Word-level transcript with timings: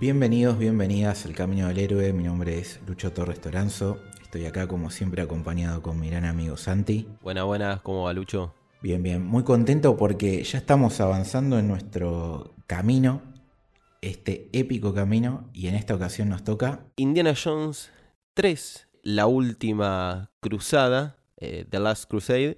Bienvenidos, 0.00 0.56
bienvenidas 0.56 1.26
al 1.26 1.34
Camino 1.34 1.68
del 1.68 1.78
Héroe. 1.78 2.14
Mi 2.14 2.22
nombre 2.22 2.58
es 2.58 2.80
Lucho 2.86 3.12
Torres 3.12 3.38
Toranzo. 3.38 3.98
Estoy 4.22 4.46
acá 4.46 4.66
como 4.66 4.88
siempre 4.88 5.20
acompañado 5.20 5.82
con 5.82 6.00
mi 6.00 6.08
gran 6.08 6.24
amigo 6.24 6.56
Santi. 6.56 7.06
Buenas, 7.20 7.44
buenas, 7.44 7.82
¿cómo 7.82 8.04
va 8.04 8.14
Lucho? 8.14 8.54
Bien, 8.80 9.02
bien, 9.02 9.22
muy 9.22 9.44
contento 9.44 9.98
porque 9.98 10.42
ya 10.42 10.56
estamos 10.56 11.02
avanzando 11.02 11.58
en 11.58 11.68
nuestro 11.68 12.54
camino, 12.66 13.20
este 14.00 14.48
épico 14.54 14.94
camino, 14.94 15.50
y 15.52 15.66
en 15.66 15.74
esta 15.74 15.94
ocasión 15.96 16.30
nos 16.30 16.44
toca 16.44 16.80
Indiana 16.96 17.34
Jones 17.36 17.92
3, 18.32 18.88
la 19.02 19.26
última 19.26 20.30
cruzada, 20.40 21.18
eh, 21.36 21.66
The 21.68 21.78
Last 21.78 22.08
Crusade. 22.08 22.56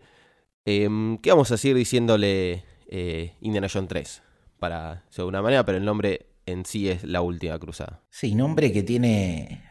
Em, 0.65 1.19
¿Qué 1.19 1.31
vamos 1.31 1.51
a 1.51 1.57
seguir 1.57 1.77
diciéndole 1.77 2.63
eh, 2.87 3.35
Indiana 3.41 3.67
Jones 3.69 3.89
3? 3.89 4.23
Para, 4.61 4.95
de 4.95 5.23
alguna 5.23 5.43
manera, 5.43 5.65
pero 5.65 5.79
el 5.79 5.85
nombre 5.85 6.32
en 6.47 6.65
sí 6.65 6.89
es 6.89 7.05
la 7.05 7.21
última 7.23 7.59
cruzada. 7.59 8.03
Sí, 8.11 8.35
nombre 8.35 8.73
que 8.73 8.83
tiene 8.83 9.63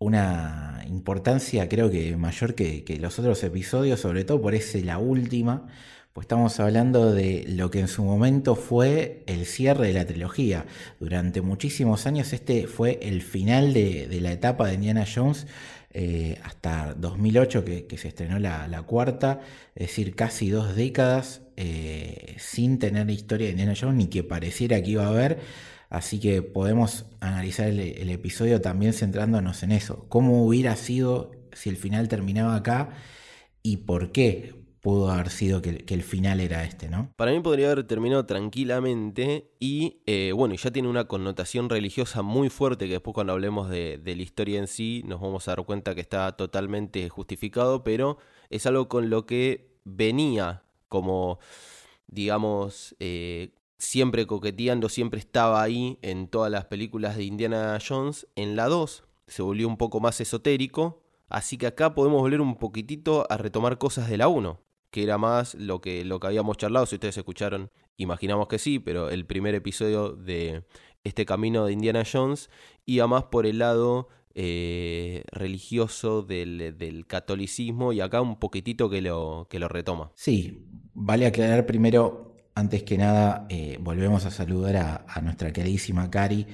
una 0.00 0.82
importancia 0.88 1.68
creo 1.68 1.90
que 1.90 2.16
mayor 2.16 2.54
que, 2.54 2.98
los 3.00 3.18
otros 3.18 3.44
episodios, 3.44 4.00
sobre 4.00 4.24
todo 4.24 4.40
por 4.40 4.54
ese 4.54 4.82
la 4.82 4.98
última, 4.98 5.66
pues 6.12 6.24
estamos 6.24 6.58
hablando 6.58 7.12
de 7.12 7.44
lo 7.48 7.70
que 7.70 7.80
en 7.80 7.88
su 7.88 8.02
momento 8.02 8.56
fue 8.56 9.22
el 9.26 9.46
cierre 9.46 9.88
de 9.88 9.92
la 9.92 10.06
trilogía. 10.06 10.64
Durante 10.98 11.42
muchísimos 11.42 12.06
años 12.06 12.32
este 12.32 12.66
fue 12.66 12.98
el 13.02 13.22
final 13.22 13.74
de, 13.74 14.08
la 14.20 14.32
etapa 14.32 14.66
de 14.66 14.74
Indiana 14.74 15.04
Jones. 15.12 15.46
Eh, 15.92 16.38
hasta 16.44 16.94
2008 16.94 17.64
que, 17.64 17.98
se 17.98 18.08
estrenó 18.08 18.38
la, 18.38 18.82
cuarta, 18.86 19.40
es 19.74 19.88
decir, 19.88 20.14
casi 20.14 20.48
dos 20.48 20.76
décadas 20.76 21.42
eh, 21.56 22.36
sin 22.38 22.78
tener 22.78 23.10
historia 23.10 23.48
de 23.48 23.52
Indiana 23.52 23.74
Jones 23.78 23.96
ni 23.96 24.06
que 24.06 24.22
pareciera 24.22 24.80
que 24.82 24.90
iba 24.90 25.04
a 25.04 25.08
haber. 25.08 25.40
Así 25.90 26.20
que 26.20 26.40
podemos 26.40 27.06
analizar 27.18 27.66
el, 27.66 28.10
episodio 28.10 28.60
también 28.60 28.92
centrándonos 28.92 29.64
en 29.64 29.72
eso. 29.72 30.06
¿Cómo 30.08 30.46
hubiera 30.46 30.76
sido 30.76 31.32
si 31.52 31.68
el 31.68 31.76
final 31.76 32.08
terminaba 32.08 32.54
acá 32.54 32.90
y 33.60 33.78
por 33.78 34.12
qué 34.12 34.54
pudo 34.80 35.10
haber 35.10 35.30
sido 35.30 35.60
que, 35.60 35.84
el 35.88 36.02
final 36.04 36.38
era 36.38 36.64
este, 36.64 36.88
¿no? 36.88 37.12
Para 37.16 37.32
mí 37.32 37.40
podría 37.40 37.72
haber 37.72 37.86
terminado 37.88 38.24
tranquilamente 38.24 39.50
y, 39.58 40.00
eh, 40.06 40.32
bueno, 40.32 40.54
ya 40.54 40.70
tiene 40.70 40.88
una 40.88 41.08
connotación 41.08 41.68
religiosa 41.68 42.22
muy 42.22 42.50
fuerte 42.50 42.86
que 42.86 42.92
después 42.92 43.12
cuando 43.12 43.32
hablemos 43.32 43.68
de, 43.68 44.00
la 44.02 44.22
historia 44.22 44.60
en 44.60 44.68
sí 44.68 45.02
nos 45.06 45.20
vamos 45.20 45.48
a 45.48 45.56
dar 45.56 45.64
cuenta 45.66 45.96
que 45.96 46.00
está 46.00 46.36
totalmente 46.36 47.08
justificado, 47.08 47.82
pero 47.82 48.18
es 48.48 48.64
algo 48.64 48.88
con 48.88 49.10
lo 49.10 49.26
que 49.26 49.74
venía 49.84 50.62
como, 50.88 51.40
digamos, 52.06 52.94
eh, 53.00 53.50
siempre 53.80 54.26
coqueteando, 54.26 54.88
siempre 54.88 55.18
estaba 55.18 55.62
ahí 55.62 55.98
en 56.02 56.28
todas 56.28 56.52
las 56.52 56.66
películas 56.66 57.16
de 57.16 57.24
Indiana 57.24 57.78
Jones. 57.86 58.28
En 58.36 58.54
la 58.54 58.66
2 58.66 59.04
se 59.26 59.42
volvió 59.42 59.66
un 59.66 59.78
poco 59.78 60.00
más 60.00 60.20
esotérico, 60.20 61.02
así 61.28 61.56
que 61.56 61.66
acá 61.66 61.94
podemos 61.94 62.20
volver 62.20 62.42
un 62.42 62.56
poquitito 62.56 63.26
a 63.30 63.38
retomar 63.38 63.78
cosas 63.78 64.10
de 64.10 64.18
la 64.18 64.28
1, 64.28 64.60
que 64.90 65.02
era 65.02 65.16
más 65.16 65.54
lo 65.54 65.80
que, 65.80 66.04
lo 66.04 66.20
que 66.20 66.26
habíamos 66.26 66.58
charlado, 66.58 66.84
si 66.84 66.96
ustedes 66.96 67.16
escucharon, 67.16 67.70
imaginamos 67.96 68.48
que 68.48 68.58
sí, 68.58 68.78
pero 68.78 69.08
el 69.08 69.24
primer 69.24 69.54
episodio 69.54 70.10
de 70.10 70.62
este 71.02 71.24
camino 71.24 71.64
de 71.64 71.72
Indiana 71.72 72.04
Jones 72.10 72.50
iba 72.84 73.06
más 73.06 73.24
por 73.24 73.46
el 73.46 73.60
lado 73.60 74.08
eh, 74.34 75.24
religioso 75.32 76.22
del, 76.22 76.76
del, 76.76 77.06
catolicismo 77.06 77.94
y 77.94 78.00
acá 78.00 78.20
un 78.20 78.38
poquitito 78.38 78.90
que 78.90 79.00
lo, 79.00 79.46
que 79.48 79.58
lo 79.58 79.68
retoma. 79.68 80.12
Sí, 80.14 80.66
vale 80.92 81.24
aclarar 81.24 81.64
primero 81.64 82.29
antes 82.54 82.82
que 82.82 82.98
nada, 82.98 83.46
eh, 83.48 83.78
volvemos 83.80 84.26
a 84.26 84.30
saludar 84.30 85.04
a, 85.06 85.20
nuestra 85.20 85.52
queridísima 85.52 86.10
Cari 86.10 86.46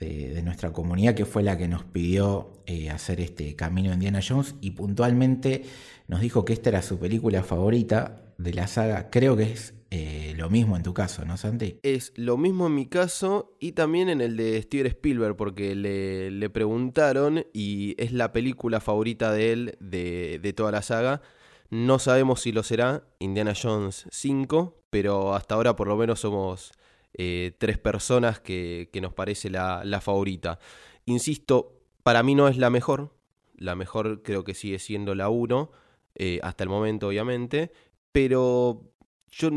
de, 0.00 0.42
nuestra 0.42 0.72
comunidad, 0.72 1.14
que 1.14 1.24
fue 1.24 1.42
la 1.42 1.56
que 1.56 1.68
nos 1.68 1.84
pidió 1.84 2.62
eh, 2.66 2.90
hacer 2.90 3.20
este 3.20 3.56
camino 3.56 3.88
de 3.88 3.94
Indiana 3.94 4.20
Jones 4.26 4.54
y 4.60 4.72
puntualmente 4.72 5.64
nos 6.08 6.20
dijo 6.20 6.44
que 6.44 6.52
esta 6.52 6.70
era 6.70 6.82
su 6.82 6.98
película 6.98 7.42
favorita 7.42 8.22
de 8.38 8.54
la 8.54 8.66
saga. 8.66 9.10
Creo 9.10 9.36
que 9.36 9.52
es 9.52 9.74
eh, 9.90 10.34
lo 10.36 10.50
mismo 10.50 10.76
en 10.76 10.82
tu 10.82 10.92
caso, 10.92 11.24
¿no, 11.24 11.36
Santi? 11.36 11.78
Es 11.82 12.12
lo 12.16 12.36
mismo 12.36 12.66
en 12.66 12.74
mi 12.74 12.86
caso 12.86 13.56
y 13.60 13.72
también 13.72 14.08
en 14.08 14.20
el 14.20 14.36
de 14.36 14.60
Steven 14.62 14.88
Spielberg, 14.88 15.36
porque 15.36 15.74
le, 15.74 16.30
le 16.30 16.50
preguntaron 16.50 17.46
y 17.52 17.94
es 17.98 18.12
la 18.12 18.32
película 18.32 18.80
favorita 18.80 19.32
de 19.32 19.52
él 19.52 19.76
de, 19.80 20.40
de 20.42 20.52
toda 20.52 20.72
la 20.72 20.82
saga. 20.82 21.22
No 21.70 21.98
sabemos 21.98 22.42
si 22.42 22.52
lo 22.52 22.62
será 22.62 23.04
Indiana 23.18 23.52
Jones 23.60 24.06
5, 24.10 24.85
pero 24.96 25.34
hasta 25.34 25.56
ahora 25.56 25.76
por 25.76 25.88
lo 25.88 25.96
menos 25.98 26.20
somos 26.20 26.72
eh, 27.12 27.52
tres 27.58 27.76
personas 27.76 28.40
que, 28.40 28.88
nos 29.02 29.12
parece 29.12 29.50
la, 29.50 30.00
favorita. 30.00 30.58
Insisto, 31.04 31.82
para 32.02 32.22
mí 32.22 32.34
no 32.34 32.48
es 32.48 32.56
la 32.56 32.70
mejor. 32.70 33.14
La 33.58 33.74
mejor 33.74 34.22
creo 34.22 34.42
que 34.42 34.54
sigue 34.54 34.78
siendo 34.78 35.14
la 35.14 35.28
1, 35.28 35.70
eh, 36.14 36.40
hasta 36.42 36.64
el 36.64 36.70
momento 36.70 37.08
obviamente, 37.08 37.72
pero 38.10 38.90
yo 39.30 39.50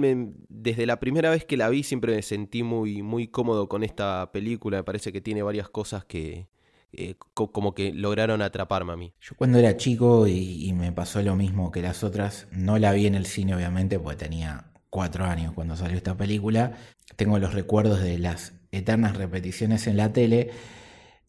desde 0.50 0.86
la 0.86 1.00
primera 1.00 1.30
vez 1.30 1.46
que 1.46 1.56
la 1.56 1.70
vi 1.70 1.84
siempre 1.84 2.16
me 2.16 2.22
sentí 2.22 2.62
muy, 2.62 3.02
muy 3.02 3.30
cómodo 3.30 3.70
con 3.70 3.86
esta 3.86 4.34
película. 4.34 4.80
Me 4.80 4.84
parece 4.84 5.14
que 5.14 5.22
tiene 5.22 5.42
varias 5.42 5.70
cosas 5.70 6.04
que, 6.04 6.50
eh, 6.92 7.16
como 7.34 7.76
que 7.76 7.94
lograron 7.94 8.42
atraparme 8.42 8.92
a 8.92 8.98
mí. 8.98 9.14
Yo 9.22 9.36
cuando 9.38 9.58
era 9.58 9.78
chico 9.78 10.28
y, 10.28 10.74
me 10.74 10.92
pasó 10.92 11.22
lo 11.22 11.38
mismo 11.38 11.72
que 11.72 11.82
las 11.82 12.04
otras, 12.04 12.48
no 12.52 12.78
la 12.78 12.92
vi 12.92 13.06
en 13.06 13.16
el 13.16 13.26
cine 13.26 13.56
obviamente 13.56 14.00
porque 14.00 14.18
tenía 14.18 14.69
cuatro 14.90 15.26
años 15.26 15.54
cuando 15.54 15.76
salió 15.76 15.98
esta 15.98 16.16
película, 16.16 16.74
tengo 17.16 17.40
los 17.40 17.54
recuerdos 17.54 18.02
de 18.02 18.18
las 18.20 18.54
eternas 18.72 19.18
repeticiones 19.18 19.88
en 19.88 19.98
la 19.98 20.14
tele 20.14 20.52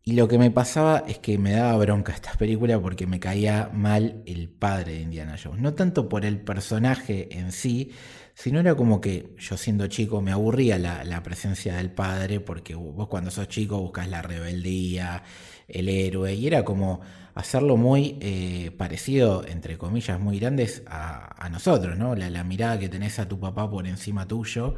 y 0.02 0.12
lo 0.12 0.28
que 0.28 0.38
me 0.38 0.50
pasaba 0.50 1.04
es 1.06 1.18
que 1.18 1.36
me 1.36 1.52
daba 1.52 1.76
bronca 1.76 2.12
esta 2.12 2.32
película 2.32 2.80
porque 2.80 3.06
me 3.06 3.20
caía 3.20 3.70
mal 3.72 4.22
el 4.26 4.48
padre 4.48 4.94
de 4.94 5.00
Indiana 5.02 5.36
Jones. 5.42 5.60
No 5.60 5.74
tanto 5.74 6.08
por 6.08 6.24
el 6.24 6.40
personaje 6.40 7.38
en 7.38 7.52
sí, 7.52 7.92
sino 8.34 8.60
era 8.60 8.74
como 8.74 9.00
que 9.00 9.34
yo 9.38 9.56
siendo 9.56 9.86
chico 9.86 10.20
me 10.20 10.32
aburría 10.32 10.78
la, 10.78 11.22
presencia 11.22 11.76
del 11.76 11.90
padre 11.90 12.40
porque 12.40 12.74
vos 12.74 13.08
cuando 13.08 13.30
sos 13.30 13.48
chico 13.48 13.80
buscas 13.80 14.08
la 14.08 14.22
rebeldía, 14.22 15.22
el 15.68 15.88
héroe, 15.88 16.34
y 16.34 16.46
era 16.46 16.64
como 16.64 17.00
hacerlo 17.34 17.76
muy 17.76 18.18
eh, 18.20 18.70
parecido, 18.76 19.44
entre 19.46 19.78
comillas, 19.78 20.18
muy 20.18 20.38
grandes 20.38 20.82
a, 20.86 21.48
nosotros, 21.50 21.96
¿no? 21.98 22.14
La, 22.14 22.44
mirada 22.44 22.78
que 22.78 22.88
tenés 22.88 23.18
a 23.18 23.28
tu 23.28 23.38
papá 23.40 23.70
por 23.70 23.86
encima 23.86 24.26
tuyo 24.26 24.74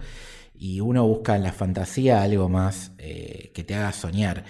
y 0.54 0.80
uno 0.80 1.06
busca 1.06 1.36
en 1.36 1.42
la 1.42 1.52
fantasía 1.52 2.22
algo 2.22 2.48
más 2.48 2.92
eh, 2.98 3.50
que 3.54 3.64
te 3.64 3.74
haga 3.74 3.92
soñar 3.92 4.44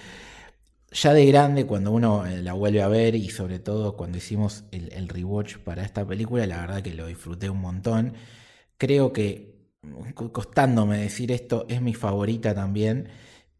ya 0.93 1.13
de 1.13 1.25
grande, 1.25 1.65
cuando 1.65 1.91
uno 1.91 2.25
eh, 2.25 2.41
la 2.41 2.53
vuelve 2.53 2.81
a 2.81 2.87
ver 2.87 3.15
y 3.15 3.29
sobre 3.29 3.59
todo 3.59 3.97
cuando 3.97 4.17
hicimos 4.17 4.63
el, 4.71 4.91
el, 4.93 5.09
rewatch 5.09 5.57
para 5.57 5.83
esta 5.83 6.05
película, 6.05 6.45
la 6.45 6.61
verdad 6.61 6.81
que 6.81 6.93
lo 6.93 7.07
disfruté 7.07 7.49
un 7.49 7.61
montón. 7.61 8.13
Creo 8.77 9.13
que, 9.13 9.55
costándome 10.15 10.97
decir 10.97 11.31
esto, 11.31 11.65
es 11.69 11.81
mi 11.81 11.93
favorita 11.93 12.53
también 12.55 13.09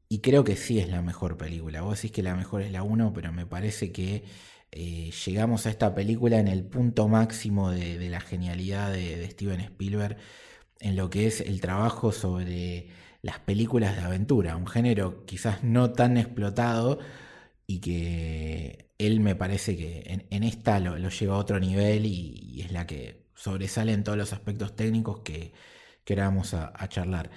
y 0.10 0.20
creo 0.20 0.44
que 0.44 0.56
sí 0.56 0.80
es 0.80 0.90
la 0.90 1.02
mejor 1.02 1.38
película. 1.38 1.82
Vos 1.82 1.98
decís 1.98 2.12
que 2.12 2.24
la 2.24 2.36
mejor 2.36 2.62
es 2.62 2.72
la 2.72 2.84
1, 2.84 3.14
pero 3.14 3.32
me 3.32 3.46
parece 3.46 3.92
que 3.92 4.24
eh, 4.72 5.12
llegamos 5.26 5.66
a 5.66 5.70
esta 5.70 5.96
película 5.96 6.40
en 6.40 6.48
el 6.48 6.66
punto 6.66 7.08
máximo 7.08 7.72
de, 7.72 8.10
la 8.10 8.20
genialidad 8.22 8.92
de 8.92 9.30
Steven 9.30 9.62
Spielberg 9.62 10.18
en 10.84 10.96
lo 10.98 11.10
que 11.10 11.28
es 11.28 11.42
el 11.42 11.62
trabajo 11.62 12.12
sobre 12.12 12.88
las 13.22 13.40
películas 13.40 13.96
de 13.96 14.04
aventura, 14.04 14.58
un 14.58 14.68
género 14.68 15.26
quizás 15.26 15.64
no 15.64 15.94
tan 15.94 16.18
explotado 16.18 17.00
y 17.66 17.80
que 17.80 18.90
él 18.98 19.22
me 19.22 19.36
parece 19.36 19.78
que 19.78 20.26
en, 20.30 20.44
esta 20.44 20.80
lo, 20.80 20.98
lleva 21.10 21.36
a 21.36 21.38
otro 21.38 21.60
nivel 21.60 22.06
y, 22.06 22.62
es 22.62 22.72
la 22.72 22.86
que 22.88 23.23
sobresale 23.44 23.92
en 23.92 24.06
todos 24.06 24.18
los 24.18 24.32
aspectos 24.32 24.74
técnicos 24.74 25.20
que, 25.20 25.52
que 26.06 26.16
vamos 26.16 26.54
a, 26.54 26.88
charlar. 26.88 27.30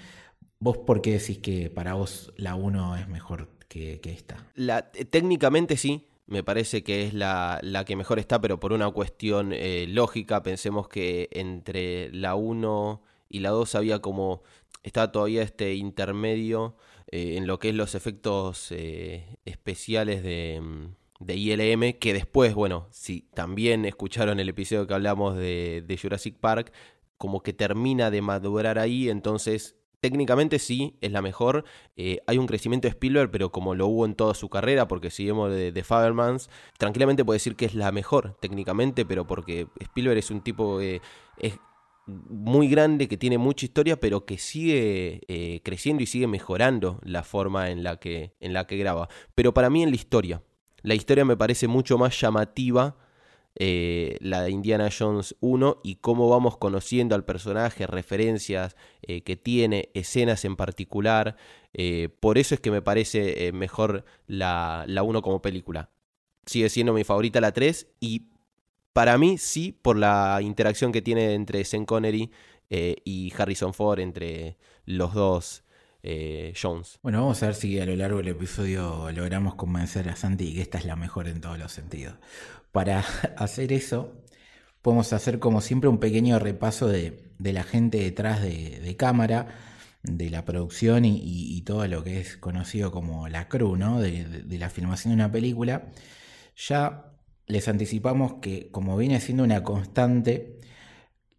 ¿Vos 0.60 0.78
por 0.78 1.02
qué 1.02 1.18
decís 1.18 1.38
que 1.38 1.68
para 1.68 1.94
vos 1.94 2.32
la 2.36 2.54
1 2.54 2.96
es 2.96 3.08
mejor 3.08 3.48
que, 3.68 4.00
esta? 4.04 4.36
La, 4.54 4.92
técnicamente 4.92 5.76
sí, 5.76 6.06
me 6.28 6.44
parece 6.44 6.84
que 6.84 7.08
es 7.08 7.12
la, 7.12 7.60
que 7.84 7.96
mejor 7.96 8.20
está, 8.20 8.40
pero 8.40 8.60
por 8.60 8.72
una 8.72 8.88
cuestión 8.92 9.52
eh, 9.52 9.86
lógica, 9.88 10.44
pensemos 10.44 10.86
que 10.86 11.28
entre 11.32 12.12
la 12.12 12.36
1 12.36 13.02
y 13.28 13.40
la 13.40 13.50
2 13.50 13.74
había 13.74 13.98
como 13.98 14.44
está 14.84 15.10
todavía 15.10 15.42
este 15.42 15.74
intermedio 15.74 16.76
eh, 17.10 17.34
en 17.36 17.48
lo 17.48 17.58
que 17.58 17.70
es 17.70 17.74
los 17.74 17.96
efectos 17.96 18.70
eh, 18.70 19.38
especiales 19.44 20.22
de, 20.22 20.60
mm, 20.62 20.86
de 21.20 21.36
ILM, 21.36 21.98
que 21.98 22.12
después, 22.12 22.54
bueno, 22.54 22.88
si 22.90 23.22
también 23.34 23.84
escucharon 23.84 24.40
el 24.40 24.48
episodio 24.48 24.86
que 24.86 24.94
hablamos 24.94 25.36
de, 25.36 25.82
de 25.86 25.98
Jurassic 25.98 26.36
Park, 26.38 26.72
como 27.16 27.42
que 27.42 27.52
termina 27.52 28.10
de 28.10 28.22
madurar 28.22 28.78
ahí, 28.78 29.08
entonces 29.08 29.76
técnicamente 30.00 30.58
sí, 30.58 30.96
es 31.00 31.10
la 31.10 31.22
mejor. 31.22 31.64
Eh, 31.96 32.20
hay 32.26 32.38
un 32.38 32.46
crecimiento 32.46 32.86
de 32.86 32.90
Spielberg, 32.90 33.30
pero 33.30 33.50
como 33.50 33.74
lo 33.74 33.86
hubo 33.86 34.06
en 34.06 34.14
toda 34.14 34.34
su 34.34 34.48
carrera, 34.48 34.86
porque 34.88 35.10
si 35.10 35.26
vemos 35.26 35.50
de, 35.50 35.72
de 35.72 35.84
Fabermans, 35.84 36.50
tranquilamente 36.78 37.24
puede 37.24 37.36
decir 37.36 37.56
que 37.56 37.64
es 37.64 37.74
la 37.74 37.92
mejor 37.92 38.36
técnicamente, 38.40 39.04
pero 39.04 39.26
porque 39.26 39.66
Spielberg 39.80 40.18
es 40.18 40.30
un 40.30 40.42
tipo 40.42 40.78
que 40.78 41.00
es 41.38 41.58
muy 42.06 42.68
grande, 42.68 43.08
que 43.08 43.16
tiene 43.16 43.38
mucha 43.38 43.66
historia, 43.66 43.98
pero 43.98 44.24
que 44.24 44.38
sigue 44.38 45.22
eh, 45.26 45.60
creciendo 45.64 46.02
y 46.02 46.06
sigue 46.06 46.28
mejorando 46.28 47.00
la 47.02 47.24
forma 47.24 47.70
en 47.70 47.82
la, 47.82 47.96
que, 47.96 48.34
en 48.38 48.52
la 48.52 48.66
que 48.66 48.76
graba. 48.76 49.08
Pero 49.34 49.52
para 49.54 49.70
mí 49.70 49.82
en 49.82 49.90
la 49.90 49.96
historia. 49.96 50.42
La 50.86 50.94
historia 50.94 51.24
me 51.24 51.36
parece 51.36 51.66
mucho 51.66 51.98
más 51.98 52.20
llamativa 52.20 52.96
eh, 53.56 54.18
la 54.20 54.42
de 54.42 54.52
Indiana 54.52 54.88
Jones 54.96 55.34
1 55.40 55.80
y 55.82 55.96
cómo 55.96 56.28
vamos 56.28 56.58
conociendo 56.58 57.16
al 57.16 57.24
personaje, 57.24 57.88
referencias 57.88 58.76
eh, 59.02 59.22
que 59.22 59.34
tiene, 59.34 59.90
escenas 59.94 60.44
en 60.44 60.54
particular. 60.54 61.34
Eh, 61.72 62.08
por 62.20 62.38
eso 62.38 62.54
es 62.54 62.60
que 62.60 62.70
me 62.70 62.82
parece 62.82 63.50
mejor 63.52 64.04
la, 64.28 64.84
la 64.86 65.02
1 65.02 65.22
como 65.22 65.42
película. 65.42 65.90
Sigue 66.44 66.68
siendo 66.68 66.92
mi 66.92 67.02
favorita 67.02 67.40
la 67.40 67.50
3 67.50 67.88
y 67.98 68.28
para 68.92 69.18
mí 69.18 69.38
sí 69.38 69.72
por 69.72 69.96
la 69.96 70.38
interacción 70.40 70.92
que 70.92 71.02
tiene 71.02 71.34
entre 71.34 71.64
Sean 71.64 71.84
Connery 71.84 72.30
y 72.70 73.32
Harrison 73.36 73.74
Ford, 73.74 73.98
entre 73.98 74.56
los 74.84 75.14
dos. 75.14 75.64
Jones. 76.60 76.98
Bueno, 77.02 77.20
vamos 77.20 77.42
a 77.42 77.46
ver 77.46 77.54
si 77.54 77.80
a 77.80 77.86
lo 77.86 77.96
largo 77.96 78.18
del 78.18 78.28
episodio 78.28 79.10
logramos 79.12 79.54
convencer 79.56 80.08
a 80.08 80.16
Santi 80.16 80.54
que 80.54 80.62
esta 80.62 80.78
es 80.78 80.84
la 80.84 80.96
mejor 80.96 81.28
en 81.28 81.40
todos 81.40 81.58
los 81.58 81.72
sentidos. 81.72 82.14
Para 82.72 83.00
hacer 83.36 83.72
eso, 83.72 84.12
podemos 84.82 85.12
hacer 85.12 85.38
como 85.38 85.60
siempre 85.60 85.88
un 85.90 85.98
pequeño 85.98 86.38
repaso 86.38 86.88
de, 86.88 87.24
la 87.38 87.64
gente 87.64 87.98
detrás 87.98 88.40
de, 88.42 88.94
cámara, 88.96 89.48
de 90.02 90.30
la 90.30 90.44
producción 90.44 91.04
y, 91.04 91.60
todo 91.62 91.86
lo 91.88 92.04
que 92.04 92.20
es 92.20 92.36
conocido 92.36 92.92
como 92.92 93.28
la 93.28 93.48
crew, 93.48 93.76
¿no? 93.76 94.00
de, 94.00 94.44
la 94.48 94.70
filmación 94.70 95.10
de 95.10 95.16
una 95.16 95.32
película. 95.32 95.90
Ya 96.56 97.12
les 97.46 97.68
anticipamos 97.68 98.34
que, 98.34 98.70
como 98.70 98.96
viene 98.96 99.20
siendo 99.20 99.42
una 99.42 99.62
constante, 99.62 100.60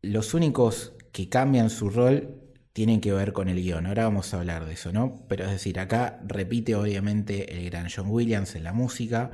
los 0.01 0.33
únicos 0.33 0.93
que 1.11 1.29
cambian 1.29 1.69
su 1.69 1.89
rol 1.89 2.46
tienen 2.77 3.01
que 3.01 3.11
ver 3.11 3.33
con 3.33 3.49
el 3.49 3.59
guion. 3.59 3.87
Ahora 3.87 4.03
vamos 4.03 4.31
a 4.35 4.37
hablar 4.37 4.65
de 4.65 4.73
eso, 4.73 4.93
¿no? 4.93 5.25
Pero 5.27 5.45
es 5.45 5.49
decir, 5.49 5.79
acá 5.79 6.19
repite 6.27 6.75
obviamente 6.75 7.57
el 7.57 7.67
gran 7.71 7.87
John 7.89 8.05
Williams 8.07 8.53
en 8.53 8.63
la 8.63 8.71
música. 8.71 9.31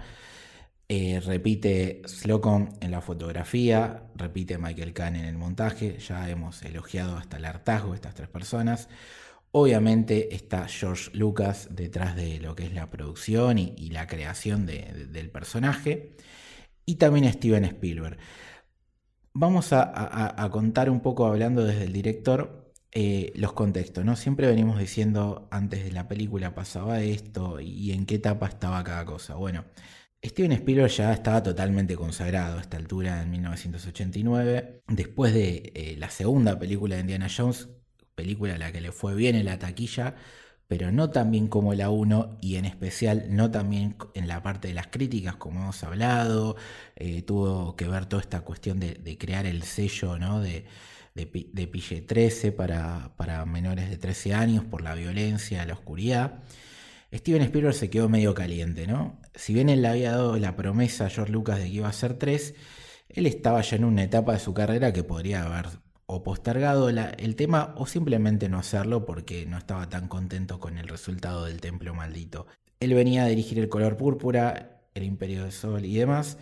Eh, 0.88 1.20
repite 1.20 2.04
Slocum 2.06 2.70
en 2.80 2.92
la 2.92 3.02
fotografía, 3.02 4.04
repite 4.16 4.58
Michael 4.58 4.94
Kahn 4.94 5.18
en 5.18 5.26
el 5.26 5.36
montaje, 5.38 5.98
ya 6.00 6.30
hemos 6.30 6.64
elogiado 6.64 7.18
hasta 7.18 7.36
el 7.36 7.44
hartazgo 7.44 7.94
estas 7.94 8.16
tres 8.16 8.30
personas. 8.30 8.88
Obviamente 9.52 10.34
está 10.34 10.66
George 10.70 11.12
Lucas 11.14 11.68
detrás 11.72 12.16
de 12.16 12.40
lo 12.40 12.56
que 12.56 12.68
es 12.68 12.74
la 12.74 12.90
producción 12.90 13.60
y, 13.60 13.90
la 13.90 14.08
creación 14.08 14.66
del 14.66 15.30
personaje. 15.32 16.16
Y 16.86 16.96
también 16.96 17.32
Steven 17.34 17.66
Spielberg. 17.66 18.18
Vamos 19.34 19.74
a, 19.74 20.48
contar 20.50 20.90
un 20.90 21.02
poco, 21.02 21.26
hablando 21.26 21.66
desde 21.66 21.84
el 21.84 21.92
director, 21.92 22.63
eh, 22.96 23.32
los 23.36 23.54
contextos. 23.54 24.06
¿no? 24.06 24.16
Siempre 24.16 24.48
venimos 24.48 24.80
diciendo 24.80 25.48
antes 25.52 25.84
de 25.84 25.92
la 25.92 26.08
película 26.08 26.54
pasaba 26.54 27.02
esto 27.02 27.60
y 27.60 27.92
en 27.92 28.06
qué 28.06 28.16
etapa 28.16 28.48
estaba 28.48 28.84
cada 28.84 29.06
cosa. 29.06 29.36
Bueno, 29.36 29.66
Steven 30.24 30.54
Spielberg 30.54 30.92
ya 30.92 31.12
estaba 31.12 31.44
totalmente 31.44 31.96
consagrado 31.96 32.58
a 32.58 32.62
esta 32.62 32.78
altura 32.78 33.22
en 33.22 33.32
1989. 33.32 34.84
Después 34.88 35.34
de 35.34 35.72
eh, 35.76 35.96
la 35.98 36.10
segunda 36.10 36.58
película 36.60 36.96
de 36.96 37.02
Indiana 37.02 37.28
Jones, 37.36 37.70
película 38.16 38.56
a 38.56 38.58
la 38.58 38.72
que 38.72 38.80
le 38.82 38.92
fue 38.92 39.16
bien 39.16 39.36
en 39.36 39.46
la 39.46 39.60
taquilla, 39.60 40.16
pero 40.68 40.92
no 40.92 41.10
tan 41.10 41.32
bien 41.32 41.48
como 41.48 41.74
la 41.74 41.90
1 41.90 42.38
y 42.42 42.56
en 42.56 42.66
especial 42.66 43.26
no 43.30 43.52
tan 43.52 43.70
bien 43.70 43.98
en 44.14 44.28
la 44.28 44.42
parte 44.44 44.70
de 44.70 44.74
las 44.76 44.88
críticas 44.88 45.36
como 45.36 45.62
hemos 45.62 45.84
hablado. 45.84 46.56
Eh, 46.96 47.22
tuvo 47.24 47.76
que 47.76 47.88
ver 47.88 48.06
toda 48.06 48.22
esta 48.22 48.42
cuestión 48.42 48.80
de, 48.80 49.18
crear 49.18 49.46
el 49.46 49.64
sello 49.64 50.18
¿no? 50.20 50.42
De, 51.16 51.32
PG-13 51.32 52.52
para, 52.52 53.14
para 53.16 53.46
menores 53.46 53.90
de 53.90 53.98
13 53.98 54.34
años 54.34 54.66
por 54.66 54.82
la 54.82 54.96
violencia, 54.96 55.66
la 55.66 55.74
oscuridad. 55.74 56.44
Steven 57.14 57.44
Spielberg 57.44 57.76
se 57.76 57.90
quedó 57.90 58.10
medio 58.10 58.34
caliente, 58.34 58.88
¿no? 58.88 59.20
Si 59.36 59.54
bien 59.54 59.70
él 59.70 59.84
le 59.84 59.88
había 59.88 60.12
dado 60.12 60.38
la 60.38 60.56
promesa 60.56 61.06
a 61.06 61.10
George 61.10 61.32
Lucas 61.32 61.60
de 61.60 61.66
que 61.66 61.76
iba 61.76 61.88
a 61.88 61.94
ser 61.94 62.16
tres, 62.16 62.56
él 63.10 63.28
estaba 63.28 63.62
ya 63.62 63.76
en 63.78 63.86
una 63.86 64.04
etapa 64.04 64.34
de 64.34 64.40
su 64.40 64.54
carrera 64.54 64.92
que 64.94 65.04
podría 65.04 65.44
haber 65.44 65.68
o 66.06 66.24
postergado 66.24 66.90
el 66.90 67.36
tema 67.36 67.74
o 67.78 67.86
simplemente 67.86 68.50
no 68.50 68.60
hacerlo 68.60 69.06
porque 69.06 69.46
no 69.46 69.58
estaba 69.58 69.90
tan 69.90 70.08
contento 70.08 70.60
con 70.60 70.78
el 70.78 70.88
resultado 70.88 71.46
del 71.46 71.62
templo 71.62 71.94
maldito. 71.94 72.48
Él 72.80 72.94
venía 72.94 73.24
a 73.24 73.28
dirigir 73.28 73.60
el 73.60 73.70
color 73.70 73.96
púrpura, 73.96 74.82
el 74.94 75.04
imperio 75.04 75.44
del 75.44 75.52
sol 75.52 75.86
y 75.86 75.96
demás, 75.96 76.38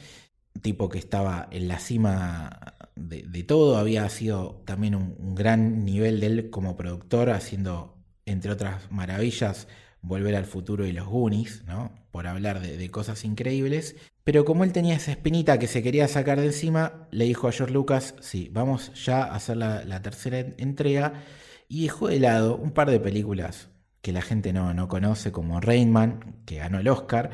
tipo 0.61 0.89
que 0.89 0.97
estaba 0.97 1.47
en 1.51 1.67
la 1.67 1.79
cima 1.79 2.75
de, 2.95 3.43
todo, 3.43 3.77
había 3.77 4.07
sido 4.09 4.61
también 4.65 4.95
un 4.95 5.35
gran 5.35 5.85
nivel 5.85 6.19
de 6.19 6.27
él 6.27 6.49
como 6.49 6.75
productor, 6.77 7.29
haciendo, 7.29 7.97
entre 8.25 8.51
otras 8.51 8.91
maravillas, 8.91 9.67
Volver 10.03 10.35
al 10.35 10.45
futuro 10.45 10.87
y 10.87 10.93
los 10.93 11.05
Goonies, 11.05 11.63
¿no? 11.65 11.91
Por 12.09 12.25
hablar 12.25 12.59
de, 12.59 12.89
cosas 12.89 13.23
increíbles. 13.23 13.95
Pero 14.23 14.45
como 14.45 14.63
él 14.63 14.73
tenía 14.73 14.95
esa 14.95 15.11
espinita 15.11 15.59
que 15.59 15.67
se 15.67 15.83
quería 15.83 16.07
sacar 16.07 16.39
de 16.39 16.47
encima, 16.47 17.07
le 17.11 17.25
dijo 17.25 17.47
a 17.47 17.51
George 17.51 17.73
Lucas, 17.73 18.15
sí, 18.19 18.49
vamos 18.51 18.91
ya 19.05 19.23
a 19.23 19.35
hacer 19.35 19.57
la, 19.57 20.01
tercera 20.01 20.39
entrega. 20.57 21.23
Y 21.67 21.83
dejó 21.83 22.07
de 22.07 22.19
lado 22.19 22.57
un 22.57 22.71
par 22.71 22.89
de 22.89 22.99
películas 22.99 23.69
que 24.01 24.11
la 24.11 24.23
gente 24.23 24.53
no, 24.53 24.73
no 24.73 24.87
conoce, 24.87 25.31
como 25.31 25.61
Rainman, 25.61 26.41
que 26.45 26.55
ganó 26.55 26.79
el 26.79 26.87
Oscar, 26.87 27.29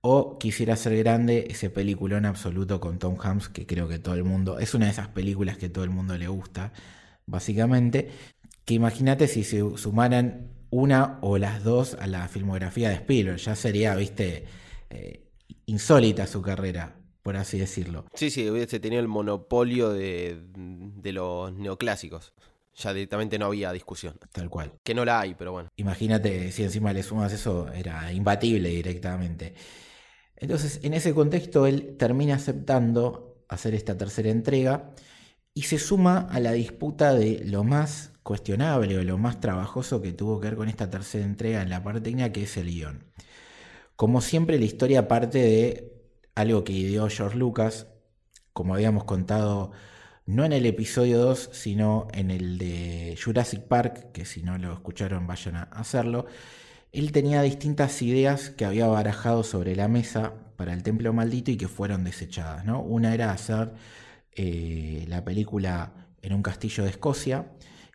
o 0.00 0.38
Quisiera 0.38 0.76
ser 0.76 0.96
grande, 0.96 1.46
ese 1.50 1.70
peliculón 1.70 2.24
absoluto 2.24 2.80
con 2.80 2.98
Tom 2.98 3.16
Hanks, 3.20 3.48
que 3.48 3.66
creo 3.66 3.88
que 3.88 3.98
todo 3.98 4.14
el 4.14 4.24
mundo, 4.24 4.58
es 4.58 4.74
una 4.74 4.86
de 4.86 4.92
esas 4.92 5.08
películas 5.08 5.58
que 5.58 5.68
todo 5.68 5.84
el 5.84 5.90
mundo 5.90 6.16
le 6.16 6.28
gusta, 6.28 6.72
básicamente. 7.26 8.10
Que 8.64 8.74
imagínate 8.74 9.26
si 9.26 9.44
se 9.44 9.58
sumaran 9.76 10.50
una 10.70 11.18
o 11.22 11.38
las 11.38 11.64
dos 11.64 11.94
a 11.94 12.06
la 12.06 12.28
filmografía 12.28 12.90
de 12.90 12.96
Spielberg. 12.96 13.38
Ya 13.38 13.56
sería, 13.56 13.94
viste, 13.94 14.44
eh, 14.90 15.24
insólita 15.66 16.26
su 16.26 16.42
carrera, 16.42 16.96
por 17.22 17.36
así 17.36 17.58
decirlo. 17.58 18.04
Sí, 18.14 18.30
sí, 18.30 18.48
hubiese 18.48 18.80
tenido 18.80 19.00
el 19.00 19.08
monopolio 19.08 19.90
de, 19.90 20.40
los 21.04 21.52
neoclásicos. 21.52 22.32
Ya 22.74 22.94
directamente 22.94 23.38
no 23.38 23.46
había 23.46 23.72
discusión. 23.72 24.14
Tal 24.30 24.48
cual. 24.48 24.72
Que 24.84 24.94
no 24.94 25.04
la 25.04 25.20
hay, 25.20 25.34
pero 25.34 25.52
bueno. 25.52 25.68
Imagínate 25.76 26.52
si 26.52 26.62
encima 26.62 26.92
le 26.92 27.02
sumas 27.02 27.32
eso, 27.32 27.68
era 27.72 28.12
imbatible 28.12 28.68
directamente. 28.68 29.54
Entonces, 30.40 30.80
en 30.82 30.94
ese 30.94 31.14
contexto, 31.14 31.66
él 31.66 31.96
termina 31.98 32.36
aceptando 32.36 33.44
hacer 33.48 33.74
esta 33.74 33.96
tercera 33.96 34.30
entrega 34.30 34.90
y 35.54 35.62
se 35.62 35.78
suma 35.78 36.28
a 36.30 36.40
la 36.40 36.52
disputa 36.52 37.14
de 37.14 37.42
lo 37.44 37.64
más 37.64 38.12
cuestionable 38.22 38.98
o 38.98 39.02
lo 39.02 39.18
más 39.18 39.40
trabajoso 39.40 40.00
que 40.02 40.12
tuvo 40.12 40.40
que 40.40 40.48
ver 40.48 40.56
con 40.56 40.68
esta 40.68 40.90
tercera 40.90 41.24
entrega 41.24 41.62
en 41.62 41.70
la 41.70 41.82
parte 41.82 42.02
técnica, 42.02 42.32
que 42.32 42.44
es 42.44 42.56
el 42.56 42.66
guion. 42.66 43.04
Como 43.96 44.20
siempre, 44.20 44.58
la 44.58 44.64
historia 44.66 45.08
parte 45.08 45.38
de 45.38 45.92
algo 46.36 46.62
que 46.62 46.72
ideó 46.72 47.08
George 47.08 47.36
Lucas, 47.36 47.88
como 48.52 48.74
habíamos 48.74 49.04
contado, 49.04 49.72
no 50.26 50.44
en 50.44 50.52
el 50.52 50.66
episodio 50.66 51.18
2, 51.18 51.50
sino 51.52 52.06
en 52.12 52.30
el 52.30 52.58
de 52.58 53.18
Jurassic 53.22 53.62
Park, 53.62 54.12
que 54.12 54.24
si 54.24 54.42
no 54.42 54.58
lo 54.58 54.72
escucharon 54.72 55.26
vayan 55.26 55.56
a 55.56 55.62
hacerlo. 55.62 56.26
Él 56.92 57.12
tenía 57.12 57.42
distintas 57.42 58.00
ideas 58.02 58.50
que 58.50 58.64
había 58.64 58.86
barajado 58.86 59.44
sobre 59.44 59.76
la 59.76 59.88
mesa 59.88 60.34
para 60.56 60.72
el 60.72 60.82
Templo 60.82 61.12
Maldito 61.12 61.50
y 61.50 61.56
que 61.56 61.68
fueron 61.68 62.04
desechadas. 62.04 62.64
¿no? 62.64 62.82
Una 62.82 63.14
era 63.14 63.32
hacer 63.32 63.72
eh, 64.32 65.04
la 65.08 65.24
película 65.24 65.92
en 66.22 66.32
un 66.32 66.42
castillo 66.42 66.84
de 66.84 66.90
Escocia, 66.90 67.46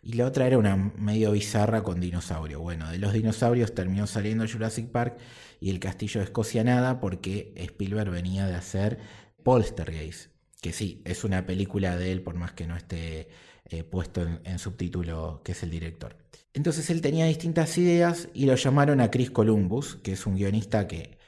y 0.04 0.12
la 0.14 0.26
otra 0.26 0.46
era 0.46 0.58
una 0.58 0.76
medio 0.76 1.32
bizarra 1.32 1.82
con 1.82 1.98
dinosaurio. 1.98 2.60
Bueno, 2.60 2.90
de 2.90 2.98
los 2.98 3.14
dinosaurios 3.14 3.74
terminó 3.74 4.06
saliendo 4.06 4.46
Jurassic 4.46 4.90
Park 4.90 5.16
y 5.60 5.70
el 5.70 5.80
Castillo 5.80 6.20
de 6.20 6.26
Escocia 6.26 6.62
nada 6.62 7.00
porque 7.00 7.54
Spielberg 7.56 8.10
venía 8.10 8.46
de 8.46 8.54
hacer 8.54 8.98
Poltergeist, 9.42 10.30
que 10.60 10.72
sí, 10.72 11.00
es 11.06 11.24
una 11.24 11.46
película 11.46 11.96
de 11.96 12.12
él 12.12 12.22
por 12.22 12.34
más 12.34 12.52
que 12.52 12.66
no 12.66 12.76
esté 12.76 13.28
eh, 13.64 13.82
puesto 13.82 14.26
en, 14.44 14.58
subtítulo 14.58 15.40
que 15.42 15.52
es 15.52 15.62
el 15.62 15.70
director. 15.70 16.18
Entonces 16.54 16.88
él 16.90 17.00
tenía 17.02 17.26
distintas 17.26 17.76
ideas 17.78 18.28
y 18.32 18.46
lo 18.46 18.54
llamaron 18.54 19.00
a 19.00 19.10
Chris 19.10 19.30
Columbus, 19.30 19.96
que 19.96 20.12
es 20.12 20.26
un 20.26 20.36
guionista 20.36 20.86
que 20.88 21.18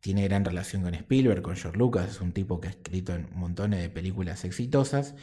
tiene 0.00 0.24
gran 0.24 0.44
relación 0.44 0.82
con 0.82 0.94
Spielberg, 0.94 1.42
con 1.42 1.56
George 1.56 1.78
Lucas, 1.78 2.10
es 2.10 2.20
un 2.20 2.32
tipo 2.32 2.60
que 2.60 2.68
ha 2.68 2.70
escrito 2.70 3.14
en 3.14 3.28
montones 3.34 3.80
de 3.82 3.90
películas 3.90 4.44
exitosas. 4.44 5.14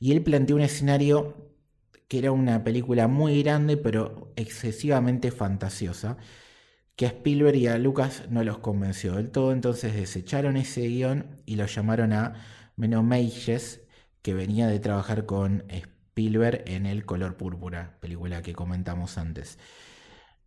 Y 0.00 0.12
él 0.12 0.22
planteó 0.22 0.56
un 0.56 0.62
escenario 0.62 1.36
que 2.08 2.18
era 2.18 2.32
una 2.32 2.64
película 2.64 3.08
muy 3.08 3.42
grande 3.42 3.76
pero 3.76 4.32
excesivamente 4.36 5.30
fantasiosa, 5.32 6.16
que 6.96 7.06
a 7.06 7.08
Spielberg 7.10 7.56
y 7.56 7.66
a 7.68 7.78
Lucas 7.78 8.24
no 8.30 8.44
los 8.44 8.58
convenció 8.58 9.14
del 9.16 9.30
todo, 9.30 9.52
entonces 9.52 9.94
desecharon 9.94 10.56
ese 10.56 10.82
guion 10.88 11.42
y 11.46 11.56
lo 11.56 11.66
llamaron 11.66 12.12
a 12.12 12.34
Meijes, 12.76 13.82
que 14.22 14.34
venía 14.34 14.68
de 14.68 14.80
trabajar 14.80 15.26
con 15.26 15.64
Spielberg 15.68 15.97
en 16.18 16.86
El 16.86 17.04
color 17.04 17.36
púrpura, 17.36 17.96
película 18.00 18.42
que 18.42 18.52
comentamos 18.52 19.18
antes. 19.18 19.58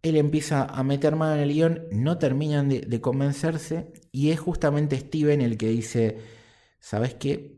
Él 0.02 0.18
empieza 0.18 0.66
a 0.66 0.84
meter 0.84 1.16
mano 1.16 1.36
en 1.36 1.40
el 1.42 1.54
guion, 1.54 1.84
no 1.92 2.18
terminan 2.18 2.70
de, 2.70 2.82
de 2.82 3.02
convencerse 3.02 3.94
y 4.12 4.32
es 4.32 4.40
justamente 4.40 4.98
Steven 4.98 5.42
el 5.42 5.58
que 5.58 5.70
dice, 5.70 6.20
¿sabes 6.80 7.14
qué? 7.16 7.58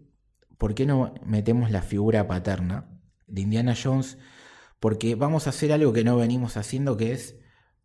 ¿Por 0.57 0.75
qué 0.75 0.85
no 0.85 1.13
metemos 1.25 1.71
la 1.71 1.81
figura 1.81 2.27
paterna 2.27 2.85
de 3.27 3.41
Indiana 3.41 3.73
Jones? 3.81 4.17
Porque 4.79 5.15
vamos 5.15 5.47
a 5.47 5.51
hacer 5.51 5.71
algo 5.71 5.93
que 5.93 6.03
no 6.03 6.17
venimos 6.17 6.57
haciendo, 6.57 6.97
que 6.97 7.13
es 7.13 7.35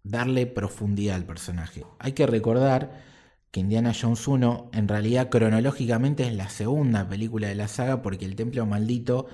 darle 0.02 0.47
profundidad 0.47 1.16
al 1.16 1.25
personaje. 1.25 1.85
Hay 2.00 2.12
que 2.12 2.26
recordar 2.26 3.00
que 3.50 3.61
Indiana 3.61 3.92
Jones 3.99 4.26
1 4.28 4.70
en 4.75 4.88
realidad 4.88 5.30
cronológicamente 5.30 6.26
es 6.26 6.35
la 6.35 6.50
segunda 6.50 7.08
película 7.08 7.49
de 7.49 7.54
la 7.54 7.68
saga 7.68 8.02
porque 8.02 8.26
el 8.26 8.37
Templo 8.37 8.66
Maldito 8.66 9.26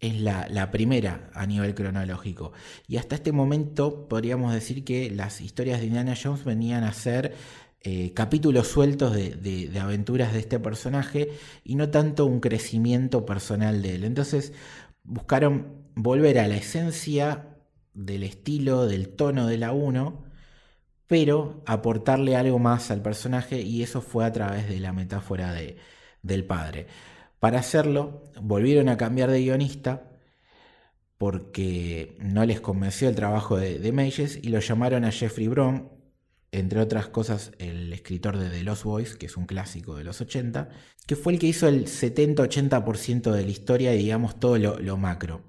es 0.00 0.20
la, 0.20 0.70
primera 0.70 1.30
a 1.34 1.46
nivel 1.46 1.74
cronológico. 1.74 2.52
Y 2.88 2.96
hasta 2.96 3.16
este 3.16 3.32
momento 3.32 4.08
podríamos 4.08 4.54
decir 4.54 4.84
que 4.84 5.10
las 5.10 5.40
historias 5.40 5.80
de 5.80 5.86
Indiana 5.86 6.14
Jones 6.20 6.44
venían 6.44 6.84
a 6.84 6.92
ser 6.92 7.34
eh, 7.82 8.12
capítulos 8.14 8.68
sueltos 8.68 9.14
de, 9.14 9.34
de, 9.36 9.78
aventuras 9.78 10.32
de 10.32 10.40
este 10.40 10.58
personaje 10.58 11.30
y 11.64 11.74
no 11.74 11.90
tanto 11.90 12.26
un 12.26 12.40
crecimiento 12.40 13.26
personal 13.26 13.82
de 13.82 13.96
él. 13.96 14.04
Entonces 14.04 14.54
buscaron 15.02 15.84
volver 15.94 16.38
a 16.38 16.48
la 16.48 16.56
esencia 16.56 17.58
del 17.92 18.22
estilo, 18.22 18.86
del 18.86 19.08
tono 19.08 19.46
de 19.46 19.58
la 19.58 19.72
1, 19.72 20.24
pero 21.06 21.62
aportarle 21.66 22.36
algo 22.36 22.58
más 22.58 22.90
al 22.90 23.02
personaje 23.02 23.60
y 23.60 23.82
eso 23.82 24.00
fue 24.00 24.24
a 24.24 24.32
través 24.32 24.68
de 24.68 24.80
la 24.80 24.92
metáfora 24.92 25.52
de, 25.52 25.76
del 26.22 26.44
padre. 26.44 26.86
Para 27.40 27.58
hacerlo, 27.58 28.22
volvieron 28.40 28.88
a 28.90 28.96
cambiar 28.96 29.30
de 29.30 29.40
guionista 29.40 30.10
porque 31.18 32.16
no 32.20 32.44
les 32.46 32.60
convenció 32.60 33.08
el 33.08 33.14
trabajo 33.14 33.56
de, 33.56 33.78
de 33.78 34.38
y 34.42 34.48
lo 34.48 34.60
llamaron 34.60 35.04
a 35.04 35.10
Jeffrey 35.10 35.48
Brown, 35.48 35.88
entre 36.52 36.80
otras 36.80 37.08
cosas 37.08 37.52
el 37.58 37.92
escritor 37.92 38.38
de 38.38 38.50
The 38.50 38.62
Lost 38.62 38.84
Boys, 38.84 39.16
que 39.16 39.26
es 39.26 39.36
un 39.36 39.46
clásico 39.46 39.96
de 39.96 40.04
los 40.04 40.20
80, 40.20 40.68
que 41.06 41.16
fue 41.16 41.32
el 41.32 41.38
que 41.38 41.46
hizo 41.46 41.66
el 41.66 41.86
70-80% 41.86 43.32
de 43.32 43.42
la 43.42 43.50
historia 43.50 43.94
y 43.94 43.98
digamos 43.98 44.38
todo 44.38 44.58
lo 44.58 44.96
macro. 44.96 45.42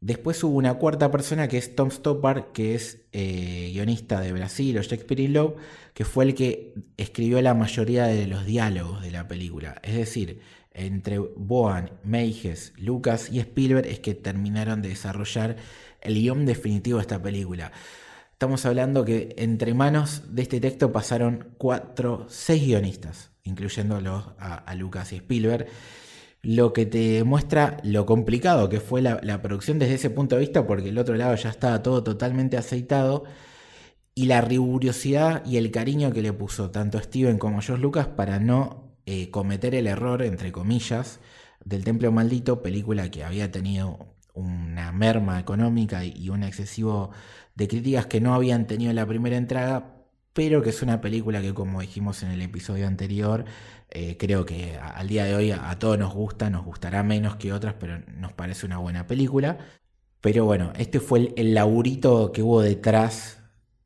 Después 0.00 0.44
hubo 0.44 0.56
una 0.56 0.74
cuarta 0.74 1.10
persona 1.10 1.48
que 1.48 1.56
es 1.56 1.74
Tom 1.74 1.90
Stoppard, 1.90 2.52
que 2.52 2.74
es 2.74 3.06
eh, 3.12 3.70
guionista 3.72 4.20
de 4.20 4.32
Brasil 4.32 4.78
o 4.78 4.82
Shakespeare 4.82 5.22
in 5.22 5.32
Love, 5.32 5.56
que 5.94 6.04
fue 6.04 6.24
el 6.24 6.34
que 6.34 6.74
escribió 6.96 7.40
la 7.40 7.54
mayoría 7.54 8.04
de 8.06 8.26
los 8.26 8.44
diálogos 8.44 9.02
de 9.02 9.10
la 9.10 9.26
película. 9.26 9.80
Es 9.82 9.96
decir, 9.96 10.40
entre 10.76 11.18
Boan, 11.18 11.90
Meijes, 12.04 12.72
Lucas 12.76 13.30
y 13.32 13.40
Spielberg 13.40 13.86
es 13.86 13.98
que 14.00 14.14
terminaron 14.14 14.82
de 14.82 14.90
desarrollar 14.90 15.56
el 16.00 16.14
guion 16.14 16.46
definitivo 16.46 16.98
de 16.98 17.02
esta 17.02 17.20
película. 17.20 17.72
Estamos 18.32 18.64
hablando 18.66 19.04
que 19.04 19.34
entre 19.38 19.74
manos 19.74 20.22
de 20.34 20.42
este 20.42 20.60
texto 20.60 20.92
pasaron 20.92 21.54
cuatro, 21.58 22.26
seis 22.28 22.64
guionistas, 22.64 23.32
incluyéndolos 23.42 24.24
a 24.38 24.74
Lucas 24.74 25.12
y 25.12 25.16
Spielberg 25.16 25.66
lo 26.46 26.72
que 26.72 26.86
te 26.86 27.24
muestra 27.24 27.78
lo 27.82 28.06
complicado 28.06 28.68
que 28.68 28.78
fue 28.78 29.02
la, 29.02 29.42
producción 29.42 29.80
desde 29.80 29.94
ese 29.94 30.10
punto 30.10 30.36
de 30.36 30.42
vista, 30.42 30.64
porque 30.64 30.90
el 30.90 30.98
otro 30.98 31.16
lado 31.16 31.34
ya 31.34 31.50
estaba 31.50 31.82
todo 31.82 32.04
totalmente 32.04 32.56
aceitado, 32.56 33.24
y 34.14 34.26
la 34.26 34.40
rigurosidad 34.42 35.44
y 35.44 35.56
el 35.56 35.72
cariño 35.72 36.12
que 36.12 36.22
le 36.22 36.32
puso 36.32 36.70
tanto 36.70 37.00
Steven 37.00 37.38
como 37.38 37.60
George 37.60 37.82
Lucas 37.82 38.06
para 38.06 38.38
no 38.38 38.85
eh, 39.06 39.30
cometer 39.30 39.74
el 39.74 39.86
error, 39.86 40.22
entre 40.22 40.52
comillas, 40.52 41.20
del 41.64 41.84
Templo 41.84 42.12
Maldito, 42.12 42.62
película 42.62 43.10
que 43.10 43.24
había 43.24 43.50
tenido 43.50 44.14
una 44.34 44.92
merma 44.92 45.40
económica 45.40 46.04
y 46.04 46.28
un 46.28 46.42
excesivo 46.42 47.10
de 47.54 47.68
críticas 47.68 48.06
que 48.06 48.20
no 48.20 48.34
habían 48.34 48.66
tenido 48.66 48.90
en 48.90 48.96
la 48.96 49.06
primera 49.06 49.36
entrega, 49.36 49.96
pero 50.32 50.62
que 50.62 50.70
es 50.70 50.82
una 50.82 51.00
película 51.00 51.40
que, 51.40 51.54
como 51.54 51.80
dijimos 51.80 52.22
en 52.22 52.30
el 52.30 52.42
episodio 52.42 52.86
anterior, 52.86 53.46
eh, 53.90 54.16
creo 54.18 54.44
que 54.44 54.76
al 54.78 55.08
día 55.08 55.24
de 55.24 55.34
hoy 55.34 55.50
a, 55.50 55.78
todos 55.78 55.98
nos 55.98 56.12
gusta, 56.12 56.50
nos 56.50 56.64
gustará 56.64 57.02
menos 57.02 57.36
que 57.36 57.52
otras, 57.52 57.74
pero 57.80 58.00
nos 58.18 58.32
parece 58.34 58.66
una 58.66 58.78
buena 58.78 59.06
película. 59.06 59.58
Pero 60.20 60.44
bueno, 60.44 60.72
este 60.76 61.00
fue 61.00 61.32
el, 61.36 61.54
laburito 61.54 62.32
que 62.32 62.42
hubo 62.42 62.60
detrás 62.60 63.38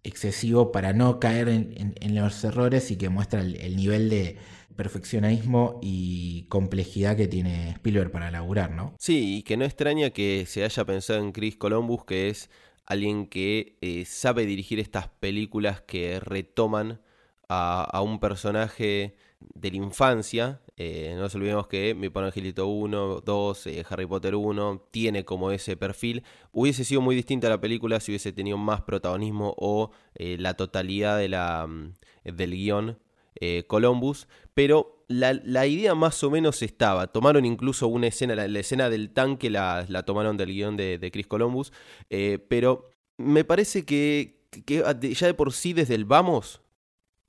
excesivo 0.02 0.72
para 0.72 0.92
no 0.92 1.20
caer 1.20 1.48
en, 1.48 2.14
los 2.14 2.42
errores 2.44 2.90
y 2.90 2.96
que 2.96 3.08
muestra 3.10 3.40
el, 3.42 3.76
nivel 3.76 4.08
de 4.10 4.38
perfeccionismo 4.80 5.78
y 5.82 6.44
complejidad 6.44 7.14
que 7.14 7.28
tiene 7.28 7.72
Spielberg 7.72 8.10
para 8.10 8.30
laburar, 8.30 8.70
¿no? 8.70 8.94
Sí, 8.98 9.36
y 9.36 9.42
que 9.42 9.58
no 9.58 9.66
extraña 9.66 10.08
que 10.08 10.46
se 10.46 10.64
haya 10.64 10.86
pensado 10.86 11.18
en 11.18 11.32
Chris 11.32 11.54
Columbus, 11.56 12.06
que 12.06 12.30
es 12.30 12.48
alguien 12.86 13.26
que 13.26 13.76
eh, 13.82 14.06
sabe 14.06 14.46
dirigir 14.46 14.80
estas 14.80 15.08
películas 15.08 15.82
que 15.82 16.18
retoman 16.18 17.02
a, 17.46 18.00
un 18.02 18.20
personaje 18.20 19.16
de 19.54 19.70
la 19.70 19.76
infancia. 19.76 20.62
Eh, 20.78 21.12
no 21.14 21.20
nos 21.24 21.34
olvidemos 21.34 21.66
que 21.66 21.94
Mi 21.94 22.08
Pobre 22.08 22.28
Angelito 22.28 22.66
1, 22.66 23.20
2, 23.20 23.66
eh, 23.66 23.84
Harry 23.86 24.06
Potter 24.06 24.34
1 24.34 24.86
tiene 24.90 25.26
como 25.26 25.50
ese 25.50 25.76
perfil. 25.76 26.24
Hubiese 26.52 26.84
sido 26.84 27.02
muy 27.02 27.14
distinta 27.14 27.50
la 27.50 27.60
película 27.60 28.00
si 28.00 28.12
hubiese 28.12 28.32
tenido 28.32 28.56
más 28.56 28.80
protagonismo 28.80 29.54
o 29.58 29.90
la 30.14 30.54
totalidad 30.54 31.68
mm, 31.68 31.92
del 32.24 32.52
guion 32.52 32.98
Columbus, 33.68 34.26
pero 34.54 35.00
la, 35.10 35.66
idea 35.66 35.94
más 35.94 36.22
o 36.22 36.30
menos 36.30 36.62
estaba. 36.62 37.08
Tomaron 37.08 37.44
incluso 37.44 37.88
una 37.88 38.06
escena, 38.06 38.34
la, 38.34 38.58
escena 38.58 38.88
del 38.88 39.10
tanque 39.10 39.50
la, 39.50 39.84
tomaron 40.06 40.36
del 40.36 40.52
guion 40.52 40.76
de, 40.76 41.10
Chris 41.12 41.26
Columbus, 41.26 41.72
eh, 42.08 42.38
pero 42.48 42.88
me 43.16 43.44
parece 43.44 43.84
que, 43.84 44.40
ya 44.66 45.26
de 45.26 45.34
por 45.34 45.52
sí 45.52 45.72
desde 45.72 45.94
el 45.94 46.04
vamos, 46.04 46.60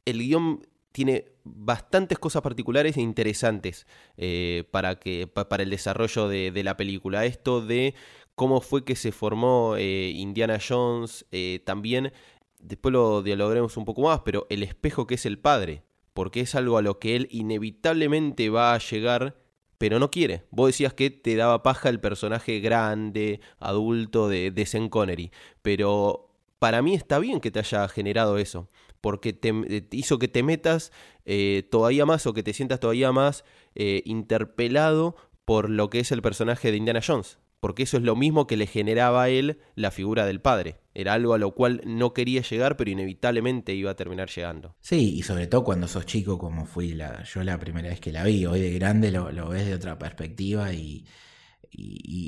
el 0.06 0.20
guion 0.20 0.66
tiene 0.92 1.26
bastantes 1.44 2.20
cosas 2.20 2.42
particulares 2.42 2.98
e 2.98 3.02
interesantes 3.02 3.88
eh, 4.18 4.66
para, 4.72 5.00
que, 5.00 5.26
para 5.28 5.64
el 5.64 5.70
desarrollo 5.70 6.28
de, 6.28 6.64
la 6.64 6.78
película. 6.78 7.26
Esto 7.26 7.66
de 7.66 7.96
cómo 8.36 8.62
fue 8.62 8.86
que 8.86 8.96
se 8.96 9.12
formó 9.12 9.76
eh, 9.78 10.10
Indiana 10.10 10.60
Jones, 10.66 11.26
también, 11.66 12.14
después 12.60 12.94
lo 12.94 13.24
dialogaremos 13.24 13.76
un 13.78 13.86
poco 13.86 14.04
más, 14.04 14.20
pero 14.20 14.46
el 14.52 14.62
espejo 14.62 15.08
que 15.08 15.16
es 15.16 15.26
el 15.26 15.40
padre 15.40 15.84
porque 16.14 16.42
es 16.42 16.56
algo 16.56 16.78
a 16.78 16.82
lo 16.82 17.00
que 17.00 17.16
él 17.16 17.28
inevitablemente 17.32 18.50
va 18.50 18.74
a 18.74 18.80
llegar, 18.80 19.38
pero 19.78 20.00
no 20.00 20.12
quiere. 20.12 20.44
Vos 20.52 20.68
decías 20.68 20.94
que 20.94 21.10
te 21.10 21.36
daba 21.36 21.64
paja 21.64 21.90
el 21.90 22.00
personaje 22.00 22.60
grande, 22.60 23.40
adulto 23.60 24.28
de, 24.28 24.52
de 24.52 24.90
Connery, 24.90 25.32
pero 25.62 26.32
para 26.60 26.82
mí 26.82 26.94
está 26.94 27.18
bien 27.20 27.40
que 27.40 27.52
te 27.52 27.60
haya 27.60 27.88
generado 27.88 28.38
eso, 28.38 28.70
porque 29.02 29.34
te, 29.34 29.50
eh, 29.50 29.88
hizo 29.92 30.20
que 30.20 30.28
te 30.28 30.44
metas 30.44 30.92
eh, 31.26 31.68
todavía 31.72 32.06
más 32.06 32.28
o 32.28 32.34
que 32.34 32.44
te 32.44 32.54
sientas 32.54 32.80
todavía 32.80 33.12
más 33.12 33.44
eh, 33.74 34.04
interpelado 34.06 35.16
por 35.46 35.70
lo 35.70 35.90
que 35.90 36.00
es 36.00 36.12
el 36.12 36.22
personaje 36.22 36.72
de 36.72 36.78
Indiana 36.78 37.02
Jones 37.06 37.40
porque 37.62 37.84
eso 37.84 37.96
es 37.96 38.04
lo 38.04 38.16
mismo 38.16 38.48
que 38.48 38.58
le 38.58 38.66
generaba 38.66 39.24
a 39.24 39.30
él 39.30 39.60
la 39.76 39.92
figura 39.92 40.26
del 40.26 40.42
padre. 40.42 40.78
Era 40.96 41.14
algo 41.14 41.36
a 41.36 41.38
lo 41.38 41.54
cual 41.54 41.82
no 41.86 42.12
quería 42.12 42.42
llegar, 42.42 42.76
pero 42.76 42.90
inevitablemente 42.90 43.76
iba 43.76 43.92
a 43.92 43.96
terminar 43.96 44.30
llegando. 44.30 44.76
Sí, 44.82 45.16
y 45.16 45.22
sobre 45.22 45.46
todo 45.46 45.64
cuando 45.64 45.88
sos 45.88 46.08
chico, 46.08 46.40
como 46.40 46.66
fui 46.66 46.94
la, 46.94 47.24
yo 47.24 47.44
la 47.44 47.60
primera 47.60 47.90
vez 47.90 48.00
que 48.00 48.12
la 48.12 48.24
vi, 48.24 48.48
hoy 48.48 48.60
de 48.60 48.74
grande 48.74 49.12
lo, 49.12 49.50
ves 49.50 49.68
de 49.68 49.76
otra 49.76 49.98
perspectiva 50.00 50.74
y, 50.74 51.06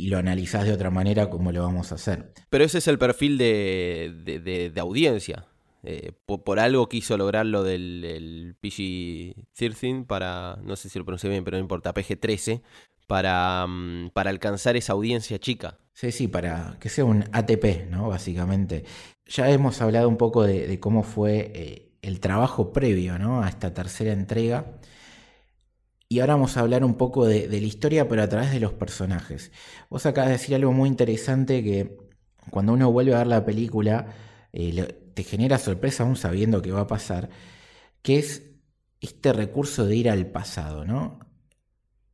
lo 0.08 0.20
analizás 0.20 0.66
de 0.66 0.72
otra 0.72 0.92
manera 0.92 1.30
como 1.32 1.52
lo 1.52 1.64
vamos 1.64 1.92
a 1.92 1.96
hacer. 1.96 2.32
Pero 2.52 2.64
ese 2.64 2.78
es 2.78 2.88
el 2.88 3.00
perfil 3.00 3.40
de, 3.40 4.72
audiencia. 4.78 5.48
Eh, 5.82 6.12
por, 6.28 6.60
algo 6.60 6.88
quiso 6.88 7.18
lograr 7.18 7.48
lo 7.48 7.64
del 7.64 8.56
PG-13 8.62 10.06
para, 10.06 10.60
no 10.64 10.76
sé 10.76 10.90
si 10.90 11.00
lo 11.00 11.06
pronuncié 11.06 11.32
bien, 11.32 11.44
pero 11.44 11.58
no 11.58 11.62
importa, 11.62 11.94
PG-13, 11.94 12.62
para, 13.14 13.68
mm, 13.68 14.10
para 14.10 14.32
alcanzar 14.32 14.76
esa 14.76 14.94
audiencia 14.94 15.38
chica. 15.38 15.78
Sí, 15.94 16.12
sí, 16.12 16.28
para 16.28 16.78
que 16.80 16.90
sea 16.90 17.06
un 17.06 17.26
ATP, 17.32 17.88
¿no? 17.88 18.10
Básicamente. 18.10 18.86
Ya 19.28 19.52
hemos 19.52 19.80
hablado 19.84 20.10
un 20.10 20.18
poco 20.18 20.42
de, 20.42 20.80
cómo 20.80 21.04
fue 21.04 21.52
eh, 21.54 21.92
el 22.02 22.20
trabajo 22.20 22.74
previo, 22.74 23.20
¿no? 23.20 23.44
A 23.44 23.50
esta 23.50 23.72
tercera 23.72 24.14
entrega. 24.14 24.80
Y 26.10 26.22
ahora 26.22 26.34
vamos 26.34 26.58
a 26.58 26.62
hablar 26.62 26.84
un 26.84 26.96
poco 26.96 27.28
de, 27.28 27.48
la 27.48 27.56
historia, 27.58 28.08
pero 28.08 28.24
a 28.24 28.28
través 28.28 28.52
de 28.52 28.60
los 28.60 28.74
personajes. 28.74 29.52
Vos 29.92 30.08
acabas 30.08 30.30
de 30.30 30.38
decir 30.40 30.56
algo 30.56 30.74
muy 30.74 30.90
interesante 30.90 31.64
que 31.64 31.96
cuando 32.50 32.74
uno 32.74 32.92
vuelve 32.92 33.14
a 33.14 33.20
ver 33.20 33.28
la 33.28 33.46
película, 33.46 34.08
eh, 34.54 35.12
te 35.14 35.24
genera 35.24 35.60
sorpresa 35.60 36.02
aún 36.02 36.16
sabiendo 36.16 36.64
qué 36.64 36.72
va 36.72 36.82
a 36.82 36.88
pasar, 36.88 37.30
que 38.02 38.18
es 38.18 38.42
este 39.02 39.34
recurso 39.34 39.86
de 39.86 39.98
ir 39.98 40.10
al 40.10 40.26
pasado, 40.32 40.84
¿no? 40.84 41.20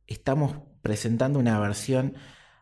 Estamos 0.06 0.69
presentando 0.82 1.38
una 1.38 1.58
versión 1.58 2.14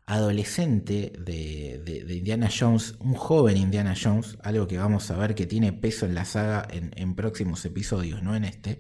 adolescente 0.09 1.13
de, 1.19 1.83
Indiana 2.09 2.49
Jones, 2.49 2.95
un 2.99 3.13
joven 3.13 3.59
Indiana 3.59 3.95
Jones, 4.01 4.39
algo 4.43 4.67
que 4.67 4.79
vamos 4.79 5.11
a 5.11 5.19
ver 5.19 5.35
que 5.35 5.47
tiene 5.47 5.75
peso 5.75 6.07
en 6.07 6.15
la 6.15 6.25
saga 6.25 6.67
en, 6.71 7.15
próximos 7.15 7.63
episodios, 7.67 8.23
no 8.23 8.35
en 8.35 8.45
este, 8.45 8.79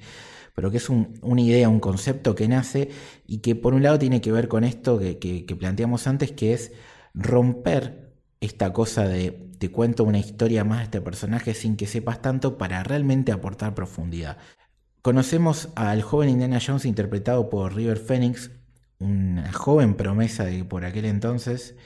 pero 0.54 0.71
que 0.71 0.78
es 0.78 0.88
una 0.88 1.40
idea, 1.42 1.68
un 1.68 1.80
concepto 1.80 2.35
que 2.35 2.49
nace 2.49 2.88
y 3.26 3.38
que 3.38 3.54
por 3.54 3.75
un 3.75 3.83
lado 3.83 3.99
tiene 3.99 4.23
que 4.23 4.33
ver 4.33 4.49
con 4.49 4.64
esto 4.64 4.99
que, 4.99 5.57
planteamos 5.59 6.07
antes, 6.07 6.33
que 6.33 6.54
es 6.54 6.73
romper 7.12 8.11
esta 8.40 8.73
cosa 8.73 9.07
de 9.07 9.49
te 9.59 9.71
cuento 9.71 10.04
una 10.04 10.18
historia 10.18 10.64
más 10.64 10.78
de 10.78 10.85
este 10.85 11.00
personaje 11.02 11.52
sin 11.52 11.76
que 11.76 11.87
sepas 11.87 12.23
tanto 12.23 12.57
para 12.57 12.83
realmente 12.85 13.33
aportar 13.33 13.75
profundidad. 13.75 14.38
Conocemos 15.02 15.68
al 15.75 16.00
joven 16.00 16.30
Indiana 16.30 16.59
Jones 16.64 16.87
interpretado 16.87 17.50
por 17.50 17.75
River 17.75 17.99
Phoenix, 17.99 18.50
una 18.99 19.52
joven 19.52 19.95
promesa 19.95 20.45
de 20.45 20.64
por 20.64 20.85
aquel 20.85 21.05
entonces, 21.05 21.76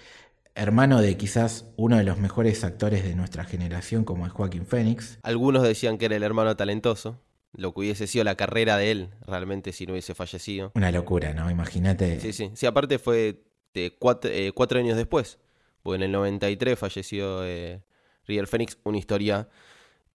hermano 0.54 1.00
de 1.00 1.16
quizás 1.16 1.66
uno 1.76 1.96
de 1.96 2.04
los 2.04 2.18
mejores 2.18 2.64
actores 2.64 3.04
de 3.04 3.14
nuestra 3.14 3.44
generación 3.44 4.04
como 4.04 4.26
es 4.26 4.32
Joaquín 4.32 4.66
Phoenix. 4.66 5.18
Algunos 5.22 5.62
decían 5.62 5.98
que 5.98 6.06
era 6.06 6.16
el 6.16 6.22
hermano 6.22 6.56
talentoso, 6.56 7.20
lo 7.52 7.72
que 7.72 7.80
hubiese 7.80 8.06
sido 8.06 8.24
la 8.24 8.34
carrera 8.34 8.76
de 8.76 8.90
él 8.90 9.10
realmente 9.26 9.72
si 9.72 9.86
no 9.86 9.92
hubiese 9.92 10.14
fallecido. 10.14 10.72
Una 10.74 10.90
locura, 10.90 11.34
¿no? 11.34 11.50
Imagínate. 11.50 12.20
Sí, 12.20 12.32
sí, 12.32 12.50
sí, 12.54 12.66
aparte 12.66 12.98
fue 12.98 13.42
de 13.74 13.94
cuatro, 13.98 14.30
eh, 14.30 14.52
años 14.80 14.96
después, 14.96 15.38
porque 15.82 15.96
en 15.96 16.02
el 16.02 16.12
93 16.12 16.78
falleció 16.78 17.44
eh, 17.44 17.82
River 18.26 18.46
Phoenix, 18.46 18.78
una 18.84 18.98
historia 18.98 19.48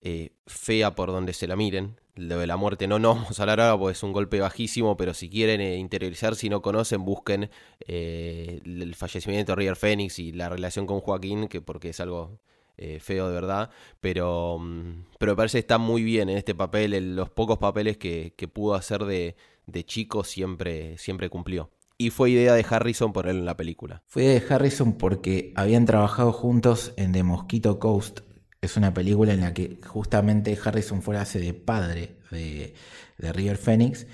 eh, 0.09 0.31
fea 0.45 0.95
por 0.95 1.11
donde 1.11 1.33
se 1.33 1.47
la 1.47 1.57
miren, 1.57 1.99
lo 2.15 2.39
de 2.39 2.47
la 2.47 2.55
muerte 2.55 2.87
no 2.87 2.97
nos 2.97 3.15
vamos 3.21 3.39
ahora 3.41 3.77
porque 3.77 3.91
es 3.91 4.03
un 4.03 4.13
golpe 4.13 4.39
bajísimo, 4.39 4.95
pero 4.95 5.13
si 5.13 5.29
quieren 5.29 5.59
eh, 5.59 5.75
interiorizar, 5.75 6.37
si 6.37 6.47
no 6.47 6.61
conocen, 6.61 7.03
busquen 7.03 7.49
eh, 7.85 8.61
el 8.63 8.95
fallecimiento 8.95 9.51
de 9.51 9.57
River 9.57 9.75
Phoenix 9.75 10.17
y 10.19 10.31
la 10.31 10.47
relación 10.47 10.87
con 10.87 11.01
Joaquín, 11.01 11.49
que 11.49 11.59
porque 11.59 11.89
es 11.89 11.99
algo 11.99 12.39
feo 12.99 13.27
de 13.27 13.33
verdad, 13.33 13.71
pero, 13.99 14.59
mm, 14.59 15.05
pero 15.17 15.31
me 15.31 15.35
parece 15.35 15.57
que 15.57 15.61
está 15.61 15.79
muy 15.79 16.03
bien 16.03 16.29
en 16.29 16.37
este 16.37 16.53
papel, 16.53 17.15
los 17.15 17.31
pocos 17.31 17.57
papeles 17.57 17.97
que, 17.97 18.31
pudo 18.53 18.75
hacer 18.75 19.03
de, 19.05 19.35
de, 19.65 19.83
chico 19.83 20.23
siempre, 20.23 20.95
siempre 20.99 21.27
cumplió. 21.27 21.71
Y 21.97 22.11
fue 22.11 22.29
idea 22.29 22.53
de 22.53 22.63
Harrison 22.69 23.13
por 23.13 23.27
él 23.27 23.37
en 23.37 23.45
la 23.45 23.57
película. 23.57 24.03
Fue 24.05 24.25
idea 24.25 24.39
de 24.39 24.53
Harrison 24.53 24.93
porque 24.95 25.53
habían 25.55 25.85
trabajado 25.85 26.31
juntos 26.31 26.93
en 26.97 27.13
The 27.13 27.23
Mosquito 27.23 27.79
Coast, 27.79 28.19
es 28.61 28.77
una 28.77 28.93
película 28.93 29.33
en 29.33 29.41
la 29.41 29.53
que 29.53 29.79
justamente 29.85 30.57
Harrison 30.63 31.01
Ford 31.01 31.17
hace 31.17 31.39
de 31.39 31.53
padre 31.53 32.17
de, 32.31 32.73
River 33.19 33.57
Phoenix. 33.57 34.07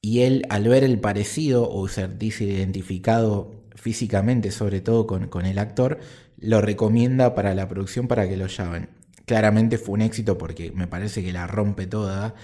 Y 0.00 0.20
él, 0.20 0.46
al 0.48 0.66
ver 0.68 0.82
el 0.82 0.98
parecido 0.98 1.70
o 1.70 1.86
sentirse 1.88 2.44
identificado 2.44 3.64
físicamente, 3.74 4.50
sobre 4.50 4.80
todo 4.80 5.06
con, 5.06 5.46
el 5.46 5.58
actor, 5.58 6.00
lo 6.38 6.60
recomienda 6.60 7.34
para 7.34 7.54
la 7.54 7.68
producción 7.68 8.08
para 8.08 8.28
que 8.28 8.36
lo 8.36 8.46
llamen. 8.46 8.88
Claramente 9.26 9.78
fue 9.78 9.94
un 9.94 10.02
éxito 10.02 10.38
porque 10.38 10.72
me 10.72 10.86
parece 10.86 11.22
que 11.22 11.32
la 11.32 11.46
rompe 11.46 11.86
toda. 11.86 12.34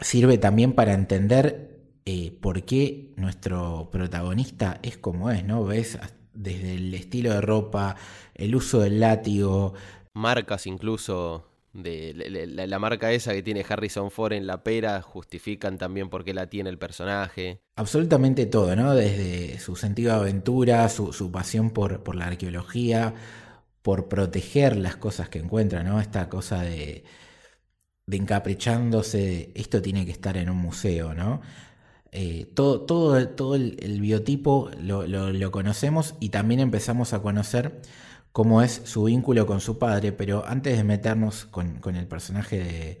Sirve 0.00 0.38
también 0.38 0.74
para 0.74 0.92
entender 0.92 1.80
eh, 2.04 2.30
por 2.40 2.64
qué 2.64 3.12
nuestro 3.16 3.88
protagonista 3.90 4.78
es 4.82 4.98
como 4.98 5.30
es, 5.30 5.44
¿no? 5.44 5.64
Ves 5.64 5.98
desde 6.38 6.74
el 6.74 6.94
estilo 6.94 7.32
de 7.32 7.40
ropa, 7.40 7.96
el 8.34 8.54
uso 8.54 8.80
del 8.80 9.00
látigo, 9.00 9.74
marcas 10.18 10.66
incluso 10.66 11.44
de 11.72 12.12
la, 12.66 12.78
marca 12.78 13.12
esa 13.12 13.32
que 13.32 13.42
tiene 13.42 13.64
Harrison 13.68 14.10
Ford 14.10 14.32
en 14.32 14.46
la 14.46 14.62
pera 14.62 15.00
justifican 15.02 15.78
también 15.78 16.08
por 16.08 16.24
qué 16.24 16.34
la 16.34 16.48
tiene 16.48 16.70
el 16.70 16.78
personaje. 16.78 17.60
Absolutamente 17.76 18.46
todo, 18.46 18.74
¿no? 18.74 18.94
Desde 18.94 19.58
su 19.60 19.76
sentido 19.76 20.14
de 20.14 20.20
aventura, 20.20 20.88
su, 20.88 21.30
pasión 21.30 21.70
por, 21.70 22.02
por, 22.02 22.16
la 22.16 22.26
arqueología, 22.26 23.14
por 23.82 24.08
proteger 24.08 24.76
las 24.76 24.96
cosas 24.96 25.28
que 25.28 25.38
encuentra, 25.38 25.82
¿no? 25.84 26.00
Esta 26.00 26.28
cosa 26.28 26.62
de, 26.62 27.04
de 28.06 28.16
encaprichándose, 28.16 29.52
esto 29.54 29.80
tiene 29.80 30.04
que 30.04 30.12
estar 30.12 30.36
en 30.36 30.50
un 30.50 30.58
museo, 30.58 31.14
¿no? 31.14 31.42
Eh, 32.10 32.50
todo, 32.54 32.80
todo, 32.80 33.28
todo 33.28 33.54
el, 33.54 34.00
biotipo 34.00 34.70
lo, 34.80 35.06
lo 35.06 35.50
conocemos 35.50 36.14
y 36.20 36.30
también 36.30 36.60
empezamos 36.60 37.12
a 37.12 37.20
conocer 37.20 37.82
cómo 38.32 38.62
es 38.62 38.82
su 38.84 39.04
vínculo 39.04 39.46
con 39.46 39.60
su 39.60 39.78
padre, 39.78 40.12
pero 40.12 40.46
antes 40.46 40.76
de 40.76 40.84
meternos 40.84 41.44
con, 41.46 41.80
el 41.96 42.06
personaje 42.06 43.00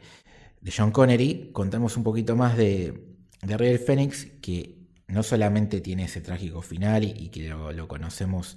de, 0.60 0.72
John 0.76 0.90
Connery, 0.90 1.50
contamos 1.52 1.96
un 1.96 2.02
poquito 2.02 2.36
más 2.36 2.56
de, 2.56 3.16
de 3.42 3.56
River 3.56 3.78
Phoenix, 3.78 4.26
que 4.42 4.78
no 5.06 5.22
solamente 5.22 5.80
tiene 5.80 6.04
ese 6.04 6.20
trágico 6.20 6.62
final 6.62 7.04
y, 7.04 7.28
que 7.30 7.48
lo, 7.48 7.88
conocemos 7.88 8.56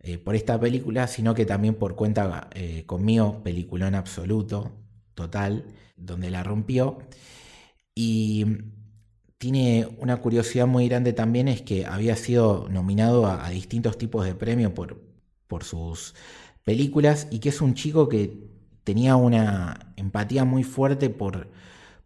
eh, 0.00 0.18
por 0.18 0.36
esta 0.36 0.60
película, 0.60 1.06
sino 1.08 1.34
que 1.34 1.46
también 1.46 1.74
por 1.74 1.96
cuenta 1.96 2.48
eh, 2.54 2.84
conmigo, 2.86 3.42
peliculón 3.42 3.94
absoluto, 3.94 4.72
total, 5.14 5.66
donde 5.96 6.30
la 6.30 6.42
rompió. 6.44 6.98
Y 7.94 8.46
tiene 9.38 9.88
una 9.98 10.18
curiosidad 10.18 10.66
muy 10.66 10.88
grande 10.88 11.12
también, 11.12 11.48
es 11.48 11.62
que 11.62 11.86
había 11.86 12.16
sido 12.16 12.68
nominado 12.70 13.26
a, 13.26 13.46
a 13.46 13.50
distintos 13.50 13.98
tipos 13.98 14.24
de 14.24 14.34
premios 14.34 14.72
por, 14.72 15.13
por 15.46 15.64
sus 15.64 16.14
películas 16.64 17.28
y 17.30 17.38
que 17.38 17.50
es 17.50 17.60
un 17.60 17.74
chico 17.74 18.08
que 18.08 18.54
tenía 18.84 19.16
una 19.16 19.92
empatía 19.96 20.44
muy 20.44 20.62
fuerte 20.62 21.10
por, 21.10 21.48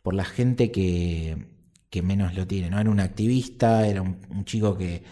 por 0.02 0.14
la 0.14 0.24
gente 0.24 0.70
que, 0.70 1.46
que, 1.90 2.02
menos 2.02 2.34
lo 2.34 2.46
tiene, 2.46 2.70
¿no? 2.70 2.80
Era 2.80 2.90
un 2.90 3.00
activista, 3.00 3.86
era 3.86 4.02
un, 4.02 4.44
chico 4.44 4.76
que, 4.76 5.02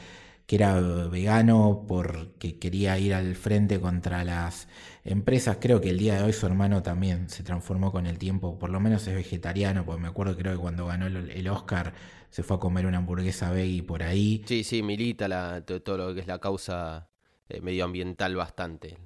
que, 0.47 0.57
era 0.57 0.81
vegano 0.81 1.85
porque 1.87 2.59
quería 2.59 2.99
ir 2.99 3.15
al 3.15 3.35
frente 3.35 3.81
contra 3.81 4.25
las 4.25 4.69
empresas. 5.05 5.59
Creo 5.61 5.81
que 5.81 5.91
el 5.91 5.99
día 5.99 6.17
de 6.17 6.23
hoy 6.23 6.33
su 6.33 6.47
hermano 6.47 6.83
también 6.83 7.29
se 7.29 7.43
transformó 7.43 7.93
con 7.93 8.07
el 8.07 8.19
tiempo, 8.19 8.59
por 8.59 8.71
lo 8.71 8.81
menos 8.81 9.07
es 9.09 9.15
vegetariano, 9.15 9.85
porque 9.85 10.03
me 10.03 10.09
acuerdo 10.09 10.37
creo 10.37 10.53
que 10.53 10.61
cuando 10.61 10.87
ganó 10.87 11.07
el, 11.07 11.49
Oscar 11.49 11.95
se 12.31 12.43
fue 12.43 12.57
a 12.57 12.61
comer 12.61 12.87
una 12.87 12.99
hamburguesa 12.99 13.51
veggie 13.51 13.83
por 13.83 14.03
ahí. 14.03 14.45
Sí, 14.47 14.63
sí, 14.65 14.83
milita 14.83 15.65
todo 15.65 15.97
lo 15.97 16.15
que 16.15 16.21
es 16.21 16.27
la 16.27 16.39
causa 16.39 17.09
eh, 17.49 17.61
medioambiental 17.61 18.35
bastante. 18.37 18.99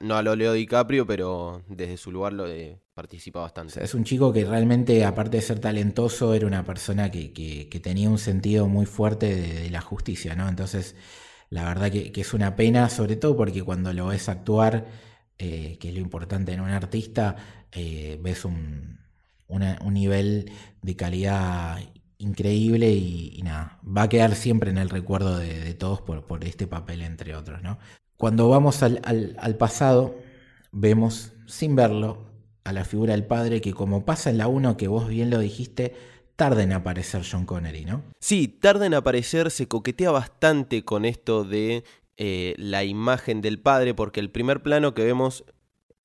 no 0.00 0.16
a 0.16 0.22
lo 0.22 0.36
Leo 0.36 0.52
DiCaprio, 0.52 1.06
pero 1.06 1.62
desde 1.68 1.96
su 1.96 2.10
lugar 2.10 2.32
lo 2.32 2.44
de, 2.44 2.78
participa 2.94 3.40
bastante. 3.40 3.82
es 3.84 3.94
un 3.94 4.04
chico 4.04 4.32
que 4.32 4.44
realmente, 4.44 5.04
aparte 5.04 5.36
de 5.36 5.42
ser 5.42 5.58
talentoso, 5.58 6.32
era 6.34 6.46
una 6.46 6.64
persona 6.64 7.10
que, 7.10 7.68
tenía 7.82 8.08
un 8.08 8.18
sentido 8.18 8.68
muy 8.68 8.86
fuerte 8.86 9.34
de, 9.34 9.70
la 9.70 9.80
justicia, 9.82 10.34
¿no? 10.34 10.48
Entonces, 10.48 10.96
la 11.50 11.64
verdad 11.64 11.90
que, 11.90 12.12
es 12.14 12.34
una 12.34 12.56
pena, 12.56 12.88
sobre 12.88 13.16
todo 13.16 13.36
porque 13.36 13.62
cuando 13.62 13.92
lo 13.92 14.06
ves 14.06 14.28
actuar, 14.28 14.86
eh, 15.38 15.76
que 15.78 15.88
es 15.90 15.94
lo 15.94 16.00
importante 16.00 16.52
en 16.52 16.60
un 16.60 16.70
artista, 16.70 17.36
eh, 17.72 18.18
ves 18.22 18.46
un, 18.46 19.00
un 19.48 19.94
nivel 19.94 20.50
de 20.82 20.96
calidad 20.96 21.78
increíble 22.18 22.90
y, 22.90 23.40
nada, 23.42 23.78
va 23.84 24.02
a 24.02 24.08
quedar 24.08 24.34
siempre 24.34 24.70
en 24.70 24.78
el 24.78 24.90
recuerdo 24.90 25.38
de, 25.38 25.74
todos 25.74 26.00
por, 26.00 26.26
por, 26.26 26.44
este 26.44 26.66
papel, 26.66 27.02
entre 27.02 27.34
otros. 27.34 27.62
¿no? 27.62 27.78
Cuando 28.16 28.48
vamos 28.48 28.82
al, 28.82 29.00
al, 29.04 29.56
pasado, 29.56 30.16
vemos, 30.72 31.32
sin 31.46 31.76
verlo, 31.76 32.24
a 32.64 32.72
la 32.72 32.84
figura 32.84 33.12
del 33.12 33.24
padre 33.24 33.60
que 33.60 33.72
como 33.72 34.04
pasa 34.04 34.30
en 34.30 34.38
la 34.38 34.48
1, 34.48 34.76
que 34.76 34.88
vos 34.88 35.08
bien 35.08 35.30
lo 35.30 35.38
dijiste, 35.38 35.94
tarda 36.34 36.62
en 36.62 36.72
aparecer 36.72 37.22
John 37.30 37.46
Connery, 37.46 37.84
¿no? 37.84 38.02
Sí, 38.20 38.48
tarda 38.48 38.86
en 38.86 38.94
aparecer, 38.94 39.50
se 39.50 39.68
coquetea 39.68 40.10
bastante 40.10 40.84
con 40.84 41.04
esto 41.04 41.44
de 41.44 41.84
eh, 42.16 42.54
la 42.58 42.84
imagen 42.84 43.40
del 43.40 43.60
padre, 43.60 43.94
porque 43.94 44.20
el 44.20 44.30
primer 44.30 44.62
plano 44.62 44.94
que 44.94 45.04
vemos, 45.04 45.44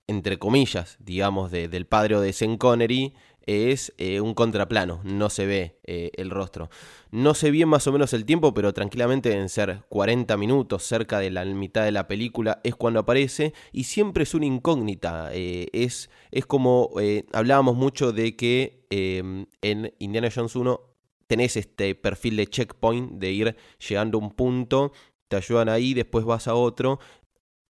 entre 0.08 0.38
comillas, 0.38 0.98
digamos, 1.00 1.52
de, 1.52 1.68
del 1.68 1.88
padre 1.88 2.16
o 2.16 2.22
de 2.22 2.34
Sean 2.34 2.58
Connery, 2.58 3.14
es 3.46 3.94
eh, 3.98 4.22
un 4.22 4.34
contraplano, 4.34 5.02
no 5.04 5.30
se 5.30 5.46
ve 5.46 5.80
eh, 5.84 6.12
el 6.16 6.30
rostro. 6.30 6.70
No 7.12 7.34
sé 7.34 7.52
bien 7.52 7.70
más 7.70 7.88
o 7.88 7.92
menos 7.92 8.14
el 8.14 8.26
tiempo, 8.26 8.54
pero 8.54 8.74
tranquilamente 8.74 9.30
deben 9.30 9.50
ser 9.50 9.84
40 9.90 10.38
minutos, 10.38 10.84
cerca 10.84 11.20
de 11.20 11.32
la 11.32 11.44
mitad 11.46 11.84
de 11.84 11.92
la 11.92 12.08
película, 12.08 12.62
es 12.64 12.76
cuando 12.76 13.00
aparece 13.00 13.54
y 13.72 13.86
siempre 13.86 14.24
es 14.24 14.34
una 14.34 14.46
incógnita. 14.46 15.30
Eh, 15.34 15.68
es, 15.74 16.10
es 16.32 16.46
como 16.46 16.92
hablábamos 17.34 17.76
mucho 17.76 18.12
de 18.12 18.36
que 18.36 18.86
en 18.90 19.94
Indiana 20.00 20.30
Jones 20.34 20.56
1 20.56 20.82
tenés 21.28 21.58
este 21.58 21.96
perfil 21.96 22.36
de 22.36 22.48
checkpoint, 22.48 23.14
de 23.14 23.32
ir 23.32 23.56
llegando 23.88 24.18
a 24.18 24.22
un 24.22 24.32
punto, 24.32 24.92
te 25.28 25.38
ayudan 25.38 25.70
ahí, 25.70 25.94
después 25.94 26.26
vas 26.26 26.48
a 26.48 26.56
otro. 26.56 27.00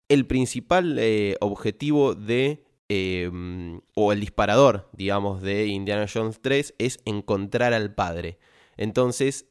El 0.09 0.25
principal 0.25 0.99
objetivo 1.39 2.15
de 2.15 2.62
Em, 2.89 3.81
o 3.95 4.11
el 4.11 4.19
disparador, 4.19 4.89
digamos, 4.93 5.41
de 5.41 5.67
Indiana 5.67 6.05
Jones 6.11 6.41
3 6.41 6.75
es 6.77 6.99
encontrar 7.05 7.73
al 7.73 7.95
padre. 7.95 8.39
Entonces, 8.77 9.47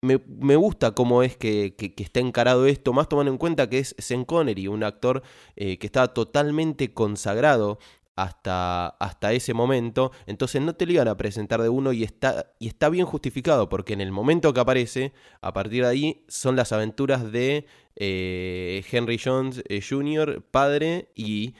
me, 0.00 0.56
gusta 0.56 0.92
cómo 0.92 1.22
es 1.22 1.36
que, 1.36 1.74
está 1.98 2.20
encarado 2.20 2.66
esto, 2.66 2.92
más 2.92 3.08
tomando 3.08 3.32
en 3.32 3.38
cuenta 3.38 3.68
que 3.68 3.78
es 3.78 3.94
Sean 3.98 4.24
Connery, 4.24 4.68
un 4.68 4.84
actor 4.84 5.22
eh, 5.56 5.78
que 5.78 5.86
está 5.86 6.08
totalmente 6.08 6.94
consagrado 6.94 7.78
hasta, 8.14 8.88
hasta 8.88 9.32
ese 9.32 9.52
momento, 9.52 10.10
entonces 10.26 10.62
no 10.62 10.74
te 10.74 10.86
lo 10.86 10.92
iban 10.92 11.08
a 11.08 11.16
presentar 11.18 11.60
de 11.60 11.68
uno 11.68 11.92
y 11.92 12.02
está, 12.02 12.54
y 12.58 12.68
está 12.68 12.88
bien 12.88 13.04
justificado, 13.04 13.68
porque 13.68 13.92
en 13.92 14.00
el 14.00 14.10
momento 14.10 14.54
que 14.54 14.60
aparece, 14.60 15.12
a 15.42 15.52
partir 15.52 15.82
de 15.82 15.90
ahí, 15.90 16.24
son 16.28 16.56
las 16.56 16.72
aventuras 16.72 17.30
de 17.30 17.66
eh, 17.96 18.82
Henry 18.90 19.20
Jones 19.22 19.62
eh, 19.68 19.82
Jr., 19.86 20.42
padre 20.50 21.10
y, 21.14 21.54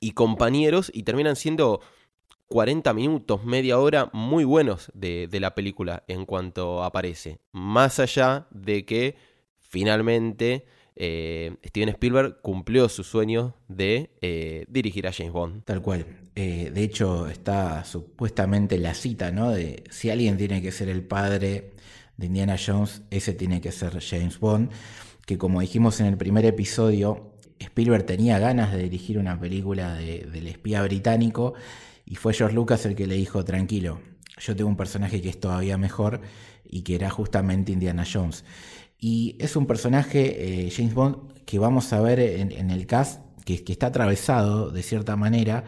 y 0.00 0.12
compañeros, 0.12 0.90
y 0.94 1.02
terminan 1.02 1.36
siendo 1.36 1.80
40 2.48 2.94
minutos, 2.94 3.44
media 3.44 3.78
hora 3.78 4.08
muy 4.12 4.44
buenos 4.44 4.90
de, 4.94 5.28
la 5.32 5.54
película 5.54 6.04
en 6.08 6.24
cuanto 6.24 6.82
aparece. 6.82 7.40
Más 7.52 7.98
allá 7.98 8.46
de 8.50 8.86
que 8.86 9.16
finalmente 9.58 10.64
eh, 10.96 11.56
Steven 11.66 11.90
Spielberg 11.90 12.40
cumplió 12.40 12.88
su 12.88 13.04
sueño 13.04 13.54
de 13.68 14.10
eh, 14.22 14.64
dirigir 14.68 15.06
a 15.06 15.12
James 15.12 15.32
Bond. 15.32 15.64
Tal 15.64 15.82
cual. 15.82 16.06
Eh, 16.34 16.70
de 16.72 16.82
hecho, 16.82 17.28
está 17.28 17.84
supuestamente 17.84 18.78
la 18.78 18.94
cita, 18.94 19.30
¿no? 19.30 19.50
De 19.50 19.84
si 19.90 20.08
alguien 20.08 20.38
tiene 20.38 20.62
que 20.62 20.72
ser 20.72 20.88
el 20.88 21.02
padre 21.02 21.72
de 22.16 22.26
Indiana 22.26 22.56
Jones, 22.64 23.02
ese 23.10 23.34
tiene 23.34 23.60
que 23.60 23.72
ser 23.72 24.00
James 24.00 24.40
Bond. 24.40 24.70
Que 25.26 25.36
como 25.36 25.60
dijimos 25.60 26.00
en 26.00 26.06
el 26.06 26.16
primer 26.16 26.46
episodio, 26.46 27.27
Spielberg 27.58 28.06
tenía 28.06 28.38
ganas 28.38 28.72
de 28.72 28.82
dirigir 28.82 29.18
una 29.18 29.38
película 29.38 29.94
del 29.94 30.46
espía 30.46 30.82
británico 30.82 31.54
y 32.06 32.14
fue 32.14 32.32
George 32.32 32.54
Lucas 32.54 32.86
el 32.86 32.94
que 32.94 33.06
le 33.06 33.16
dijo, 33.16 33.44
tranquilo, 33.44 34.00
yo 34.40 34.56
tengo 34.56 34.70
un 34.70 34.76
personaje 34.76 35.20
que 35.20 35.28
es 35.28 35.40
todavía 35.40 35.76
mejor 35.78 36.20
y 36.64 36.82
que 36.82 36.94
era 36.94 37.10
justamente 37.10 37.72
Indiana 37.72 38.04
Jones. 38.10 38.44
Y 38.98 39.36
es 39.38 39.56
un 39.56 39.66
personaje, 39.66 40.66
eh, 40.66 40.70
James 40.70 40.94
Bond, 40.94 41.44
que 41.44 41.58
vamos 41.58 41.92
a 41.92 42.00
ver 42.00 42.18
en, 42.18 42.70
el 42.70 42.86
cast, 42.86 43.22
que, 43.44 43.62
que, 43.64 43.72
está 43.72 43.88
atravesado 43.88 44.70
de 44.70 44.82
cierta 44.82 45.16
manera 45.16 45.64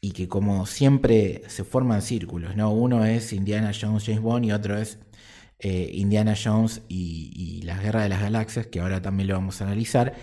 y 0.00 0.12
que 0.12 0.28
como 0.28 0.66
siempre 0.66 1.42
se 1.48 1.64
forman 1.64 2.02
círculos, 2.02 2.56
¿no? 2.56 2.72
Uno 2.72 3.04
es 3.04 3.32
Indiana 3.32 3.72
Jones, 3.78 4.04
James 4.04 4.22
Bond 4.22 4.46
y 4.46 4.52
otro 4.52 4.76
es 4.76 4.98
eh, 5.60 5.90
Indiana 5.94 6.34
Jones 6.42 6.82
y, 6.88 7.32
y 7.34 7.62
las 7.62 7.80
Guerras 7.80 8.02
de 8.02 8.08
las 8.08 8.20
Galaxias, 8.20 8.66
que 8.66 8.80
ahora 8.80 9.00
también 9.00 9.28
lo 9.28 9.34
vamos 9.34 9.60
a 9.60 9.64
analizar. 9.64 10.14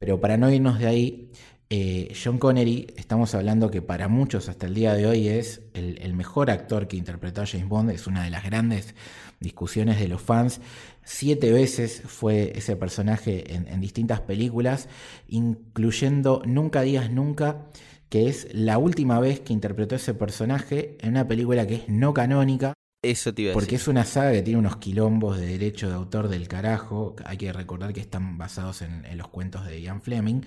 Pero 0.00 0.18
para 0.18 0.38
no 0.38 0.50
irnos 0.50 0.78
de 0.78 0.86
ahí, 0.86 1.30
eh, 1.68 2.14
John 2.16 2.38
Connery, 2.38 2.86
estamos 2.96 3.34
hablando 3.34 3.70
que 3.70 3.82
para 3.82 4.08
muchos 4.08 4.48
hasta 4.48 4.66
el 4.66 4.72
día 4.72 4.94
de 4.94 5.06
hoy 5.06 5.28
es 5.28 5.60
el, 5.74 6.14
mejor 6.14 6.50
actor 6.50 6.88
que 6.88 6.96
interpretó 6.96 7.42
a 7.42 7.46
James 7.46 7.68
Bond, 7.68 7.90
es 7.90 8.06
una 8.06 8.24
de 8.24 8.30
las 8.30 8.42
grandes 8.42 8.94
discusiones 9.40 10.00
de 10.00 10.08
los 10.08 10.22
fans. 10.22 10.62
Siete 11.04 11.52
veces 11.52 12.00
fue 12.06 12.52
ese 12.56 12.76
personaje 12.76 13.54
en, 13.54 13.78
distintas 13.82 14.22
películas, 14.22 14.88
incluyendo 15.28 16.40
Nunca 16.46 16.80
digas 16.80 17.10
nunca, 17.10 17.66
que 18.08 18.28
es 18.28 18.48
la 18.54 18.78
última 18.78 19.20
vez 19.20 19.40
que 19.40 19.52
interpretó 19.52 19.96
ese 19.96 20.14
personaje 20.14 20.96
en 21.00 21.10
una 21.10 21.28
película 21.28 21.66
que 21.66 21.74
es 21.74 21.88
no 21.90 22.14
canónica. 22.14 22.72
Eso 23.02 23.32
te 23.32 23.42
iba 23.42 23.52
a 23.52 23.54
Porque 23.54 23.76
es 23.76 23.88
una 23.88 24.04
saga 24.04 24.32
que 24.32 24.42
tiene 24.42 24.58
unos 24.58 24.76
quilombos 24.76 25.38
de 25.38 25.46
derecho 25.46 25.88
de 25.88 25.94
autor 25.94 26.28
del 26.28 26.48
carajo. 26.48 27.16
Hay 27.24 27.38
que 27.38 27.52
recordar 27.52 27.92
que 27.92 28.00
están 28.00 28.36
basados 28.36 28.82
en, 28.82 29.04
en 29.06 29.16
los 29.16 29.28
cuentos 29.28 29.64
de 29.64 29.80
Ian 29.80 30.02
Fleming 30.02 30.42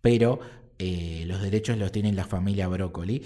pero 0.00 0.40
eh, 0.78 1.24
los 1.26 1.42
derechos 1.42 1.76
los 1.78 1.92
tiene 1.92 2.12
la 2.12 2.24
familia 2.24 2.68
Broccoli. 2.68 3.22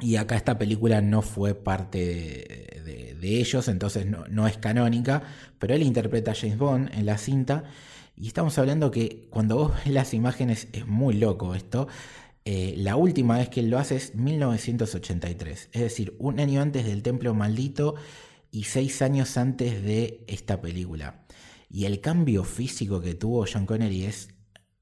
Y 0.00 0.16
acá 0.16 0.36
esta 0.36 0.58
película 0.58 1.00
no 1.00 1.22
fue 1.22 1.54
parte 1.54 1.98
de, 1.98 3.06
ellos, 3.20 3.68
entonces 3.68 4.06
no, 4.06 4.46
es 4.46 4.56
canónica, 4.56 5.22
pero 5.58 5.74
él 5.74 5.82
interpreta 5.82 6.30
a 6.30 6.34
James 6.34 6.56
Bond 6.56 6.90
en 6.94 7.04
la 7.04 7.18
cinta. 7.18 7.64
Y 8.16 8.28
estamos 8.28 8.56
hablando 8.58 8.90
que 8.90 9.26
cuando 9.30 9.56
vos 9.56 9.72
ves 9.74 9.92
las 9.92 10.14
imágenes 10.14 10.68
es 10.72 10.86
muy 10.86 11.14
loco 11.14 11.54
esto. 11.54 11.88
Eh, 12.50 12.76
la 12.78 12.96
última 12.96 13.36
vez 13.36 13.50
que 13.50 13.62
lo 13.62 13.78
hace 13.78 13.96
es 13.96 14.14
1983, 14.14 15.68
es 15.70 15.82
decir, 15.82 16.16
un 16.18 16.40
año 16.40 16.62
antes 16.62 16.86
del 16.86 17.02
Templo 17.02 17.34
Maldito 17.34 17.94
y 18.50 18.64
seis 18.64 19.02
años 19.02 19.36
antes 19.36 19.82
de 19.82 20.24
esta 20.26 20.58
película. 20.62 21.26
Y 21.68 21.84
el 21.84 22.00
cambio 22.00 22.44
físico 22.44 23.02
que 23.02 23.12
tuvo 23.12 23.44
John 23.52 23.66
Connery 23.66 24.06
es 24.06 24.30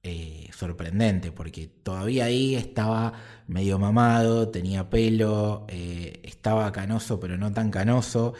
eh, 0.04 0.48
sorprendente, 0.52 1.32
porque 1.32 1.66
todavía 1.66 2.26
ahí 2.26 2.54
estaba 2.54 3.14
medio 3.48 3.80
mamado, 3.80 4.48
tenía 4.50 4.88
pelo, 4.88 5.66
eh, 5.68 6.20
estaba 6.22 6.70
canoso, 6.70 7.18
pero 7.18 7.36
no 7.36 7.52
tan 7.52 7.72
canoso, 7.72 8.34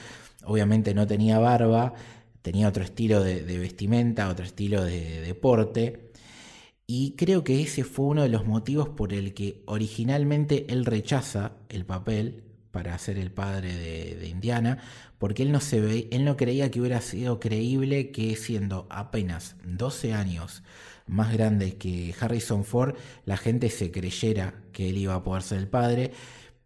obviamente 0.44 0.94
no 0.94 1.04
tenía 1.04 1.40
barba, 1.40 1.94
tenía 2.42 2.68
otro 2.68 2.84
estilo 2.84 3.24
de, 3.24 3.42
vestimenta, 3.58 4.28
otro 4.28 4.44
estilo 4.44 4.84
de, 4.84 5.20
deporte. 5.20 6.06
Y 6.88 7.16
creo 7.16 7.42
que 7.42 7.62
ese 7.62 7.83
fue 7.83 8.07
uno 8.07 8.22
de 8.22 8.29
los 8.29 8.46
motivos 8.46 8.88
por 8.88 9.12
el 9.12 9.35
que 9.35 9.62
originalmente 9.66 10.66
él 10.68 10.85
rechaza 10.85 11.57
el 11.68 11.85
papel 11.85 12.44
para 12.70 12.96
ser 12.99 13.18
el 13.18 13.33
padre 13.33 13.75
de, 13.75 14.29
Indiana, 14.29 14.79
porque 15.18 15.42
él 15.42 15.51
no 15.51 15.61
se 15.61 15.81
ve, 15.81 16.09
él 16.12 16.25
no 16.25 16.37
creía 16.37 16.70
que 16.70 16.79
hubiera 16.79 17.01
sido 17.01 17.40
creíble 17.40 18.12
que 18.12 18.37
siendo 18.37 18.87
apenas 18.90 19.57
12 19.64 20.12
años 20.12 20.62
más 21.07 21.33
grande 21.33 21.77
que 21.77 22.14
Harrison 22.20 22.64
Ford, 22.64 22.94
la 23.25 23.37
gente 23.37 23.70
se 23.70 23.90
creyera 23.90 24.55
que 24.72 24.90
él 24.90 24.99
iba 24.99 25.14
a 25.14 25.25
poder 25.25 25.42
ser 25.42 25.59
el 25.59 25.68
padre. 25.68 26.12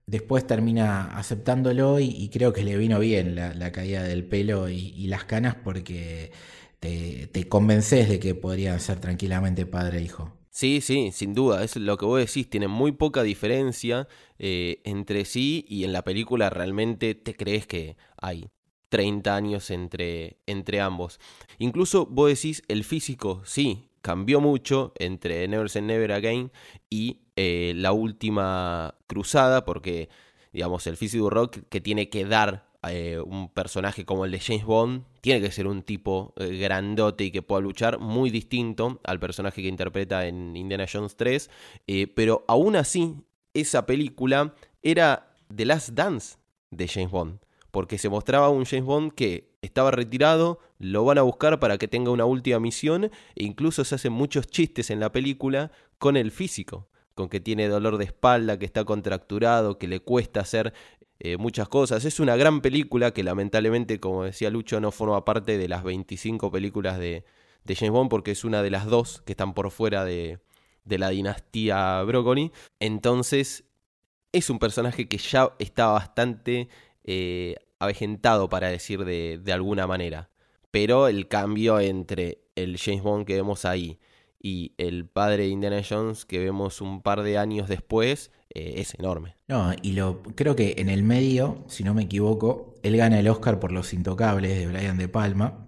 Después 0.06 0.46
termina 0.46 1.16
aceptándolo 1.16 2.00
y, 2.00 2.28
creo 2.30 2.52
que 2.52 2.64
le 2.64 2.76
vino 2.76 2.98
bien 2.98 3.37
la, 3.37 3.72
caída 3.72 4.02
del 4.02 4.24
pelo 4.24 4.68
y, 4.68 5.06
las 5.06 5.24
canas 5.24 5.54
porque 5.62 6.33
te, 6.80 7.48
convences 7.48 8.08
de 8.08 8.18
que 8.18 8.34
podrían 8.34 8.80
ser 8.80 9.00
tranquilamente 9.00 9.66
padre 9.66 9.98
e 9.98 10.02
hijo. 10.02 10.32
Sí, 10.50 10.80
sí, 10.80 11.10
sin 11.12 11.34
duda, 11.34 11.62
es 11.62 11.76
lo 11.76 11.96
que 11.96 12.06
vos 12.06 12.18
decís, 12.18 12.50
tiene 12.50 12.66
muy 12.66 12.92
poca 12.92 13.22
diferencia 13.22 14.08
eh, 14.38 14.80
entre 14.84 15.24
sí 15.24 15.64
y 15.68 15.84
en 15.84 15.92
la 15.92 16.02
película 16.02 16.50
realmente 16.50 17.14
te 17.14 17.36
crees 17.36 17.66
que 17.66 17.96
hay 18.20 18.48
30 18.88 19.36
años 19.36 19.70
entre, 19.70 20.38
entre 20.46 20.80
ambos. 20.80 21.20
Incluso 21.58 22.06
vos 22.06 22.28
decís 22.28 22.62
el 22.66 22.82
físico, 22.82 23.42
sí, 23.44 23.90
cambió 24.02 24.40
mucho 24.40 24.92
entre 24.98 25.46
Never 25.46 25.70
Say 25.70 25.82
Never 25.82 26.12
Again 26.12 26.50
y 26.88 27.20
eh, 27.36 27.72
la 27.76 27.92
última 27.92 28.96
cruzada, 29.06 29.64
porque, 29.64 30.08
digamos, 30.52 30.86
el 30.86 30.96
físico 30.96 31.30
rock 31.30 31.58
que 31.68 31.80
tiene 31.80 32.08
que 32.08 32.24
dar 32.24 32.68
eh, 32.88 33.20
un 33.24 33.48
personaje 33.48 34.04
como 34.04 34.24
el 34.24 34.32
de 34.32 34.40
James 34.40 34.64
Bond, 34.64 35.04
tiene 35.20 35.40
que 35.40 35.50
ser 35.50 35.66
un 35.66 35.83
tipo 35.83 36.35
eh, 36.37 36.56
grandote 36.56 37.24
y 37.24 37.30
que 37.30 37.42
pueda 37.42 37.61
luchar, 37.61 37.98
muy 37.98 38.30
distinto 38.30 39.00
al 39.04 39.20
personaje 39.20 39.62
que 39.62 39.68
interpreta 39.68 40.26
en 40.26 40.56
Indiana 40.56 40.87
Jones 40.90 41.16
3, 41.16 41.50
pero 42.14 42.44
aún 42.48 42.76
así, 42.76 43.16
esa 43.54 43.87
película 43.87 44.54
era 44.83 45.33
The 45.54 45.64
Last 45.64 45.90
Dance 45.90 46.37
de 46.70 46.88
James 46.88 47.11
Bond 47.11 47.38
porque 47.70 47.98
se 47.98 48.09
mostraba 48.09 48.48
un 48.48 48.64
James 48.64 48.85
Bond 48.85 49.12
que 49.12 49.50
estaba 49.62 49.90
retirado, 49.90 50.59
lo 50.78 51.04
van 51.04 51.18
a 51.18 51.22
buscar 51.22 51.61
para 51.61 51.78
que 51.78 51.88
tenga 51.88 52.11
una 52.11 52.24
última 52.24 52.59
misión 52.59 53.04
e 53.04 53.44
incluso 53.44 53.85
se 53.85 53.94
hacen 53.94 54.12
muchos 54.12 54.46
chistes 54.46 54.90
en 54.90 55.00
la 55.00 55.12
película 55.12 55.70
con 55.98 56.16
el 56.16 56.30
físico, 56.30 56.88
con 57.14 57.28
que 57.28 57.40
tiene 57.40 57.68
dolor 57.68 57.98
de 57.98 58.04
espalda, 58.04 58.59
que 58.59 58.64
está 58.64 58.85
contracturado, 58.85 59.78
que 59.78 59.88
le 59.88 60.00
cuesta 60.00 60.40
hacer 60.40 60.72
eh, 61.20 61.37
muchas 61.37 61.68
cosas. 61.68 62.04
Es 62.04 62.18
una 62.18 62.37
gran 62.37 62.61
película 62.61 63.12
que 63.12 63.22
lamentablemente, 63.22 64.00
como 64.00 64.24
decía 64.24 64.50
Lucho, 64.50 64.80
no 64.80 64.90
forma 64.90 65.24
parte 65.24 65.59
de 65.59 65.68
las 65.68 65.85
25 65.85 66.50
películas 66.50 66.98
de, 66.98 67.24
James 67.68 67.92
Bond 67.92 68.11
porque 68.11 68.33
es 68.33 68.42
una 68.44 68.62
de 68.62 68.70
las 68.70 68.87
dos 68.87 69.22
que 69.24 69.33
están 69.33 69.54
por 69.54 69.70
fuera 69.70 70.04
de, 70.04 70.40
de 70.85 70.98
la 70.98 71.11
dinastía 71.11 72.02
Broccoli. 72.02 72.50
Entonces, 72.80 73.64
es 74.33 74.50
un 74.50 74.59
personaje 74.59 75.09
que 75.09 75.18
ya 75.18 75.52
está 75.59 75.87
bastante 75.88 76.68
eh, 77.04 77.56
avejentado, 77.78 78.48
para 78.48 78.68
decir 78.68 79.04
de, 79.04 79.52
alguna 79.52 79.87
manera. 79.87 80.30
Pero 80.70 81.09
el 81.09 81.28
cambio 81.28 81.80
entre 81.80 82.42
el 82.54 82.78
James 82.78 83.02
Bond 83.02 83.26
que 83.26 83.35
vemos 83.35 83.64
ahí 83.64 83.98
y 84.42 84.74
el 84.79 85.07
padre 85.07 85.44
de 85.44 85.48
Indiana 85.50 85.83
Jones 85.87 86.24
que 86.24 86.38
vemos 86.38 86.81
un 86.81 87.03
par 87.03 87.22
de 87.22 87.37
años 87.38 87.68
después 87.68 88.31
eh, 88.55 88.74
es 88.79 88.94
enorme. 88.94 89.37
No, 89.48 89.72
y 89.83 89.92
lo 89.92 90.22
creo 90.22 90.57
que 90.57 90.76
en 90.79 90.88
el 90.88 91.03
medio, 91.03 91.64
si 91.68 91.85
no 91.85 91.94
me 91.94 92.03
equivoco, 92.03 92.74
él 92.83 92.96
gana 92.96 93.20
el 93.20 93.29
Oscar 93.29 93.61
por 93.61 93.72
Los 93.72 93.92
Intocables 93.92 94.59
de 94.59 94.66
Brian 94.66 94.96
De 94.96 95.09
Palma. 95.09 95.66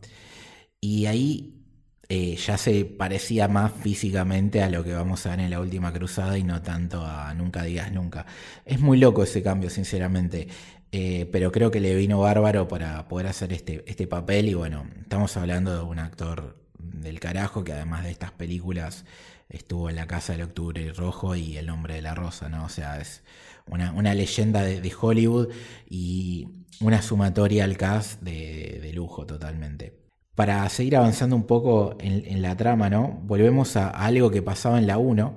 Y 0.80 1.06
ahí 1.06 1.62
eh, 2.08 2.36
ya 2.36 2.58
se 2.58 2.84
parecía 2.84 3.46
más 3.48 3.72
físicamente 3.72 4.62
a 4.62 4.70
lo 4.70 4.82
que 4.84 4.92
vamos 4.94 5.24
a 5.26 5.30
ver 5.30 5.40
en 5.40 5.50
la 5.50 5.60
última 5.60 5.92
cruzada 5.92 6.38
y 6.38 6.44
no 6.44 6.62
tanto 6.62 7.04
a 7.06 7.34
Nunca 7.34 7.62
digas 7.64 7.92
nunca. 7.92 8.26
Es 8.64 8.80
muy 8.80 8.98
loco 8.98 9.22
ese 9.22 9.42
cambio, 9.42 9.70
sinceramente. 9.70 10.48
Eh, 10.92 11.28
pero 11.32 11.52
creo 11.52 11.70
que 11.70 11.80
le 11.80 11.94
vino 11.94 12.20
bárbaro 12.20 12.68
para 12.68 13.08
poder 13.08 13.26
hacer 13.26 13.52
este, 13.52 13.82
este 13.86 14.06
papel 14.06 14.48
y 14.48 14.54
bueno, 14.54 14.86
estamos 15.00 15.36
hablando 15.38 15.74
de 15.74 15.82
un 15.82 15.98
actor 15.98 16.61
del 16.82 17.20
carajo 17.20 17.64
que 17.64 17.72
además 17.72 18.04
de 18.04 18.10
estas 18.10 18.32
películas 18.32 19.04
estuvo 19.48 19.90
en 19.90 19.96
La 19.96 20.06
Casa 20.06 20.32
del 20.32 20.42
Octubre 20.42 20.92
Rojo 20.92 21.36
y 21.36 21.56
El 21.56 21.70
Hombre 21.70 21.94
de 21.94 22.02
la 22.02 22.14
Rosa, 22.14 22.48
¿no? 22.48 22.64
O 22.64 22.68
sea, 22.68 22.98
es 22.98 23.22
una, 23.66 24.14
leyenda 24.14 24.62
de, 24.62 24.92
Hollywood 24.98 25.48
y 25.88 26.48
una 26.80 27.02
sumatoria 27.02 27.64
al 27.64 27.76
cast 27.76 28.20
de, 28.22 28.90
lujo 28.94 29.26
totalmente. 29.26 29.98
Para 30.34 30.68
seguir 30.68 30.96
avanzando 30.96 31.36
un 31.36 31.46
poco 31.46 31.96
en, 32.00 32.42
la 32.42 32.56
trama, 32.56 32.88
¿no? 32.88 33.20
Volvemos 33.24 33.76
a, 33.76 33.90
algo 33.90 34.30
que 34.30 34.42
pasaba 34.42 34.78
en 34.78 34.86
la 34.86 34.98
1, 34.98 35.34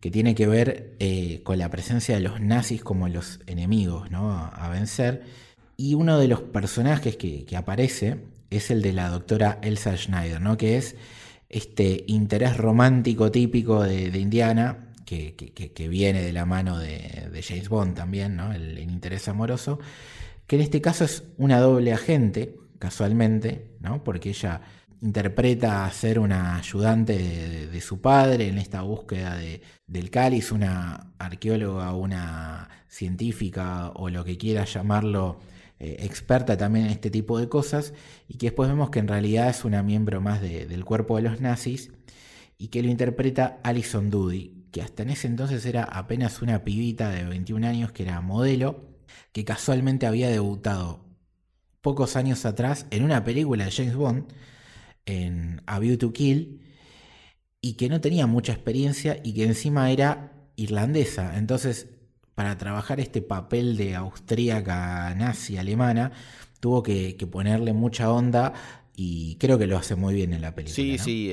que 0.00 0.10
tiene 0.10 0.34
que 0.34 0.46
ver 0.46 0.96
eh, 0.98 1.42
con 1.42 1.58
la 1.58 1.68
presencia 1.68 2.14
de 2.14 2.22
los 2.22 2.40
nazis 2.40 2.82
como 2.82 3.08
los 3.08 3.40
enemigos 3.46 4.10
¿no? 4.10 4.32
a, 4.32 4.68
vencer. 4.70 5.24
Y 5.80 5.94
uno 5.94 6.18
de 6.18 6.28
los 6.28 6.42
personajes 6.42 7.16
que, 7.16 7.46
aparece 7.56 8.18
es 8.50 8.70
el 8.70 8.82
de 8.82 8.92
la 8.92 9.08
doctora 9.08 9.58
Elsa 9.62 9.96
Schneider, 9.96 10.38
¿no? 10.38 10.58
que 10.58 10.76
es 10.76 10.94
este 11.48 12.04
interés 12.06 12.58
romántico 12.58 13.30
típico 13.30 13.82
de, 13.82 14.08
Indiana, 14.18 14.92
que, 15.06 15.88
viene 15.88 16.22
de 16.22 16.34
la 16.34 16.44
mano 16.44 16.76
de, 16.76 17.30
James 17.42 17.70
Bond 17.70 17.94
también, 17.94 18.36
¿no? 18.36 18.52
el, 18.52 18.78
interés 18.78 19.26
amoroso, 19.28 19.78
que 20.46 20.56
en 20.56 20.62
este 20.62 20.82
caso 20.82 21.04
es 21.04 21.24
una 21.38 21.58
doble 21.60 21.94
agente, 21.94 22.58
casualmente, 22.78 23.70
¿no? 23.80 24.04
porque 24.04 24.28
ella 24.28 24.60
interpreta 25.00 25.86
a 25.86 25.92
ser 25.92 26.18
una 26.18 26.56
ayudante 26.56 27.16
de, 27.72 27.80
su 27.80 28.02
padre 28.02 28.48
en 28.48 28.58
esta 28.58 28.82
búsqueda 28.82 29.34
de, 29.34 29.62
del 29.86 30.10
cáliz, 30.10 30.52
una 30.52 31.14
arqueóloga, 31.18 31.94
una 31.94 32.68
científica 32.86 33.92
o 33.94 34.10
lo 34.10 34.26
que 34.26 34.36
quiera 34.36 34.66
llamarlo, 34.66 35.40
eh, 35.80 35.96
experta 36.00 36.56
también 36.56 36.86
en 36.86 36.92
este 36.92 37.10
tipo 37.10 37.38
de 37.38 37.48
cosas, 37.48 37.94
y 38.28 38.38
que 38.38 38.46
después 38.46 38.68
vemos 38.68 38.90
que 38.90 39.00
en 39.00 39.08
realidad 39.08 39.48
es 39.48 39.64
una 39.64 39.82
miembro 39.82 40.20
más 40.20 40.40
del 40.40 40.84
cuerpo 40.84 41.16
de 41.16 41.22
los 41.22 41.40
nazis, 41.40 41.90
y 42.58 42.68
que 42.68 42.82
lo 42.82 42.88
interpreta 42.88 43.58
Alison 43.64 44.10
Doody, 44.10 44.66
que 44.70 44.82
hasta 44.82 45.02
en 45.02 45.10
ese 45.10 45.26
entonces 45.26 45.64
era 45.66 45.82
apenas 45.82 46.42
una 46.42 46.62
pibita 46.62 47.10
de 47.10 47.24
21 47.24 47.66
años 47.66 47.92
que 47.92 48.04
era 48.04 48.20
modelo, 48.20 48.90
que 49.32 49.44
casualmente 49.44 50.06
había 50.06 50.28
debutado 50.28 51.04
pocos 51.80 52.16
años 52.16 52.44
atrás 52.44 52.86
en 52.90 53.04
una 53.04 53.24
película 53.24 53.64
de 53.64 53.70
James 53.70 53.96
Bond, 53.96 54.32
en 55.06 55.62
A 55.66 55.78
View 55.78 55.96
to 55.96 56.12
Kill 56.12 56.60
y 57.60 57.74
que 57.74 57.88
no 57.88 58.00
tenía 58.00 58.26
mucha 58.26 58.52
experiencia 58.52 59.20
y 59.22 59.34
que 59.34 59.44
encima 59.44 59.90
era 59.90 60.32
irlandesa. 60.56 61.36
Entonces, 61.36 61.88
para 62.34 62.56
trabajar 62.58 63.00
este 63.00 63.22
papel 63.22 63.76
de 63.76 63.94
austríaca 63.94 65.14
nazi 65.14 65.58
alemana, 65.58 66.12
tuvo 66.60 66.82
que, 66.82 67.16
ponerle 67.30 67.72
mucha 67.72 68.10
onda 68.10 68.52
y 68.96 69.36
creo 69.36 69.58
que 69.58 69.66
lo 69.66 69.76
hace 69.76 69.94
muy 69.96 70.14
bien 70.14 70.32
en 70.32 70.42
la 70.42 70.54
película. 70.54 70.74
Sí, 70.74 70.98
sí, 70.98 71.32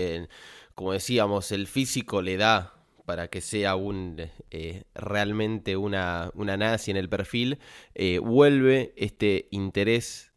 como 0.76 0.94
decíamos, 0.94 1.52
el 1.52 1.68
físico 1.68 2.22
le 2.22 2.38
da 2.38 2.78
para 3.08 3.30
que 3.30 3.40
sea 3.40 3.76
un 3.76 4.18
eh, 4.52 4.84
realmente 4.94 5.78
una, 5.78 6.30
una, 6.34 6.58
nazi 6.58 6.92
en 6.92 6.98
el 6.98 7.08
perfil, 7.08 7.58
eh, 7.96 8.20
vuelve 8.20 8.94
este 8.98 9.48
interés 9.50 10.34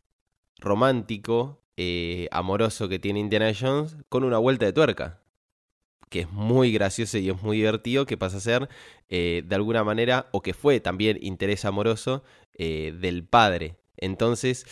romántico 0.57 1.61
eh, 1.77 2.29
amoroso 2.31 2.88
que 2.88 3.01
tiene 3.01 3.18
Indiana 3.18 3.53
Jones 3.59 3.96
con 4.09 4.23
una 4.23 4.38
vuelta 4.38 4.66
de 4.66 4.73
tuerca. 4.73 5.20
Que 6.11 6.20
es 6.20 6.31
muy 6.31 6.73
gracioso 6.73 7.16
y 7.16 7.31
es 7.31 7.42
muy 7.42 7.57
divertido, 7.57 8.05
que 8.05 8.18
pasa 8.18 8.37
a 8.37 8.40
ser 8.40 8.68
eh, 9.09 9.42
de 9.46 9.55
alguna 9.55 9.83
manera, 9.85 10.29
o 10.33 10.42
que 10.42 10.53
fue 10.53 10.81
también 10.81 11.18
interés 11.23 11.64
amoroso 11.64 12.23
eh, 12.53 12.92
del 13.01 13.25
padre. 13.25 13.77
Entonces, 13.96 14.66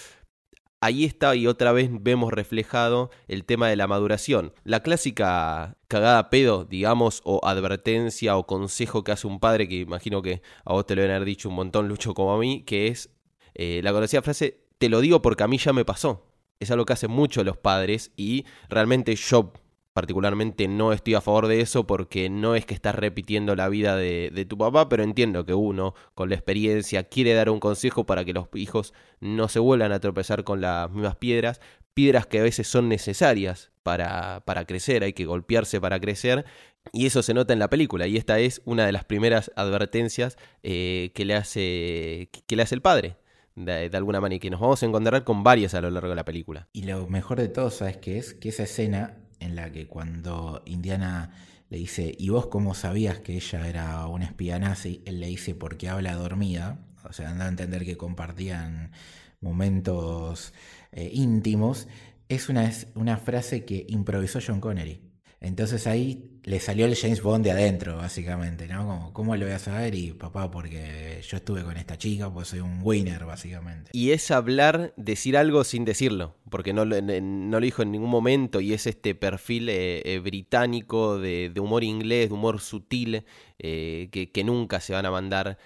ahí 0.81 1.05
está 1.05 1.35
y 1.35 1.47
otra 1.47 1.73
vez 1.73 1.89
vemos 1.91 2.33
reflejado 2.33 3.11
el 3.27 3.47
tema 3.47 3.69
de 3.69 3.77
la 3.77 3.87
maduración. 3.87 4.53
La 4.65 4.83
clásica 4.83 5.79
cagada 5.89 6.29
pedo, 6.29 6.65
digamos, 6.67 7.23
o 7.25 7.41
advertencia 7.45 8.37
o 8.37 8.47
consejo 8.47 9.03
que 9.05 9.13
hace 9.13 9.27
un 9.27 9.41
padre, 9.41 9.69
que 9.69 9.77
imagino 9.77 10.21
que 10.21 10.43
a 10.67 10.75
vos 10.75 10.85
te 10.85 10.95
lo 10.95 11.01
deben 11.03 11.17
haber 11.17 11.27
dicho 11.27 11.49
un 11.49 11.55
montón, 11.55 11.89
Lucho, 11.89 12.13
como 12.13 12.35
a 12.35 12.39
mí, 12.39 12.63
que 12.65 12.89
es 12.89 13.11
la 13.55 13.93
conocida 13.93 14.23
frase, 14.23 14.69
te 14.79 14.89
lo 14.89 15.01
digo 15.01 15.21
porque 15.21 15.43
a 15.43 15.49
mí 15.49 15.59
ya 15.59 15.73
me 15.73 15.85
pasó 15.85 16.29
es 16.61 16.71
algo 16.71 16.85
que 16.85 16.93
hacen 16.93 17.11
mucho 17.11 17.45
los 17.45 17.57
padres 17.57 18.13
y 18.17 18.45
realmente 18.69 19.15
yo 19.15 19.53
particularmente 19.99 20.69
no 20.69 20.93
estoy 20.93 21.15
a 21.15 21.21
favor 21.21 21.49
de 21.49 21.61
eso 21.61 21.85
porque 21.85 22.31
no 22.31 22.55
es 22.55 22.65
que 22.65 22.73
estás 22.73 22.95
repitiendo 22.95 23.57
la 23.57 23.69
vida 23.69 23.97
de, 23.97 24.47
tu 24.49 24.57
papá, 24.57 24.89
pero 24.89 25.03
entiendo 25.03 25.45
que 25.45 25.55
uno 25.55 25.93
con 26.15 26.29
la 26.29 26.37
experiencia 26.37 27.03
quiere 27.03 27.35
dar 27.35 27.51
un 27.51 27.59
consejo 27.59 28.07
para 28.07 28.25
que 28.25 28.33
los 28.33 28.47
hijos 28.55 28.95
no 29.19 29.49
se 29.49 29.59
vuelvan 29.59 29.91
a 29.91 29.99
tropezar 29.99 30.45
con 30.45 30.61
las 30.61 30.89
mismas 30.93 31.17
piedras, 31.17 31.61
piedras 31.95 32.29
que 32.29 32.39
a 32.39 32.45
veces 32.45 32.69
son 32.69 32.89
necesarias 32.89 33.73
para, 33.83 34.45
para 34.45 34.67
crecer, 34.67 35.03
hay 35.03 35.15
que 35.15 35.25
golpearse 35.25 35.81
para 35.81 35.99
crecer, 35.99 36.45
y 36.93 37.07
eso 37.07 37.25
se 37.25 37.35
nota 37.35 37.53
en 37.53 37.59
la 37.59 37.69
película, 37.69 38.07
y 38.07 38.19
esta 38.19 38.39
es 38.39 38.63
una 38.67 38.87
de 38.87 38.93
las 38.93 39.05
primeras 39.05 39.51
advertencias 39.57 40.39
eh, 40.63 41.11
que, 41.13 41.25
le 41.25 41.35
hace, 41.35 42.31
que 42.47 42.55
le 42.55 42.63
hace 42.63 42.77
el 42.77 42.83
padre 42.83 43.17
de, 43.57 43.91
alguna 43.95 44.21
manera 44.21 44.37
y 44.37 44.39
que 44.39 44.51
nos 44.51 44.61
vamos 44.61 44.81
a 44.81 44.87
encontrar 44.87 45.25
con 45.25 45.43
varias 45.43 45.75
a 45.75 45.81
lo 45.81 45.91
largo 45.91 46.11
de 46.11 46.15
la 46.15 46.25
película. 46.25 46.69
Y 46.73 46.85
lo 46.85 47.09
mejor 47.09 47.41
de 47.41 47.49
todo, 47.49 47.73
¿sabes 47.73 47.97
qué 47.97 48.19
es? 48.19 48.33
Que 48.35 48.51
esa 48.51 48.63
escena 48.63 49.17
en 49.41 49.57
la 49.57 49.73
que 49.73 49.87
cuando 49.87 50.63
Indiana 50.67 51.31
le 51.71 51.79
dice, 51.79 52.15
¿y 52.19 52.31
vos 52.31 52.47
cómo 52.47 52.75
sabías 52.75 53.21
que 53.21 53.37
ella 53.37 53.69
era 53.69 54.07
una 54.07 54.25
espía 54.25 54.59
nazi? 54.59 55.03
Él 55.07 55.21
le 55.21 55.27
dice, 55.27 55.55
porque 55.55 55.89
habla 55.89 56.15
dormida. 56.15 56.81
O 57.05 57.13
sea, 57.13 57.31
anda 57.31 57.47
a 57.47 57.49
entender 57.49 57.85
que 57.85 57.97
compartían 57.97 58.93
momentos 59.41 60.53
eh, 60.93 61.11
íntimos. 61.13 61.89
Es 62.29 62.49
una, 62.49 62.65
es 62.67 62.89
una 62.95 63.17
frase 63.19 63.65
que 63.65 63.87
improvisó 63.89 64.41
John 64.45 64.61
Connery. 64.61 65.03
Entonces 65.41 65.87
ahí 65.87 66.38
le 66.49 66.61
salió 66.61 66.87
el 66.87 66.97
James 66.97 67.21
Bond 67.21 67.45
de 67.45 67.51
adentro, 67.51 67.99
básicamente, 67.99 68.67
¿no? 68.69 68.87
Como, 68.87 69.13
¿cómo 69.13 69.37
lo 69.37 69.45
voy 69.45 69.55
a 69.55 69.59
saber? 69.59 69.95
Y 69.95 70.13
papá, 70.13 70.51
porque 70.51 71.21
yo 71.29 71.37
estuve 71.37 71.63
con 71.63 71.77
esta 71.77 71.99
chica, 71.99 72.33
pues 72.33 72.49
soy 72.49 72.61
un 72.61 72.81
winner, 72.83 73.27
básicamente. 73.27 73.91
Y 73.93 74.13
es 74.13 74.31
hablar, 74.31 74.95
decir 74.97 75.37
algo 75.37 75.63
sin 75.63 75.85
decirlo, 75.85 76.37
porque 76.49 76.73
no, 76.73 76.87
lo 76.87 77.61
dijo 77.61 77.83
en 77.83 77.93
ningún 77.93 78.09
momento, 78.09 78.63
y 78.63 78.73
es 78.73 78.87
este 78.87 79.15
perfil 79.15 79.69
eh, 79.69 80.01
eh, 80.07 80.21
británico 80.21 81.19
de, 81.19 81.53
humor 81.61 81.85
inglés, 81.85 82.31
de 82.31 82.35
humor 82.35 82.61
sutil, 82.61 83.27
eh, 83.59 84.09
que, 84.11 84.45
nunca 84.45 84.81
se 84.81 84.95
van 84.95 85.05
a 85.05 85.11
mandar 85.11 85.59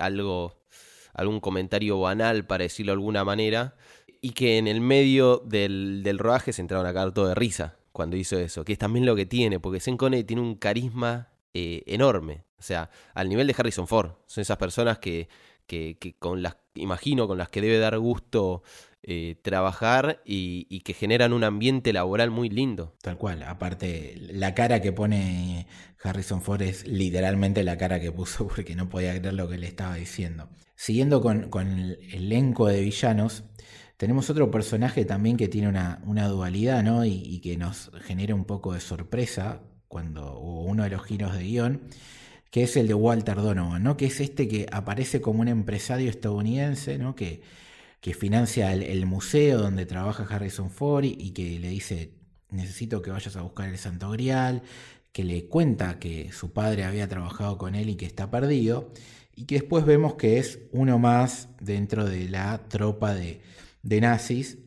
algo, 0.00 0.60
algún 1.14 1.40
comentario 1.40 1.98
banal, 1.98 2.46
para 2.46 2.64
decirlo 2.64 2.92
de 2.92 2.96
alguna 2.96 3.24
manera, 3.24 3.74
y 4.20 4.32
que 4.32 4.58
en 4.58 4.68
el 4.68 4.82
medio 4.82 5.38
del, 5.46 6.02
del 6.02 6.18
rodaje 6.18 6.52
se 6.52 6.60
entraron 6.60 6.86
a 6.86 6.92
caer 6.92 7.12
todo 7.12 7.28
de 7.28 7.34
risa 7.34 7.75
cuando 7.96 8.18
hizo 8.18 8.38
eso, 8.38 8.62
que 8.62 8.74
es 8.74 8.78
también 8.78 9.06
lo 9.06 9.16
que 9.16 9.24
tiene, 9.24 9.58
porque 9.58 9.80
Sean 9.80 9.96
Connery 9.96 10.22
tiene 10.22 10.42
un 10.42 10.56
carisma 10.56 11.30
eh, 11.54 11.82
enorme, 11.86 12.44
o 12.58 12.62
sea, 12.62 12.90
al 13.14 13.30
nivel 13.30 13.46
de 13.46 13.54
Harrison 13.56 13.88
Ford, 13.88 14.10
son 14.26 14.42
esas 14.42 14.58
personas 14.58 14.98
que, 14.98 15.30
que, 15.66 15.96
con 16.18 16.42
las, 16.42 16.58
imagino, 16.74 17.26
con 17.26 17.38
las 17.38 17.48
que 17.48 17.62
debe 17.62 17.78
dar 17.78 17.98
gusto 17.98 18.62
eh, 19.02 19.36
trabajar 19.40 20.20
y, 20.26 20.80
que 20.80 20.92
generan 20.92 21.32
un 21.32 21.42
ambiente 21.42 21.94
laboral 21.94 22.30
muy 22.30 22.50
lindo. 22.50 22.94
Tal 23.00 23.16
cual, 23.16 23.42
aparte, 23.44 24.14
la 24.18 24.52
cara 24.54 24.82
que 24.82 24.92
pone 24.92 25.66
Harrison 26.02 26.42
Ford 26.42 26.60
es 26.60 26.86
literalmente 26.86 27.64
la 27.64 27.78
cara 27.78 27.98
que 27.98 28.12
puso 28.12 28.46
porque 28.54 28.76
no 28.76 28.90
podía 28.90 29.18
creer 29.18 29.32
lo 29.32 29.48
que 29.48 29.56
le 29.56 29.68
estaba 29.68 29.94
diciendo. 29.94 30.50
Siguiendo 30.74 31.22
con, 31.22 31.48
con 31.48 31.66
el 31.66 31.98
elenco 32.12 32.66
de 32.66 32.82
villanos, 32.82 33.44
tenemos 33.96 34.28
otro 34.28 34.50
personaje 34.50 35.04
también 35.04 35.36
que 35.36 35.48
tiene 35.48 35.68
una, 35.68 36.28
dualidad, 36.28 36.82
¿no? 36.82 37.04
Y, 37.04 37.40
que 37.40 37.56
nos 37.56 37.90
genera 38.02 38.34
un 38.34 38.44
poco 38.44 38.74
de 38.74 38.80
sorpresa 38.80 39.62
cuando 39.88 40.38
hubo 40.38 40.64
uno 40.64 40.84
de 40.84 40.90
los 40.90 41.02
giros 41.04 41.34
de 41.34 41.44
guion, 41.44 41.80
que 42.50 42.64
es 42.64 42.76
el 42.76 42.88
de 42.88 42.94
Walter 42.94 43.36
Donovan, 43.36 43.82
¿no? 43.82 43.96
Que 43.96 44.06
es 44.06 44.20
este 44.20 44.48
que 44.48 44.66
aparece 44.70 45.20
como 45.20 45.40
un 45.40 45.48
empresario 45.48 46.10
estadounidense, 46.10 46.98
¿no? 46.98 47.14
Que, 47.14 47.40
que 48.00 48.12
financia 48.12 48.72
el, 48.72 49.06
museo 49.06 49.58
donde 49.58 49.86
trabaja 49.86 50.26
Harrison 50.28 50.70
Ford 50.70 51.04
y, 51.04 51.30
que 51.30 51.58
le 51.58 51.70
dice, 51.70 52.12
necesito 52.50 53.00
que 53.00 53.10
vayas 53.10 53.36
a 53.36 53.42
buscar 53.42 53.68
el 53.68 53.78
Santo 53.78 54.10
Grial, 54.10 54.62
que 55.12 55.24
le 55.24 55.46
cuenta 55.46 55.98
que 55.98 56.30
su 56.32 56.52
padre 56.52 56.84
había 56.84 57.08
trabajado 57.08 57.56
con 57.56 57.74
él 57.74 57.88
y 57.88 57.96
que 57.96 58.04
está 58.04 58.30
perdido, 58.30 58.92
y 59.34 59.46
que 59.46 59.56
después 59.56 59.86
vemos 59.86 60.14
que 60.14 60.38
es 60.38 60.58
uno 60.72 60.98
más 60.98 61.48
dentro 61.60 62.04
de 62.04 62.28
la 62.28 62.58
tropa 62.68 63.14
de, 63.14 63.40
de 63.86 64.00
nazis 64.00 64.58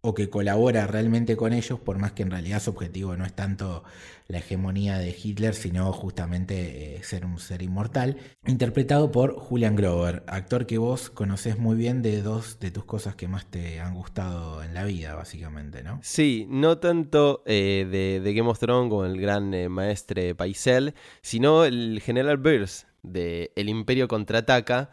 o 0.00 0.14
que 0.14 0.30
colabora 0.30 0.86
realmente 0.86 1.36
con 1.36 1.52
ellos, 1.52 1.80
por 1.80 1.98
más 1.98 2.12
que 2.12 2.22
en 2.22 2.30
realidad 2.30 2.62
su 2.62 2.70
objetivo 2.70 3.16
no 3.16 3.24
es 3.24 3.32
tanto 3.32 3.82
la 4.28 4.38
hegemonía 4.38 4.98
de 4.98 5.16
Hitler, 5.20 5.54
sino 5.54 5.92
justamente 5.92 6.94
eh, 6.94 7.02
ser 7.02 7.26
un 7.26 7.40
ser 7.40 7.62
inmortal, 7.62 8.16
interpretado 8.46 9.10
por 9.10 9.34
Julian 9.34 9.74
Grover, 9.74 10.22
actor 10.28 10.66
que 10.66 10.78
vos 10.78 11.10
conocés 11.10 11.58
muy 11.58 11.76
bien 11.76 12.00
de 12.02 12.22
dos 12.22 12.60
de 12.60 12.70
tus 12.70 12.84
cosas 12.84 13.16
que 13.16 13.26
más 13.26 13.46
te 13.46 13.80
han 13.80 13.94
gustado 13.94 14.62
en 14.62 14.72
la 14.72 14.84
vida, 14.84 15.14
básicamente, 15.16 15.82
¿no? 15.82 15.98
Sí, 16.02 16.46
no 16.48 16.78
tanto 16.78 17.42
eh, 17.46 18.20
de, 18.22 18.32
Game 18.32 18.48
of 18.48 18.60
Thrones 18.60 18.90
como 18.90 19.04
el 19.04 19.20
gran 19.20 19.52
eh, 19.52 19.68
maestre 19.68 20.36
Paisel, 20.36 20.94
sino 21.22 21.64
el 21.64 22.00
general 22.00 22.36
Burns 22.36 22.86
de 23.02 23.50
El 23.56 23.68
Imperio 23.68 24.06
Contraataca, 24.06 24.90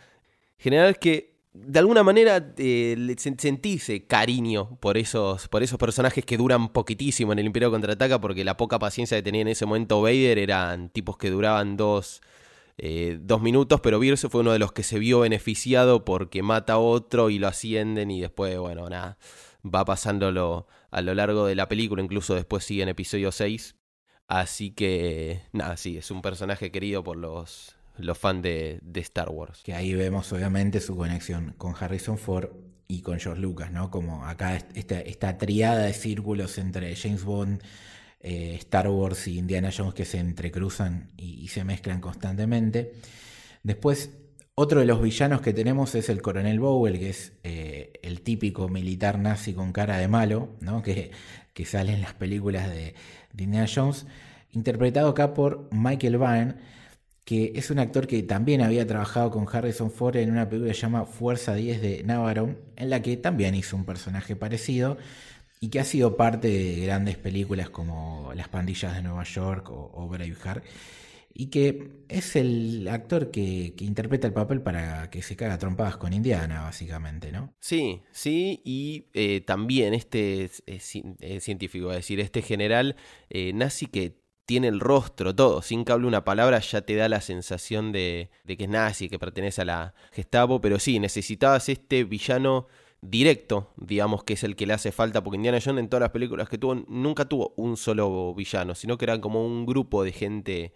general 0.58 0.98
que 0.98 1.35
de 1.56 1.80
alguna 1.80 2.04
manera 2.04 2.54
eh, 2.58 3.16
sentí 3.18 3.76
ese 3.76 4.06
cariño 4.06 4.78
por 4.82 4.98
esos, 4.98 5.48
por 5.48 5.64
esos 5.64 5.80
personajes 5.80 6.26
que 6.26 6.38
duran 6.38 6.70
poquitísimo 6.70 7.32
en 7.32 7.40
el 7.40 7.46
Imperio 7.46 7.72
Contraataca, 7.72 8.20
porque 8.20 8.44
la 8.44 8.58
poca 8.58 8.78
paciencia 8.78 9.18
que 9.18 9.24
tenía 9.24 9.42
en 9.42 9.48
ese 9.48 9.66
momento 9.66 10.02
Vader 10.02 10.38
eran 10.38 10.90
tipos 10.90 11.18
que 11.18 11.30
duraban 11.30 11.78
dos, 11.78 12.22
eh, 12.78 13.18
dos 13.22 13.42
minutos, 13.42 13.80
pero 13.82 14.00
Bierce 14.00 14.28
fue 14.30 14.42
uno 14.42 14.52
de 14.52 14.60
los 14.60 14.74
que 14.74 14.84
se 14.84 15.00
vio 15.00 15.22
beneficiado 15.22 16.04
porque 16.04 16.44
mata 16.44 16.74
a 16.74 16.78
otro 16.78 17.30
y 17.30 17.40
lo 17.40 17.48
ascienden 17.48 18.12
y 18.12 18.20
después, 18.22 18.58
bueno, 18.58 18.90
nada, 18.90 19.18
va 19.64 19.86
pasándolo 19.86 20.68
a 20.92 21.02
lo 21.02 21.14
largo 21.14 21.46
de 21.46 21.56
la 21.56 21.70
película, 21.70 22.04
incluso 22.04 22.36
después 22.36 22.66
sigue 22.66 22.84
en 22.84 22.90
episodio 22.90 23.32
6. 23.32 23.76
Así 24.28 24.72
que, 24.72 25.44
nada, 25.54 25.78
sí, 25.78 25.98
es 25.98 26.12
un 26.12 26.22
personaje 26.22 26.72
querido 26.72 27.04
por 27.04 27.18
los, 27.18 27.75
los 27.98 28.18
fans 28.18 28.42
de, 28.42 28.82
Star 28.96 29.30
Wars. 29.30 29.62
Que 29.64 29.74
ahí 29.74 29.94
vemos 29.94 30.32
obviamente 30.34 30.80
su 30.80 30.96
conexión 30.96 31.54
con 31.58 31.74
Harrison 31.80 32.18
Ford 32.18 32.50
y 32.88 33.02
con 33.02 33.20
George 33.20 33.42
Lucas, 33.42 33.72
¿no? 33.72 33.90
Como 33.90 34.26
acá 34.26 34.58
esta, 34.74 35.00
esta 35.00 35.38
triada 35.38 35.86
de 35.86 35.94
círculos 35.94 36.58
entre 36.58 36.96
James 36.96 37.24
Bond, 37.24 37.62
eh, 38.20 38.56
Star 38.60 38.88
Wars 38.90 39.28
y 39.28 39.38
Indiana 39.38 39.72
Jones 39.76 39.94
que 39.94 40.06
se 40.06 40.20
entrecruzan 40.20 41.12
y, 41.18 41.48
se 41.48 41.64
mezclan 41.64 42.02
constantemente. 42.02 42.94
Después, 43.64 44.12
otro 44.56 44.80
de 44.80 44.86
los 44.86 45.02
villanos 45.02 45.42
que 45.42 45.54
tenemos 45.54 45.96
es 45.96 46.10
el 46.10 46.22
coronel 46.22 46.60
Bowell, 46.60 47.00
que 47.00 47.10
es 47.10 47.34
eh, 47.44 47.94
el 48.04 48.22
típico 48.22 48.70
militar 48.70 49.20
nazi 49.20 49.54
con 49.54 49.72
cara 49.72 49.98
de 49.98 50.08
malo, 50.08 50.50
¿no? 50.60 50.82
que, 50.84 51.12
que 51.54 51.66
sale 51.66 51.94
en 51.94 52.02
las 52.02 52.14
películas 52.14 52.70
de, 52.70 52.96
de 53.34 53.44
Indiana 53.44 53.68
Jones, 53.74 54.06
interpretado 54.52 55.10
acá 55.10 55.34
por 55.34 55.70
Michael 55.72 56.18
Byrne, 56.18 56.56
que 57.26 57.54
es 57.56 57.72
un 57.72 57.80
actor 57.80 58.06
que 58.06 58.22
también 58.22 58.62
había 58.62 58.86
trabajado 58.86 59.32
con 59.32 59.48
Harrison 59.52 59.92
Ford 59.92 60.16
en 60.16 60.32
una 60.32 60.48
película 60.48 60.72
que 60.72 60.76
se 60.76 60.82
llama 60.82 61.06
Fuerza 61.06 61.56
10 61.56 61.82
de 61.82 62.04
Navarone, 62.04 62.58
en 62.76 62.92
la 62.92 63.02
que 63.02 63.18
también 63.18 63.56
hizo 63.56 63.76
un 63.76 63.84
personaje 63.84 64.36
parecido 64.36 64.98
y 65.60 65.70
que 65.70 65.80
ha 65.80 65.84
sido 65.84 66.16
parte 66.18 66.48
de 66.48 66.86
grandes 66.86 67.18
películas 67.18 67.72
como 67.72 68.32
Las 68.36 68.48
pandillas 68.48 68.96
de 68.96 69.02
Nueva 69.02 69.24
York 69.24 69.70
o, 69.72 70.08
Braveheart, 70.08 70.64
y 71.34 71.48
que 71.48 72.04
es 72.10 72.36
el 72.36 72.88
actor 72.88 73.32
que, 73.32 73.74
interpreta 73.80 74.28
el 74.28 74.34
papel 74.34 74.62
para 74.62 75.10
que 75.10 75.24
se 75.24 75.36
caga 75.36 75.58
trompadas 75.58 75.98
con 75.98 76.14
Indiana, 76.14 76.62
básicamente, 76.62 77.32
¿no? 77.32 77.56
Sí, 77.60 78.04
sí, 78.12 78.62
y 78.64 79.08
eh, 79.14 79.42
también 79.42 79.96
este 79.96 80.52
científico, 81.40 81.90
es 81.90 81.98
decir, 81.98 82.20
este 82.20 82.44
general 82.44 82.96
eh, 83.32 83.52
nazi 83.54 83.88
que 83.88 84.25
tiene 84.46 84.68
el 84.68 84.80
rostro, 84.80 85.36
todo, 85.36 85.62
sin 85.62 85.86
que 85.86 85.92
hable 85.92 86.08
una 86.08 86.24
palabra 86.24 86.60
ya 86.60 86.82
te 86.82 86.96
da 86.96 87.10
la 87.10 87.22
sensación 87.22 87.92
de, 87.92 88.30
de 88.44 88.58
que 88.58 88.66
es 88.66 88.70
nazi, 88.70 89.10
que 89.10 89.20
pertenece 89.20 89.62
a 89.62 89.66
la 89.66 89.94
Gestapo, 90.12 90.62
pero 90.62 90.80
sí, 90.80 91.00
necesitabas 91.00 91.68
este 91.70 92.04
villano 92.04 92.68
directo, 93.02 93.72
digamos 93.78 94.24
que 94.24 94.34
es 94.34 94.44
el 94.44 94.56
que 94.56 94.66
le 94.66 94.74
hace 94.74 94.92
falta, 94.92 95.24
porque 95.24 95.38
Indiana 95.38 95.60
Jones 95.64 95.82
en 95.82 95.90
todas 95.90 96.02
las 96.02 96.12
películas 96.12 96.50
que 96.50 96.58
tuvo 96.58 96.76
nunca 96.76 97.26
tuvo 97.26 97.54
un 97.58 97.78
solo 97.78 98.34
villano, 98.34 98.76
sino 98.76 98.98
que 98.98 99.06
eran 99.06 99.22
como 99.22 99.46
un 99.46 99.66
grupo 99.66 100.04
de 100.04 100.12
gente 100.12 100.74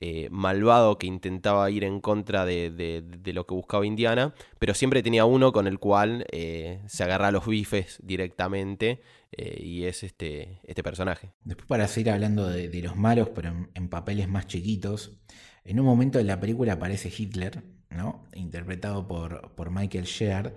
eh, 0.00 0.28
malvado 0.30 0.96
que 0.96 1.08
intentaba 1.08 1.68
ir 1.72 1.82
en 1.82 2.00
contra 2.00 2.44
de, 2.44 3.02
lo 3.24 3.46
que 3.46 3.54
buscaba 3.54 3.84
Indiana, 3.84 4.32
pero 4.60 4.72
siempre 4.72 5.02
tenía 5.02 5.24
uno 5.24 5.50
con 5.52 5.66
el 5.66 5.80
cual 5.80 6.24
eh, 6.30 6.80
se 6.86 7.02
agarra 7.02 7.32
los 7.32 7.46
bifes 7.46 7.98
directamente 8.04 9.00
eh, 9.32 9.60
y 9.60 9.86
es 9.86 10.04
este, 10.04 10.60
este 10.62 10.84
personaje. 10.84 11.32
Después 11.42 11.66
para 11.66 11.88
seguir 11.88 12.12
hablando 12.12 12.48
de, 12.48 12.70
los 12.80 12.94
malos, 12.94 13.30
pero 13.34 13.52
en, 13.74 13.88
papeles 13.88 14.28
más 14.28 14.46
chiquitos, 14.46 15.18
en 15.64 15.80
un 15.80 15.86
momento 15.86 16.18
de 16.18 16.24
la 16.24 16.38
película 16.38 16.74
aparece 16.74 17.12
Hitler, 17.16 17.64
¿no? 17.90 18.24
interpretado 18.34 19.08
por, 19.08 19.52
por 19.56 19.72
Michael 19.72 20.04
Sheard, 20.04 20.54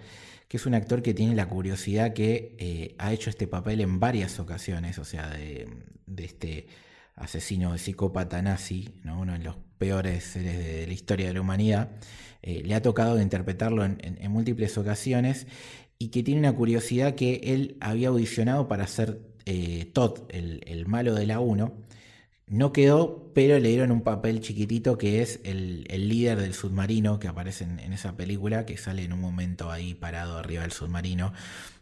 que 0.47 0.57
es 0.57 0.67
un 0.67 0.75
actor 0.75 1.01
que 1.01 1.15
tiene 1.15 1.33
la 1.33 1.49
curiosidad 1.49 2.13
que 2.13 2.93
ha 2.99 3.11
hecho 3.11 3.31
este 3.31 3.47
papel 3.47 3.81
en 3.81 3.99
varias 3.99 4.39
ocasiones, 4.39 4.99
o 4.99 5.05
sea, 5.05 5.31
de, 5.31 5.67
de 6.05 6.25
este 6.25 6.67
asesino 7.15 7.77
psicópata 7.77 8.41
nazi, 8.41 8.95
¿no? 9.03 9.19
uno 9.19 9.33
de 9.33 9.39
los 9.39 9.57
peores 9.77 10.23
seres 10.23 10.57
de 10.57 10.87
la 10.87 10.93
historia 10.93 11.27
de 11.27 11.33
la 11.33 11.41
humanidad, 11.41 11.91
eh, 12.43 12.63
le 12.65 12.73
ha 12.75 12.81
tocado 12.81 13.21
interpretarlo 13.21 13.85
en, 13.85 14.31
múltiples 14.31 14.77
ocasiones 14.77 15.47
y 15.99 16.09
que 16.09 16.23
tiene 16.23 16.39
una 16.39 16.53
curiosidad 16.53 17.13
que 17.15 17.41
él 17.43 17.77
había 17.79 18.09
audicionado 18.09 18.67
para 18.67 18.87
ser 18.87 19.21
eh, 19.45 19.89
Todd, 19.93 20.19
el, 20.29 20.85
malo 20.87 21.13
de 21.13 21.27
la 21.27 21.39
1. 21.39 21.73
No 22.47 22.73
quedó, 22.73 23.31
pero 23.33 23.59
le 23.59 23.69
dieron 23.69 23.91
un 23.91 24.01
papel 24.01 24.41
chiquitito 24.41 24.97
que 24.97 25.21
es 25.21 25.39
el, 25.43 25.83
líder 25.87 26.41
del 26.41 26.53
submarino 26.53 27.19
que 27.19 27.27
aparece 27.27 27.63
en, 27.63 27.93
esa 27.93 28.17
película, 28.17 28.65
que 28.65 28.77
sale 28.77 29.03
en 29.03 29.13
un 29.13 29.21
momento 29.21 29.71
ahí 29.71 29.93
parado 29.93 30.37
arriba 30.37 30.63
del 30.63 30.71
submarino. 30.71 31.33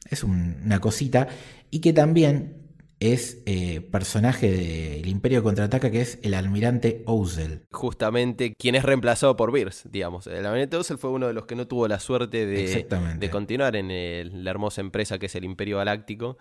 Es 0.09 0.23
una 0.23 0.79
cosita. 0.79 1.27
Y 1.71 1.79
que 1.79 1.93
también 1.93 2.58
es 2.99 3.41
eh, 3.45 3.79
personaje 3.79 4.51
del 4.51 5.07
Imperio 5.07 5.41
Contraataca, 5.41 5.89
que 5.89 6.01
es 6.01 6.19
el 6.21 6.33
almirante 6.33 7.03
Ousel. 7.05 7.65
Justamente 7.71 8.53
quien 8.55 8.75
es 8.75 8.83
reemplazado 8.83 9.37
por 9.37 9.51
Beers, 9.51 9.83
digamos. 9.89 10.27
El 10.27 10.45
almirante 10.45 10.75
Ousel 10.75 10.97
fue 10.97 11.09
uno 11.09 11.27
de 11.27 11.33
los 11.33 11.45
que 11.45 11.55
no 11.55 11.67
tuvo 11.67 11.87
la 11.87 11.99
suerte 11.99 12.45
de, 12.45 12.87
de 13.17 13.29
continuar 13.29 13.75
en 13.75 14.43
la 14.43 14.51
hermosa 14.51 14.81
empresa 14.81 15.17
que 15.17 15.27
es 15.27 15.35
el 15.35 15.45
Imperio 15.45 15.77
Galáctico. 15.77 16.37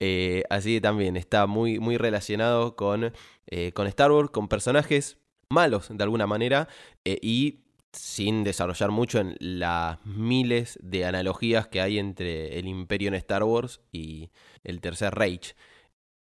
Eh, 0.00 0.42
así 0.50 0.74
que 0.74 0.80
también 0.82 1.16
está 1.16 1.46
muy, 1.46 1.78
muy 1.78 1.96
relacionado 1.96 2.76
con, 2.76 3.12
eh, 3.46 3.72
con 3.72 3.86
Star 3.86 4.12
Wars, 4.12 4.30
con 4.30 4.48
personajes 4.48 5.16
malos 5.48 5.88
de 5.90 6.02
alguna 6.02 6.26
manera 6.26 6.68
y 7.04 7.60
sin 7.92 8.42
desarrollar 8.42 8.90
mucho 8.90 9.20
en 9.20 9.36
las 9.38 9.98
miles 10.06 10.78
de 10.82 11.04
analogías 11.04 11.66
que 11.66 11.82
hay 11.82 11.98
entre 11.98 12.58
el 12.58 12.66
imperio 12.66 13.08
en 13.08 13.14
Star 13.14 13.42
Wars 13.44 13.80
y 13.92 14.30
el 14.64 14.80
Tercer 14.80 15.14
Reich 15.14 15.54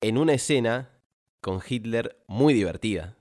en 0.01 0.17
una 0.17 0.33
escena 0.33 0.89
con 1.41 1.61
Hitler 1.67 2.17
muy 2.27 2.53
divertida. 2.53 3.17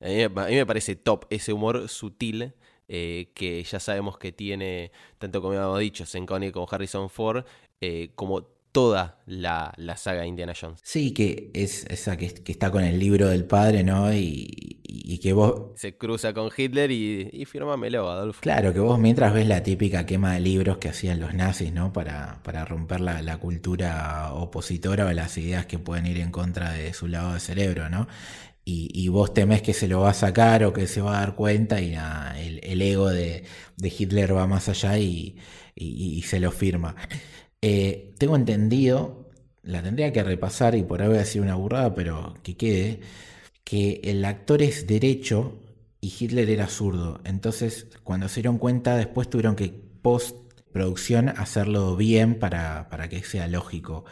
A 0.00 0.06
mí, 0.06 0.54
me 0.54 0.66
parece 0.66 0.96
top 0.96 1.26
ese 1.30 1.52
humor 1.52 1.88
sutil 1.88 2.54
eh, 2.88 3.30
que 3.34 3.62
ya 3.62 3.78
sabemos 3.78 4.18
que 4.18 4.32
tiene, 4.32 4.90
tanto 5.18 5.40
como 5.40 5.54
hemos 5.54 5.78
dicho, 5.78 6.04
Senconi 6.04 6.50
como 6.50 6.66
Harrison 6.70 7.08
Ford, 7.08 7.44
eh, 7.80 8.10
como 8.14 8.51
toda 8.72 9.18
la, 9.26 9.74
saga 9.96 10.26
Indiana 10.26 10.54
Jones. 10.58 10.80
Sí, 10.82 11.12
que 11.12 11.50
es 11.52 11.84
esa 11.90 12.16
que, 12.16 12.26
está 12.46 12.70
con 12.70 12.82
el 12.82 12.98
libro 12.98 13.28
del 13.28 13.44
padre, 13.44 13.84
¿no? 13.84 14.12
Y, 14.12 14.78
que 15.22 15.34
vos... 15.34 15.72
Se 15.76 15.96
cruza 15.96 16.32
con 16.32 16.50
Hitler 16.56 16.90
y, 16.90 17.28
y 17.32 17.44
fírmamelo, 17.44 18.10
Adolfo. 18.10 18.40
Claro, 18.40 18.72
que 18.72 18.80
vos 18.80 18.98
mientras 18.98 19.32
ves 19.32 19.46
la 19.46 19.62
típica 19.62 20.04
quema 20.04 20.34
de 20.34 20.40
libros 20.40 20.78
que 20.78 20.88
hacían 20.88 21.20
los 21.20 21.34
nazis, 21.34 21.72
¿no? 21.72 21.92
Para, 21.92 22.42
para 22.42 22.64
romper 22.64 23.00
la, 23.00 23.36
cultura 23.36 24.32
opositora 24.32 25.06
o 25.06 25.12
las 25.12 25.36
ideas 25.38 25.66
que 25.66 25.78
pueden 25.78 26.06
ir 26.06 26.18
en 26.18 26.30
contra 26.30 26.72
de 26.72 26.92
su 26.92 27.06
lado 27.06 27.34
de 27.34 27.40
cerebro, 27.40 27.88
¿no? 27.88 28.08
Y, 28.64 29.08
vos 29.08 29.34
temés 29.34 29.60
que 29.60 29.74
se 29.74 29.86
lo 29.86 30.00
va 30.00 30.10
a 30.10 30.14
sacar 30.14 30.64
o 30.64 30.72
que 30.72 30.86
se 30.86 31.00
va 31.00 31.18
a 31.18 31.20
dar 31.20 31.34
cuenta 31.34 31.80
y 31.80 31.94
el, 31.94 32.82
ego 32.82 33.10
de, 33.10 33.44
Hitler 33.82 34.34
va 34.34 34.46
más 34.46 34.68
allá 34.68 34.98
y, 34.98 35.36
y 35.74 36.22
se 36.22 36.40
lo 36.40 36.50
firma. 36.50 36.96
Eh, 37.62 38.14
tengo 38.18 38.36
entendido, 38.36 39.30
la 39.62 39.82
tendría 39.82 40.12
que 40.12 40.22
repasar 40.22 40.74
y 40.74 40.82
por 40.82 41.00
ahí 41.00 41.08
voy 41.08 41.16
a 41.16 41.20
decir 41.20 41.40
una 41.40 41.54
burrada, 41.54 41.94
pero 41.94 42.34
que 42.42 42.56
quede, 42.56 43.00
que 43.64 44.00
el 44.04 44.24
actor 44.24 44.62
es 44.62 44.86
derecho 44.86 45.60
y 46.00 46.12
Hitler 46.18 46.50
era 46.50 46.66
zurdo. 46.66 47.20
Entonces, 47.24 47.86
cuando 48.02 48.28
se 48.28 48.40
dieron 48.40 48.58
cuenta, 48.58 48.96
después 48.96 49.30
tuvieron 49.30 49.56
que 49.56 49.68
post 50.02 50.36
producción 50.72 51.28
hacerlo 51.28 51.96
bien 51.96 52.38
para, 52.38 52.88
para 52.88 53.08
que 53.08 53.22
sea 53.22 53.46
lógico 53.46 54.04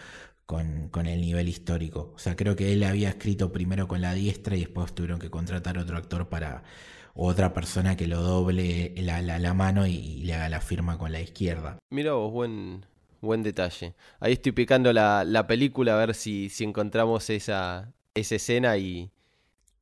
con, 0.47 0.89
con, 0.91 1.07
el 1.07 1.21
nivel 1.21 1.49
histórico. 1.49 2.13
O 2.15 2.19
sea, 2.19 2.37
creo 2.37 2.55
que 2.55 2.73
él 2.73 2.85
había 2.85 3.09
escrito 3.09 3.51
primero 3.51 3.89
con 3.89 4.01
la 4.01 4.15
diestra 4.15 4.57
y 4.57 4.61
después 4.61 4.95
tuvieron 4.95 5.19
que 5.19 5.31
contratar 5.31 5.79
otro 5.79 5.97
actor 5.97 6.29
para 6.29 6.63
otra 7.15 7.53
persona 7.53 7.97
que 7.97 8.07
lo 8.07 8.23
doble 8.23 8.95
la, 8.99 9.21
la, 9.23 9.55
mano 9.55 9.87
y, 9.87 10.23
le 10.23 10.35
haga 10.35 10.49
la 10.49 10.61
firma 10.61 10.99
con 10.99 11.13
la 11.13 11.21
izquierda. 11.21 11.79
Mira 11.91 12.13
vos, 12.13 12.33
buen, 12.33 12.85
Buen 13.21 13.43
detalle. 13.43 13.95
Ahí 14.19 14.33
estoy 14.33 14.53
picando 14.53 14.93
la, 14.93 15.45
película 15.47 15.95
a 15.95 16.07
ver 16.07 16.15
si, 16.15 16.49
si 16.49 16.65
encontramos 16.65 17.29
esa, 17.29 17.93
esa 18.15 18.35
escena 18.37 18.79
y, 18.79 19.11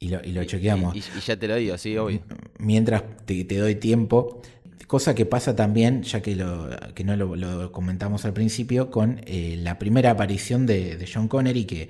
y 0.00 0.08
lo, 0.08 0.20
y 0.22 0.46
chequeamos. 0.46 0.96
Y, 0.96 1.02
ya 1.20 1.36
te 1.36 1.48
lo 1.48 1.56
digo, 1.56 1.78
sí, 1.78 1.96
obvio. 1.96 2.20
Mientras 2.58 3.04
te, 3.26 3.44
doy 3.44 3.76
tiempo, 3.76 4.42
cosa 4.86 5.14
que 5.14 5.26
pasa 5.26 5.56
también, 5.56 6.02
ya 6.02 6.20
que, 6.20 6.36
lo, 6.36 6.68
que 6.94 7.04
no 7.04 7.16
lo, 7.16 7.72
comentamos 7.72 8.24
al 8.24 8.32
principio, 8.32 8.90
con 8.90 9.20
eh, 9.26 9.56
la 9.58 9.78
primera 9.78 10.10
aparición 10.10 10.66
de, 10.66 11.08
John 11.12 11.28
Connery, 11.28 11.64
que, 11.64 11.88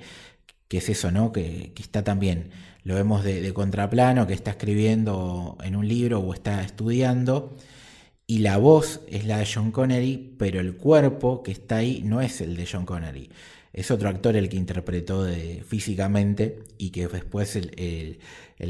que, 0.67 0.77
es 0.77 0.89
eso, 0.89 1.11
¿no? 1.11 1.31
Que, 1.31 1.71
está 1.79 2.03
también, 2.03 2.51
lo 2.83 2.95
vemos 2.95 3.23
de, 3.23 3.41
de, 3.41 3.53
contraplano, 3.53 4.25
que 4.27 4.33
está 4.33 4.51
escribiendo 4.51 5.57
en 5.63 5.75
un 5.75 5.87
libro 5.87 6.19
o 6.19 6.33
está 6.33 6.61
estudiando 6.63 7.55
y 8.29 8.37
la 8.37 8.57
voz 8.57 9.01
es 9.07 9.25
la 9.25 9.39
de 9.39 9.47
John 9.51 9.71
Connery, 9.71 10.35
pero 10.37 10.59
el 10.59 10.77
cuerpo 10.77 11.41
que 11.41 11.51
está 11.51 11.77
ahí 11.77 12.03
no 12.05 12.21
es 12.21 12.41
el 12.41 12.55
de 12.55 12.67
John 12.71 12.85
Connery. 12.85 13.27
Es 13.73 13.89
otro 13.89 14.07
actor 14.07 14.35
el 14.35 14.49
que 14.49 14.55
interpretó 14.55 15.25
físicamente 15.65 16.59
y 16.77 16.91
que 16.91 17.07
después 17.07 17.55
el, 17.55 18.19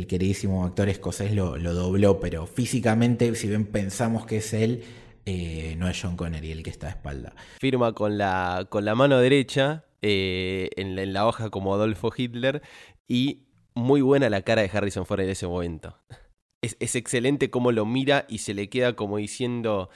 queridísimo 0.08 0.64
actor 0.64 0.88
escocés 0.88 1.34
lo, 1.34 1.58
dobló, 1.60 2.22
pero 2.22 2.48
físicamente, 2.48 3.36
si 3.36 3.50
bien 3.50 3.66
pensamos 3.66 4.26
que 4.26 4.38
es 4.38 4.54
él, 4.54 4.82
eh, 5.26 5.76
no 5.78 5.90
es 5.90 6.02
John 6.02 6.16
Connery 6.16 6.54
el 6.54 6.64
que 6.64 6.70
está 6.70 6.88
a 6.88 6.92
espalda. 6.92 7.36
Firma 7.60 7.92
con 7.92 8.18
la, 8.18 8.66
con 8.70 8.86
la 8.86 8.96
mano 8.96 9.20
derecha 9.20 9.84
eh, 10.02 10.70
en, 10.78 11.12
la, 11.12 11.28
hoja 11.28 11.50
como 11.50 11.74
Adolfo 11.74 12.14
Hitler 12.16 12.62
y 13.10 13.44
muy 13.74 14.00
buena 14.00 14.30
la 14.30 14.42
cara 14.42 14.62
de 14.62 14.70
Harrison 14.72 15.06
Ford 15.06 15.20
en 15.20 15.30
ese 15.32 15.48
momento 15.48 15.98
es, 16.62 16.96
excelente 16.96 17.50
cómo 17.50 17.72
lo 17.72 17.86
mira 17.86 18.26
y 18.30 18.40
se 18.40 18.54
le 18.54 18.70
queda 18.70 18.94
como 18.94 19.18
diciendo, 19.18 19.90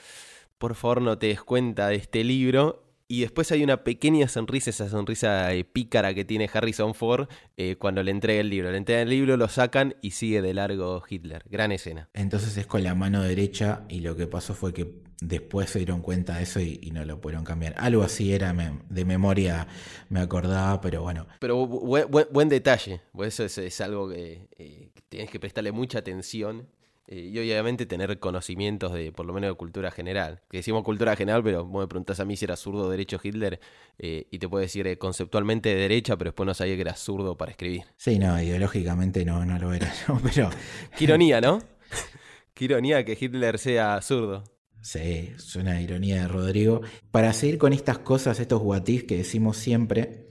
por 0.57 0.75
favor 0.75 1.01
no 1.01 1.17
te 1.17 1.27
des 1.27 1.43
cuenta 1.43 1.87
de 1.87 1.95
este 1.95 2.23
libro. 2.23 2.81
Y 3.09 3.21
después 3.21 3.51
hay 3.51 3.63
una 3.63 3.83
pequeña 3.83 4.27
sonrisa, 4.27 4.71
esa 4.71 4.89
sonrisa 4.89 5.53
eh, 5.53 5.65
pícara 5.65 6.15
que 6.15 6.25
tiene 6.25 6.49
Harrison 6.51 6.95
Ford 6.95 7.27
eh, 7.57 7.75
cuando 7.77 8.01
le 8.01 8.09
entrega 8.09 8.41
el 8.41 8.49
libro. 8.49 8.71
Le 8.71 8.77
entrega 8.77 9.01
el 9.01 9.09
libro, 9.09 9.37
lo 9.37 9.49
sacan 9.49 9.95
y 10.01 10.11
sigue 10.11 10.41
de 10.41 10.53
largo 10.53 11.03
Hitler. 11.07 11.43
Gran 11.49 11.71
escena. 11.71 12.09
Entonces 12.13 12.57
es 12.57 12.65
con 12.65 12.81
la 12.81 12.95
mano 12.95 13.21
derecha 13.21 13.83
y 13.89 13.99
lo 13.99 14.15
que 14.15 14.25
pasó 14.25 14.55
fue 14.55 14.73
que 14.73 15.03
después 15.23 15.69
se 15.69 15.79
dieron 15.79 16.01
cuenta 16.01 16.37
de 16.37 16.43
eso 16.43 16.59
y, 16.59 16.91
no 16.93 17.03
lo 17.05 17.19
pudieron 17.19 17.43
cambiar. 17.43 17.73
Algo 17.77 18.03
así 18.03 18.33
era, 18.33 18.53
de 18.89 19.05
memoria 19.05 19.67
me 20.09 20.19
acordaba, 20.19 20.79
pero 20.81 21.01
bueno. 21.01 21.25
Pero 21.39 21.65
buen, 21.65 22.49
detalle, 22.49 23.01
pues 23.13 23.39
eso 23.39 23.61
es, 23.61 23.81
algo 23.81 24.09
que 24.09 24.47
eh, 24.57 24.89
tienes 25.09 25.29
que 25.29 25.39
prestarle 25.39 25.71
mucha 25.71 25.99
atención 25.99 26.67
eh, 27.07 27.31
y 27.33 27.39
obviamente 27.39 27.85
tener 27.85 28.19
conocimientos 28.19 28.93
de, 28.93 29.11
por 29.11 29.25
lo 29.25 29.33
menos, 29.33 29.49
de 29.49 29.55
cultura 29.55 29.91
general. 29.91 30.41
Que 30.49 30.57
decimos 30.57 30.83
cultura 30.83 31.15
general, 31.15 31.43
pero 31.43 31.65
vos 31.65 31.81
me 31.81 31.87
preguntás 31.87 32.19
a 32.19 32.25
mí 32.25 32.37
si 32.37 32.45
era 32.45 32.55
zurdo 32.55 32.83
o 32.83 32.89
derecho 32.89 33.19
Hitler, 33.21 33.59
eh, 33.97 34.27
y 34.29 34.39
te 34.39 34.47
puedo 34.47 34.61
decir 34.61 34.97
conceptualmente 34.97 35.69
de 35.69 35.75
derecha, 35.75 36.17
pero 36.17 36.29
después 36.29 36.45
no 36.45 36.53
sabía 36.53 36.75
que 36.75 36.81
era 36.81 36.95
zurdo 36.95 37.37
para 37.37 37.51
escribir. 37.51 37.83
Sí, 37.97 38.19
no, 38.19 38.41
ideológicamente 38.41 39.25
no, 39.25 39.45
no 39.45 39.57
lo 39.57 39.73
era, 39.73 39.91
pero... 40.23 40.49
Qué 40.97 41.05
ironía, 41.05 41.41
¿no? 41.41 41.59
Qué 42.53 42.65
ironía 42.65 43.03
que 43.03 43.17
Hitler 43.19 43.57
sea 43.57 43.99
zurdo. 44.01 44.43
Sí, 44.83 45.31
es 45.33 45.55
una 45.55 45.81
ironía 45.81 46.23
de 46.23 46.27
Rodrigo. 46.27 46.81
Para 47.09 47.31
seguir 47.31 47.57
con 47.57 47.71
estas 47.71 47.99
cosas, 47.99 48.41
estos 48.41 48.61
guatis 48.61 49.05
que 49.05 49.15
decimos 49.15 49.55
siempre, 49.55 50.27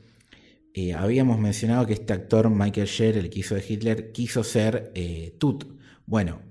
habíamos 0.94 1.38
mencionado 1.38 1.86
que 1.86 1.94
este 1.94 2.12
actor, 2.12 2.50
Michael 2.50 2.86
Scher, 2.86 3.16
el 3.16 3.30
que 3.30 3.40
hizo 3.40 3.54
de 3.54 3.64
Hitler, 3.66 4.12
quiso 4.12 4.44
ser 4.44 4.92
Tut. 5.38 5.64
Bueno, 6.04 6.42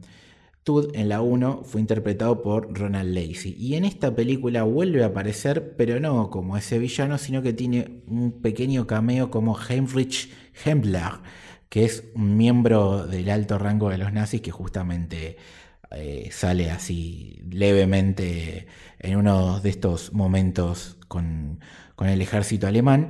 Todd 0.64 0.96
en 0.96 1.10
la 1.10 1.22
1 1.22 1.64
fue 1.64 1.80
interpretado 1.80 2.42
por 2.42 2.76
Ronald 2.76 3.14
Lacey 3.16 3.56
y 3.56 3.76
en 3.76 3.86
esta 3.86 4.16
película 4.16 4.64
vuelve 4.64 5.04
a 5.04 5.08
aparecer, 5.08 5.76
pero 5.78 6.00
no 6.00 6.32
como 6.32 6.58
ese 6.58 6.80
villano, 6.80 7.20
sino 7.20 7.44
que 7.44 7.54
tiene 7.54 8.02
un 8.08 8.42
pequeño 8.42 8.88
cameo 8.88 9.30
como 9.30 9.56
Heinrich 9.60 10.32
Himmler, 10.66 11.20
que 11.70 11.86
es 11.86 12.06
un 12.16 12.36
miembro 12.36 13.06
del 13.06 13.30
alto 13.30 13.60
rango 13.60 13.90
de 13.90 14.00
los 14.00 14.12
nazis 14.12 14.42
que 14.42 14.52
justamente 14.52 15.38
eh, 15.96 16.30
sale 16.32 16.72
así 16.72 17.42
levemente 17.50 18.68
en 19.00 19.18
uno 19.18 19.60
de 19.60 19.70
estos 19.70 20.14
momentos 20.14 20.98
con, 21.08 21.60
con 21.96 22.08
el 22.08 22.22
ejército 22.22 22.68
alemán. 22.68 23.10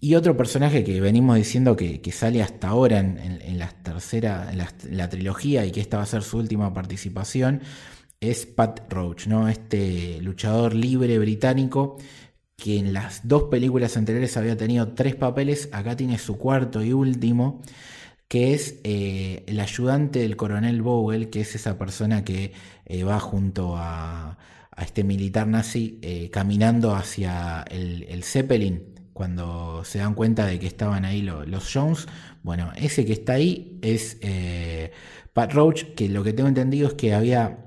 Y 0.00 0.14
otro 0.14 0.36
personaje 0.36 0.84
que 0.84 1.00
venimos 1.00 1.36
diciendo 1.36 1.74
que, 1.74 2.00
sale 2.12 2.40
hasta 2.40 2.68
ahora 2.68 3.00
en, 3.00 3.58
la 3.58 3.68
tercera, 3.68 4.48
en 4.52 4.96
la, 4.96 5.08
trilogía 5.08 5.66
y 5.66 5.72
que 5.72 5.80
esta 5.80 5.96
va 5.96 6.04
a 6.04 6.06
ser 6.06 6.22
su 6.22 6.38
última 6.38 6.72
participación, 6.72 7.62
es 8.20 8.46
Pat 8.46 8.92
Roach, 8.92 9.26
¿no? 9.26 9.48
Este 9.48 10.20
luchador 10.22 10.74
libre 10.74 11.18
británico 11.18 11.98
que 12.56 12.78
en 12.78 12.92
las 12.92 13.26
dos 13.26 13.44
películas 13.44 13.96
anteriores 13.96 14.36
había 14.36 14.56
tenido 14.56 14.88
tres 14.94 15.16
papeles, 15.16 15.68
acá 15.72 15.96
tiene 15.96 16.18
su 16.18 16.38
cuarto 16.38 16.82
y 16.82 16.92
último, 16.92 17.60
que 18.28 18.52
es 18.54 18.80
eh, 18.84 19.44
el 19.46 19.58
ayudante 19.58 20.20
del 20.20 20.36
coronel 20.36 20.82
Bowell, 20.82 21.30
que 21.30 21.40
es 21.40 21.54
esa 21.54 21.78
persona 21.78 22.24
que 22.24 22.52
eh, 22.84 23.02
va 23.04 23.18
junto 23.20 23.76
a, 23.76 24.38
este 24.78 25.02
militar 25.02 25.48
nazi 25.48 25.98
eh, 26.02 26.30
caminando 26.30 26.94
hacia 26.94 27.64
el, 27.68 28.04
el 28.04 28.22
Zeppelin 28.22 28.94
cuando 29.12 29.82
se 29.84 29.98
dan 29.98 30.14
cuenta 30.14 30.46
de 30.46 30.60
que 30.60 30.68
estaban 30.68 31.04
ahí 31.04 31.20
los, 31.20 31.72
Jones. 31.72 32.06
Bueno, 32.44 32.70
ese 32.76 33.04
que 33.04 33.14
está 33.14 33.32
ahí 33.32 33.80
es 33.82 34.18
Pat 35.32 35.52
Roach, 35.52 35.82
que 35.96 36.08
lo 36.08 36.22
que 36.22 36.32
tengo 36.32 36.48
entendido 36.48 36.86
es 36.86 36.94
que 36.94 37.12
había 37.12 37.58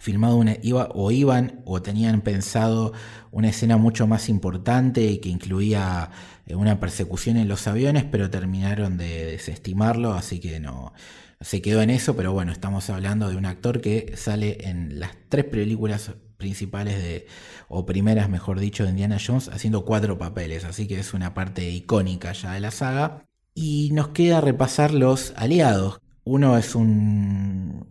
filmado 0.00 0.36
una, 0.36 0.56
o 0.94 1.10
iban 1.12 1.62
o 1.64 1.80
tenían 1.82 2.20
pensado 2.22 2.92
una 3.30 3.48
escena 3.50 3.76
mucho 3.76 4.06
más 4.06 4.28
importante 4.28 5.20
que 5.20 5.28
incluía 5.28 6.10
una 6.48 6.80
persecución 6.80 7.36
en 7.36 7.48
los 7.48 7.66
aviones, 7.66 8.04
pero 8.04 8.30
terminaron 8.30 8.96
de 8.96 9.24
desestimarlo, 9.24 10.14
así 10.14 10.40
que 10.40 10.60
no 10.60 10.92
se 11.40 11.60
quedó 11.60 11.82
en 11.82 11.90
eso, 11.90 12.16
pero 12.16 12.32
bueno, 12.32 12.52
estamos 12.52 12.88
hablando 12.90 13.28
de 13.28 13.36
un 13.36 13.46
actor 13.46 13.80
que 13.80 14.14
sale 14.16 14.68
en 14.68 14.98
las 14.98 15.12
tres 15.28 15.44
películas 15.44 16.12
principales 16.36 17.02
de, 17.02 17.26
o 17.68 17.86
primeras, 17.86 18.28
mejor 18.28 18.60
dicho, 18.60 18.84
de 18.84 18.90
Indiana 18.90 19.18
Jones, 19.24 19.48
haciendo 19.48 19.84
cuatro 19.84 20.18
papeles, 20.18 20.64
así 20.64 20.86
que 20.86 20.98
es 20.98 21.14
una 21.14 21.34
parte 21.34 21.70
icónica 21.70 22.32
ya 22.32 22.52
de 22.52 22.60
la 22.60 22.70
saga. 22.70 23.24
Y 23.54 23.90
nos 23.92 24.08
queda 24.08 24.40
repasar 24.40 24.92
los 24.92 25.32
aliados. 25.36 26.00
Uno 26.24 26.58
es 26.58 26.74
un, 26.74 27.86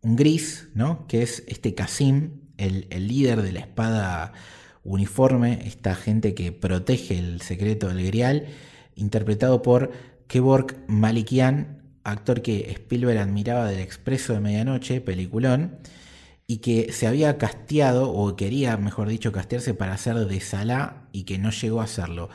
un 0.00 0.16
gris, 0.16 0.68
¿no? 0.74 1.06
Que 1.08 1.22
es 1.22 1.42
este 1.48 1.74
Casim, 1.74 2.42
el, 2.56 2.86
el 2.90 3.08
líder 3.08 3.42
de 3.42 3.52
la 3.52 3.60
espada 3.60 4.32
uniforme, 4.84 5.60
esta 5.64 5.94
gente 5.94 6.34
que 6.34 6.52
protege 6.52 7.18
el 7.18 7.40
secreto 7.40 7.88
del 7.88 8.06
Grial, 8.06 8.46
interpretado 8.94 9.62
por 9.62 9.90
Kevork 10.26 10.76
Malikian, 10.88 11.82
actor 12.04 12.42
que 12.42 12.70
Spielberg 12.70 13.18
admiraba 13.18 13.66
del 13.66 13.80
Expreso 13.80 14.32
de 14.32 14.40
Medianoche, 14.40 15.00
peliculón, 15.00 15.78
y 16.46 16.58
que 16.58 16.92
se 16.92 17.06
había 17.06 17.36
casteado, 17.38 18.10
o 18.10 18.34
quería, 18.34 18.76
mejor 18.78 19.08
dicho, 19.08 19.32
castearse 19.32 19.74
para 19.74 19.94
hacer 19.94 20.16
de 20.16 20.40
Salah 20.40 21.08
y 21.12 21.24
que 21.24 21.38
no 21.38 21.50
llegó 21.50 21.80
a 21.80 21.84
hacerlo. 21.84 22.30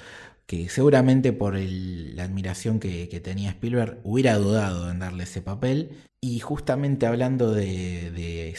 Que 0.46 0.70
seguramente 0.70 1.34
por 1.34 1.58
la 1.58 2.24
admiración 2.24 2.80
que, 2.80 3.08
tenía 3.24 3.50
Spielberg 3.52 4.00
hubiera 4.04 4.38
dudado 4.38 4.92
en 4.92 5.00
darle 5.00 5.24
ese 5.24 5.42
papel. 5.42 6.04
Y 6.22 6.40
justamente 6.40 7.08
hablando 7.08 7.52
de, 7.52 8.12
de 8.12 8.54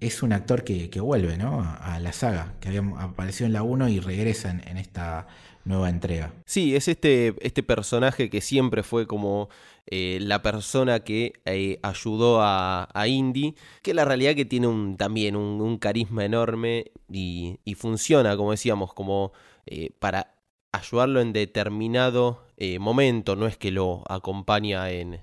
es 0.00 0.22
un 0.22 0.32
actor 0.32 0.64
que, 0.64 0.88
vuelve 1.00 1.36
¿no? 1.36 1.60
a, 1.62 1.98
la 2.00 2.12
saga, 2.12 2.54
que 2.60 2.68
había 2.68 2.82
aparecido 2.98 3.46
en 3.46 3.52
la 3.52 3.62
1 3.62 3.88
y 3.88 4.00
regresa 4.00 4.50
en, 4.50 4.76
esta 4.76 5.26
nueva 5.64 5.90
entrega. 5.90 6.32
Sí, 6.44 6.74
es 6.76 6.88
este, 6.88 7.34
este 7.40 7.62
personaje 7.62 8.30
que 8.30 8.40
siempre 8.40 8.82
fue 8.82 9.06
como 9.06 9.48
eh, 9.86 10.18
la 10.20 10.42
persona 10.42 11.00
que 11.00 11.34
eh, 11.44 11.78
ayudó 11.82 12.40
a, 12.42 12.88
Indy, 13.06 13.54
que 13.82 13.94
la 13.94 14.04
realidad 14.04 14.34
que 14.34 14.44
tiene 14.44 14.68
también 14.96 15.36
un, 15.36 15.78
carisma 15.78 16.24
enorme 16.24 16.92
y, 17.10 17.58
funciona, 17.76 18.36
como 18.36 18.52
decíamos, 18.52 18.94
como 18.94 19.32
eh, 19.66 19.90
para 19.98 20.34
ayudarlo 20.72 21.20
en 21.20 21.32
determinado 21.32 22.46
momento, 22.80 23.36
no 23.36 23.46
es 23.46 23.56
que 23.56 23.70
lo 23.70 24.02
acompaña 24.08 24.90
en, 24.90 25.20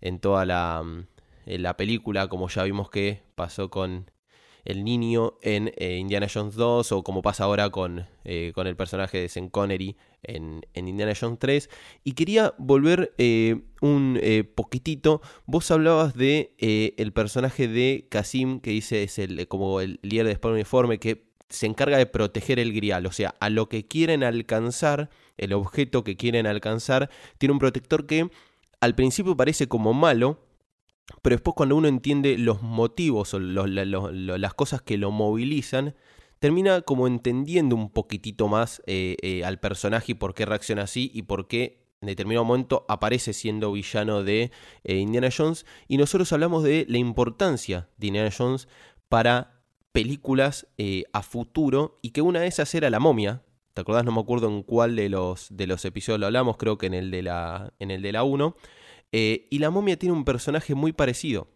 en 0.00 0.18
toda 0.18 0.44
la, 0.44 0.82
en 0.82 1.15
la 1.46 1.76
película, 1.76 2.28
como 2.28 2.48
ya 2.48 2.64
vimos 2.64 2.90
que 2.90 3.22
pasó 3.34 3.70
con 3.70 4.10
el 4.66 4.84
niño 4.84 5.38
en 5.42 5.72
eh, 5.76 5.96
Indiana 5.96 6.26
Jones 6.32 6.56
2 6.56 6.92
o 6.92 7.04
como 7.04 7.22
pasa 7.22 7.44
ahora 7.44 7.70
con, 7.70 8.06
eh, 8.24 8.52
con 8.54 8.66
el 8.66 8.76
personaje 8.76 9.18
de 9.18 9.28
Sean 9.28 9.48
Connery 9.48 9.96
en, 10.24 10.66
Indiana 10.74 11.12
Jones 11.18 11.38
3. 11.38 11.70
Y 12.02 12.12
quería 12.12 12.52
volver 12.58 13.14
eh, 13.16 13.62
un 13.80 14.20
poquitito. 14.54 15.22
Vos 15.46 15.70
hablabas 15.70 16.14
de 16.14 16.52
el 16.58 17.12
personaje 17.12 17.68
de 17.68 18.08
Kasim, 18.10 18.60
que 18.60 18.70
dice 18.70 19.04
es 19.04 19.18
el, 19.20 19.46
como 19.46 19.80
el 19.80 20.00
líder 20.02 20.26
de 20.26 20.34
Spawn 20.34 20.54
Uniforme, 20.54 20.98
que 20.98 21.26
se 21.48 21.66
encarga 21.66 21.96
de 21.96 22.06
proteger 22.06 22.58
el 22.58 22.72
grial. 22.72 23.06
O 23.06 23.12
sea, 23.12 23.36
a 23.38 23.50
lo 23.50 23.68
que 23.68 23.86
quieren 23.86 24.24
alcanzar, 24.24 25.10
el 25.36 25.52
objeto 25.52 26.02
que 26.02 26.16
quieren 26.16 26.48
alcanzar, 26.48 27.08
tiene 27.38 27.52
un 27.52 27.60
protector 27.60 28.06
que 28.06 28.28
al 28.80 28.96
principio 28.96 29.36
parece 29.36 29.68
como 29.68 29.94
malo, 29.94 30.40
pero 31.22 31.36
después 31.36 31.54
cuando 31.54 31.76
uno 31.76 31.88
entiende 31.88 32.36
los 32.38 32.62
motivos 32.62 33.34
o 33.34 33.38
las 33.38 34.54
cosas 34.54 34.82
que 34.82 34.96
lo 34.96 35.10
movilizan, 35.10 35.94
termina 36.38 36.82
como 36.82 37.06
entendiendo 37.06 37.76
un 37.76 37.90
poquitito 37.90 38.48
más 38.48 38.82
eh, 38.86 39.16
eh, 39.22 39.44
al 39.44 39.58
personaje 39.58 40.12
y 40.12 40.14
por 40.14 40.34
qué 40.34 40.46
reacciona 40.46 40.82
así 40.82 41.10
y 41.14 41.22
por 41.22 41.48
qué 41.48 41.86
en 42.00 42.08
determinado 42.08 42.44
momento 42.44 42.84
aparece 42.88 43.32
siendo 43.32 43.72
villano 43.72 44.22
de 44.22 44.50
eh, 44.84 44.96
Indiana 44.96 45.28
Jones. 45.34 45.64
Y 45.88 45.96
nosotros 45.96 46.32
hablamos 46.32 46.62
de 46.62 46.86
la 46.88 46.98
importancia 46.98 47.88
de 47.96 48.08
Indiana 48.08 48.30
Jones 48.36 48.68
para 49.08 49.62
películas 49.92 50.66
a 51.12 51.22
futuro 51.22 51.98
y 52.02 52.10
que 52.10 52.20
una 52.20 52.40
de 52.40 52.48
esas 52.48 52.74
era 52.74 52.90
La 52.90 53.00
momia. 53.00 53.42
¿Te 53.72 53.80
acordás? 53.80 54.04
No 54.04 54.12
me 54.12 54.20
acuerdo 54.20 54.48
en 54.48 54.62
cuál 54.62 54.94
de 54.94 55.08
los, 55.08 55.48
de 55.50 55.66
los 55.66 55.84
episodios 55.84 56.20
lo 56.20 56.26
hablamos, 56.26 56.56
creo 56.58 56.76
que 56.76 56.86
en 56.86 56.94
el 56.94 57.10
de 57.10 57.22
la, 57.22 57.72
en 57.78 57.90
el 57.90 58.02
de 58.02 58.12
la 58.12 58.22
1 58.24 58.56
eh, 59.18 59.46
y 59.48 59.60
la 59.60 59.70
momia 59.70 59.98
tiene 59.98 60.14
un 60.14 60.26
personaje 60.26 60.74
muy 60.74 60.92
parecido, 60.92 61.48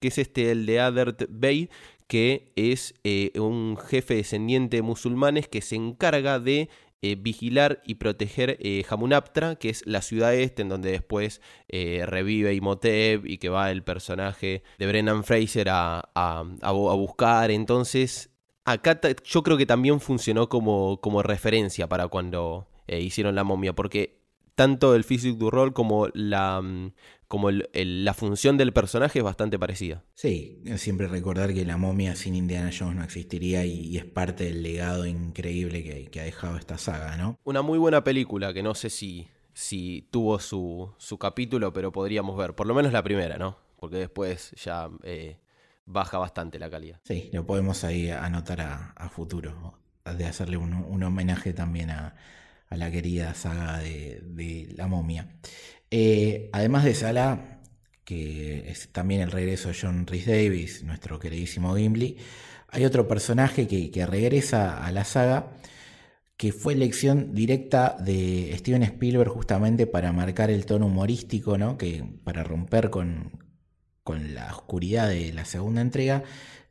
que 0.00 0.08
es 0.08 0.16
este, 0.16 0.50
el 0.50 0.64
de 0.64 0.80
Adert 0.80 1.26
Bey, 1.28 1.68
que 2.06 2.54
es 2.56 2.94
eh, 3.04 3.38
un 3.38 3.76
jefe 3.76 4.14
descendiente 4.14 4.78
de 4.78 4.82
musulmanes 4.82 5.46
que 5.46 5.60
se 5.60 5.76
encarga 5.76 6.40
de 6.40 6.70
eh, 7.02 7.16
vigilar 7.16 7.82
y 7.84 7.96
proteger 7.96 8.58
Hamunaptra, 8.88 9.56
que 9.56 9.68
es 9.68 9.86
la 9.86 10.00
ciudad 10.00 10.34
este 10.34 10.62
en 10.62 10.70
donde 10.70 10.90
después 10.90 11.42
revive 11.68 12.54
Imhotep 12.54 13.26
y 13.26 13.36
que 13.36 13.50
va 13.50 13.70
el 13.70 13.82
personaje 13.82 14.62
de 14.78 14.86
Brennan 14.86 15.22
Fraser 15.22 15.68
a, 15.68 16.00
a, 16.14 16.72
buscar. 16.72 17.50
Entonces, 17.50 18.30
acá 18.64 18.98
yo 19.22 19.42
creo 19.42 19.58
que 19.58 19.66
también 19.66 20.00
funcionó 20.00 20.48
como, 20.48 20.98
como 21.02 21.22
referencia 21.22 21.90
para 21.90 22.08
cuando 22.08 22.68
hicieron 22.88 23.34
la 23.34 23.44
momia, 23.44 23.74
porque 23.74 24.15
tanto 24.56 24.94
el 24.96 25.04
physique 25.04 25.38
du 25.38 25.50
rol 25.50 25.72
como 25.72 26.08
la, 26.14 26.60
mm, 26.60 26.92
como 27.28 27.50
la 27.50 28.14
función 28.14 28.56
del 28.56 28.72
personaje 28.72 29.20
es 29.20 29.24
bastante 29.24 29.58
parecida. 29.58 30.02
Sí, 30.14 30.62
siempre 30.76 31.06
recordar 31.06 31.52
que 31.54 31.64
la 31.64 31.76
momia 31.76 32.16
sin 32.16 32.34
Indiana 32.34 32.70
Jones 32.76 32.96
no 32.96 33.04
existiría 33.04 33.64
y, 33.64 33.96
es 33.96 34.04
parte 34.04 34.44
del 34.44 34.62
legado 34.62 35.06
increíble 35.06 36.08
que, 36.10 36.20
ha 36.20 36.24
dejado 36.24 36.56
esta 36.56 36.78
saga, 36.78 37.16
¿no? 37.16 37.38
Una 37.44 37.62
muy 37.62 37.78
buena 37.78 38.02
película 38.02 38.54
que 38.54 38.62
no 38.62 38.74
sé 38.74 38.90
si, 38.90 39.28
si 39.52 40.08
tuvo 40.10 40.38
su, 40.38 40.90
su 40.96 41.18
capítulo, 41.18 41.72
pero 41.72 41.92
podríamos 41.92 42.36
ver, 42.36 42.54
por 42.54 42.66
lo 42.66 42.74
menos 42.74 42.92
la 42.92 43.02
primera, 43.02 43.36
¿no? 43.36 43.58
Porque 43.78 43.96
después 43.96 44.52
ya 44.52 44.88
eh, 45.02 45.36
baja 45.84 46.16
bastante 46.16 46.58
la 46.58 46.70
calidad. 46.70 47.00
Sí, 47.04 47.28
lo 47.32 47.44
podemos 47.44 47.84
ahí 47.84 48.10
anotar 48.10 48.62
a, 48.62 49.08
futuro, 49.10 49.78
de 50.04 50.24
hacerle 50.24 50.56
un, 50.56 51.02
homenaje 51.02 51.52
también 51.52 51.90
a, 51.90 52.14
la 52.70 52.90
querida 52.90 53.34
saga 53.34 53.78
de, 53.78 54.72
la 54.76 54.86
momia. 54.86 55.36
Eh, 55.90 56.50
además 56.52 56.84
de 56.84 56.94
Sala, 56.94 57.60
que 58.04 58.70
es 58.70 58.88
también 58.92 59.20
el 59.20 59.30
regreso 59.30 59.68
de 59.68 59.76
John 59.80 60.06
Rhys 60.06 60.26
Davis, 60.26 60.82
nuestro 60.82 61.18
queridísimo 61.18 61.76
Gimli, 61.76 62.16
hay 62.68 62.84
otro 62.84 63.06
personaje 63.08 63.66
que, 63.66 64.06
regresa 64.06 64.84
a 64.84 64.92
la 64.92 65.04
saga 65.04 65.52
que 66.36 66.52
fue 66.52 66.74
elección 66.74 67.34
directa 67.34 67.96
de 67.98 68.54
Steven 68.58 68.82
Spielberg 68.82 69.30
justamente 69.30 69.86
para 69.86 70.12
marcar 70.12 70.50
el 70.50 70.66
tono 70.66 70.86
humorístico, 70.86 71.56
¿no? 71.56 71.78
que 71.78 72.04
para 72.24 72.44
romper 72.44 72.90
con, 72.90 73.44
con 74.04 74.34
la 74.34 74.54
oscuridad 74.54 75.08
de 75.08 75.32
la 75.32 75.44
segunda 75.46 75.80
entrega, 75.80 76.24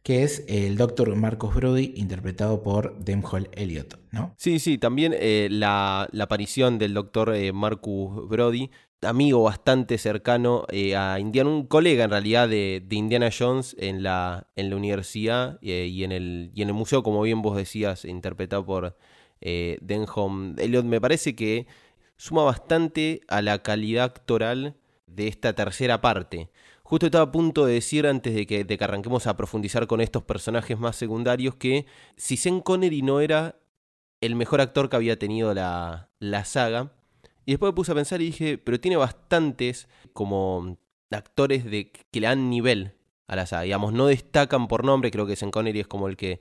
que 0.05 0.21
es 0.21 0.45
el 0.47 0.77
Dr. 0.77 1.15
Marcus 1.15 1.55
Brody, 1.55 1.93
interpretado 1.95 2.61
por 2.61 2.95
Hall 3.23 3.49
Elliott, 3.53 3.97
¿no? 4.11 4.35
Sí, 4.37 4.59
sí, 4.59 4.77
también 4.77 5.15
eh, 5.17 5.47
la, 5.49 6.07
aparición 6.19 6.77
del 6.77 6.93
Dr. 6.93 7.33
Eh, 7.33 7.51
Marcus 7.51 8.29
Brody, 8.29 8.69
amigo 9.01 9.41
bastante 9.41 9.97
cercano 9.97 10.67
eh, 10.69 10.95
a 10.95 11.19
Indiana, 11.19 11.49
un 11.49 11.65
colega 11.65 12.03
en 12.03 12.11
realidad 12.11 12.47
de, 12.47 12.85
Indiana 12.91 13.31
Jones 13.35 13.75
en 13.79 14.03
la, 14.03 14.45
en 14.55 14.69
la 14.69 14.75
universidad 14.75 15.57
y, 15.59 16.03
en 16.03 16.11
el, 16.11 16.51
y 16.53 16.61
en 16.61 16.67
el 16.67 16.75
museo, 16.75 17.01
como 17.01 17.23
bien 17.23 17.41
vos 17.41 17.57
decías, 17.57 18.05
interpretado 18.05 18.63
por 18.63 18.95
Denholm 19.41 20.55
Elliott, 20.59 20.85
me 20.85 21.01
parece 21.01 21.35
que 21.35 21.65
suma 22.15 22.43
bastante 22.43 23.21
a 23.27 23.41
la 23.41 23.63
calidad 23.63 24.05
actoral 24.05 24.75
de 25.07 25.27
esta 25.27 25.53
tercera 25.53 25.99
parte. 25.99 26.51
Justo 26.87 27.07
estaba 27.07 27.23
a 27.23 27.31
punto 27.31 27.65
de 27.65 27.73
decir 27.73 28.05
antes 28.05 28.35
de 28.35 28.45
que, 28.45 28.63
de 28.63 28.77
que 28.77 28.83
arranquemos 28.83 29.25
a 29.25 29.35
profundizar 29.35 29.87
con 29.87 30.01
estos 30.01 30.21
personajes 30.21 30.77
más 30.77 30.95
secundarios 30.95 31.55
que 31.55 31.87
si 32.15 32.37
Sean 32.37 32.61
Connery 32.61 33.01
no 33.01 33.21
era 33.21 33.55
el 34.21 34.35
mejor 34.35 34.61
actor 34.61 34.87
que 34.87 34.95
había 34.95 35.17
tenido 35.17 35.55
la, 35.55 36.11
la 36.19 36.45
saga, 36.45 36.91
y 37.43 37.53
después 37.53 37.71
me 37.71 37.75
puse 37.75 37.91
a 37.91 37.95
pensar 37.95 38.21
y 38.21 38.25
dije, 38.25 38.59
pero 38.59 38.79
tiene 38.79 38.97
bastantes 38.97 39.87
como 40.13 40.77
actores 41.09 41.65
de, 41.65 41.91
que 41.91 42.19
le 42.19 42.27
dan 42.27 42.51
nivel 42.51 42.93
a 43.25 43.35
la 43.35 43.47
saga. 43.47 43.63
Digamos, 43.63 43.91
no 43.91 44.05
destacan 44.05 44.67
por 44.67 44.85
nombre, 44.85 45.09
creo 45.09 45.25
que 45.25 45.35
Sean 45.35 45.49
Connery 45.49 45.79
es 45.79 45.87
como 45.87 46.07
el 46.07 46.15
que, 46.15 46.39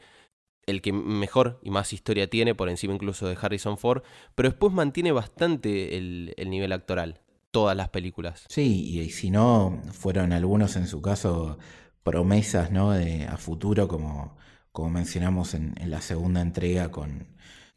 el 0.67 0.83
que 0.83 0.93
mejor 0.93 1.59
y 1.63 1.71
más 1.71 1.95
historia 1.95 2.29
tiene, 2.29 2.55
por 2.55 2.69
encima 2.69 2.93
incluso 2.93 3.27
de 3.27 3.39
Harrison 3.41 3.79
Ford, 3.79 4.03
pero 4.35 4.51
después 4.51 4.75
mantiene 4.75 5.11
bastante 5.11 5.97
el, 5.97 6.35
el 6.37 6.51
nivel 6.51 6.73
actoral 6.73 7.24
todas 7.55 7.77
las 7.77 7.89
películas. 7.89 8.45
Sí, 8.49 8.99
y, 8.99 9.11
si 9.11 9.31
no, 9.31 9.81
fueron 9.93 10.33
algunos 10.33 10.75
en 10.75 10.89
su 10.89 11.01
caso 11.01 11.57
promesas 12.03 12.73
¿no? 12.73 12.91
de, 12.91 13.27
a 13.27 13.37
futuro, 13.37 13.87
como, 13.87 14.37
como 14.73 14.91
mencionamos 14.91 15.55
en, 15.55 15.73
la 15.87 16.01
segunda 16.01 16.41
entrega 16.41 16.91
con, 16.91 17.29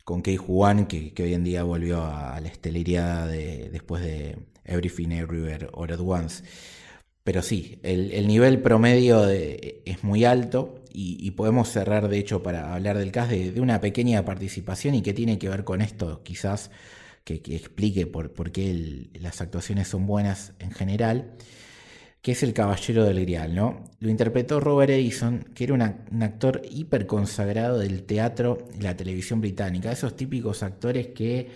con 0.04 0.24
Kei 0.24 0.36
Juan, 0.36 0.88
que, 0.88 1.14
hoy 1.20 1.36
en 1.36 1.44
día 1.44 1.62
volvió 1.62 2.04
a, 2.04 2.40
la 2.42 2.48
estelaridad 2.48 3.28
de, 3.28 3.70
después 3.70 4.02
de 4.02 4.40
Everything 4.66 5.12
Everywhere 5.12 5.68
All 5.74 5.94
at 5.94 6.00
Once. 6.00 6.44
Pero 7.24 7.44
sí, 7.44 7.80
el, 7.84 8.28
nivel 8.28 8.64
promedio 8.64 9.30
es 9.30 10.04
muy 10.04 10.26
alto 10.26 10.82
y, 10.92 11.30
podemos 11.32 11.70
cerrar, 11.70 12.08
de 12.08 12.18
hecho, 12.18 12.42
para 12.42 12.74
hablar 12.74 12.98
del 12.98 13.12
cast 13.12 13.30
de, 13.30 13.52
de, 13.52 13.62
una 13.62 13.80
pequeña 13.80 14.26
participación 14.26 14.96
y 14.96 15.04
que 15.04 15.14
tiene 15.14 15.38
que 15.38 15.50
ver 15.50 15.64
con 15.64 15.82
esto, 15.82 16.24
quizás 16.24 16.72
que, 17.36 17.56
explique 17.56 18.08
por, 18.08 18.32
por 18.32 18.52
qué 18.52 19.10
las 19.20 19.42
actuaciones 19.42 19.90
son 19.90 20.08
buenas 20.08 20.54
en 20.60 20.72
general, 20.72 21.34
que 22.22 22.32
es 22.32 22.44
el 22.44 22.54
Caballero 22.54 23.04
del 23.04 23.20
Grial, 23.22 23.54
¿no? 23.54 23.84
Lo 24.00 24.10
interpretó 24.10 24.60
Robert 24.60 24.92
Edison, 24.92 25.44
que 25.54 25.66
era 25.66 25.74
un 25.74 26.24
actor 26.24 26.62
hiper 26.70 27.06
consagrado 27.06 27.80
del 27.80 28.04
teatro 28.04 28.68
y 28.78 28.82
la 28.82 28.96
televisión 28.96 29.42
británica, 29.42 29.92
esos 29.92 30.16
típicos 30.16 30.64
actores 30.64 31.08
que 31.08 31.50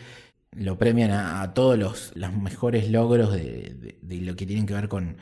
lo 0.52 0.78
premian 0.78 1.12
a, 1.12 1.54
todos 1.54 1.80
los, 1.80 2.14
mejores 2.34 2.90
logros 2.90 3.32
de, 3.34 3.98
lo 4.02 4.36
que 4.36 4.46
tienen 4.46 4.66
que 4.66 4.74
ver 4.74 4.90
con, 4.90 5.18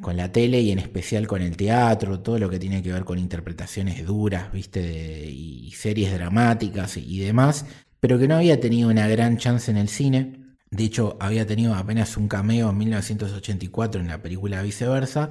con 0.00 0.16
la 0.16 0.32
tele 0.32 0.60
y 0.60 0.72
en 0.72 0.80
especial 0.80 1.28
con 1.28 1.40
el 1.40 1.56
teatro, 1.56 2.20
todo 2.20 2.38
lo 2.38 2.50
que 2.50 2.58
tiene 2.58 2.82
que 2.82 2.92
ver 2.92 3.04
con 3.04 3.18
interpretaciones 3.18 4.04
duras, 4.04 4.52
viste, 4.52 5.24
y 5.30 5.70
series 5.72 6.12
dramáticas 6.12 6.96
y 6.96 7.20
demás 7.20 7.66
pero 8.00 8.18
que 8.18 8.28
no 8.28 8.36
había 8.36 8.60
tenido 8.60 8.88
una 8.88 9.08
gran 9.08 9.38
chance 9.38 9.70
en 9.70 9.76
el 9.76 9.88
cine. 9.88 10.48
De 10.70 10.84
hecho, 10.84 11.16
había 11.20 11.46
tenido 11.46 11.74
apenas 11.74 12.16
un 12.16 12.28
cameo 12.28 12.70
en 12.70 12.78
1984 12.78 14.00
en 14.00 14.08
la 14.08 14.22
película 14.22 14.62
Viceversa, 14.62 15.30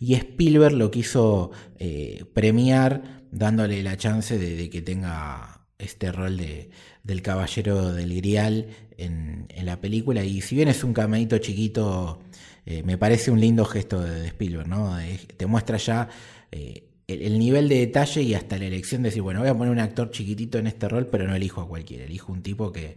y 0.00 0.14
Spielberg 0.14 0.74
lo 0.74 0.90
quiso 0.90 1.50
eh, 1.78 2.24
premiar 2.32 3.24
dándole 3.30 3.82
la 3.82 3.96
chance 3.96 4.38
de, 4.38 4.70
que 4.70 4.80
tenga 4.80 5.66
este 5.76 6.10
rol 6.10 6.38
de, 6.38 6.70
del 7.02 7.20
caballero 7.22 7.92
del 7.92 8.14
Grial 8.16 8.68
en, 8.96 9.46
la 9.62 9.80
película. 9.80 10.24
Y 10.24 10.40
si 10.40 10.56
bien 10.56 10.68
es 10.68 10.82
un 10.82 10.94
cameito 10.94 11.36
chiquito, 11.38 12.20
eh, 12.64 12.82
me 12.82 12.96
parece 12.96 13.30
un 13.30 13.40
lindo 13.40 13.66
gesto 13.66 14.00
de, 14.00 14.28
Spielberg, 14.28 14.68
¿no? 14.68 14.96
te 15.36 15.46
muestra 15.46 15.76
ya 15.76 16.08
eh, 16.50 16.87
el, 17.08 17.38
nivel 17.38 17.68
de 17.68 17.78
detalle 17.78 18.22
y 18.22 18.34
hasta 18.34 18.58
la 18.58 18.66
elección 18.66 19.02
de 19.02 19.08
decir, 19.08 19.22
bueno, 19.22 19.40
voy 19.40 19.48
a 19.48 19.56
poner 19.56 19.72
un 19.72 19.80
actor 19.80 20.10
chiquitito 20.10 20.58
en 20.58 20.66
este 20.66 20.88
rol, 20.88 21.06
pero 21.06 21.26
no 21.26 21.34
elijo 21.34 21.62
a 21.62 21.68
cualquiera, 21.68 22.04
elijo 22.04 22.32
un 22.32 22.42
tipo 22.42 22.70
que, 22.70 22.96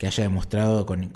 haya 0.00 0.22
demostrado 0.22 0.86
con, 0.86 1.10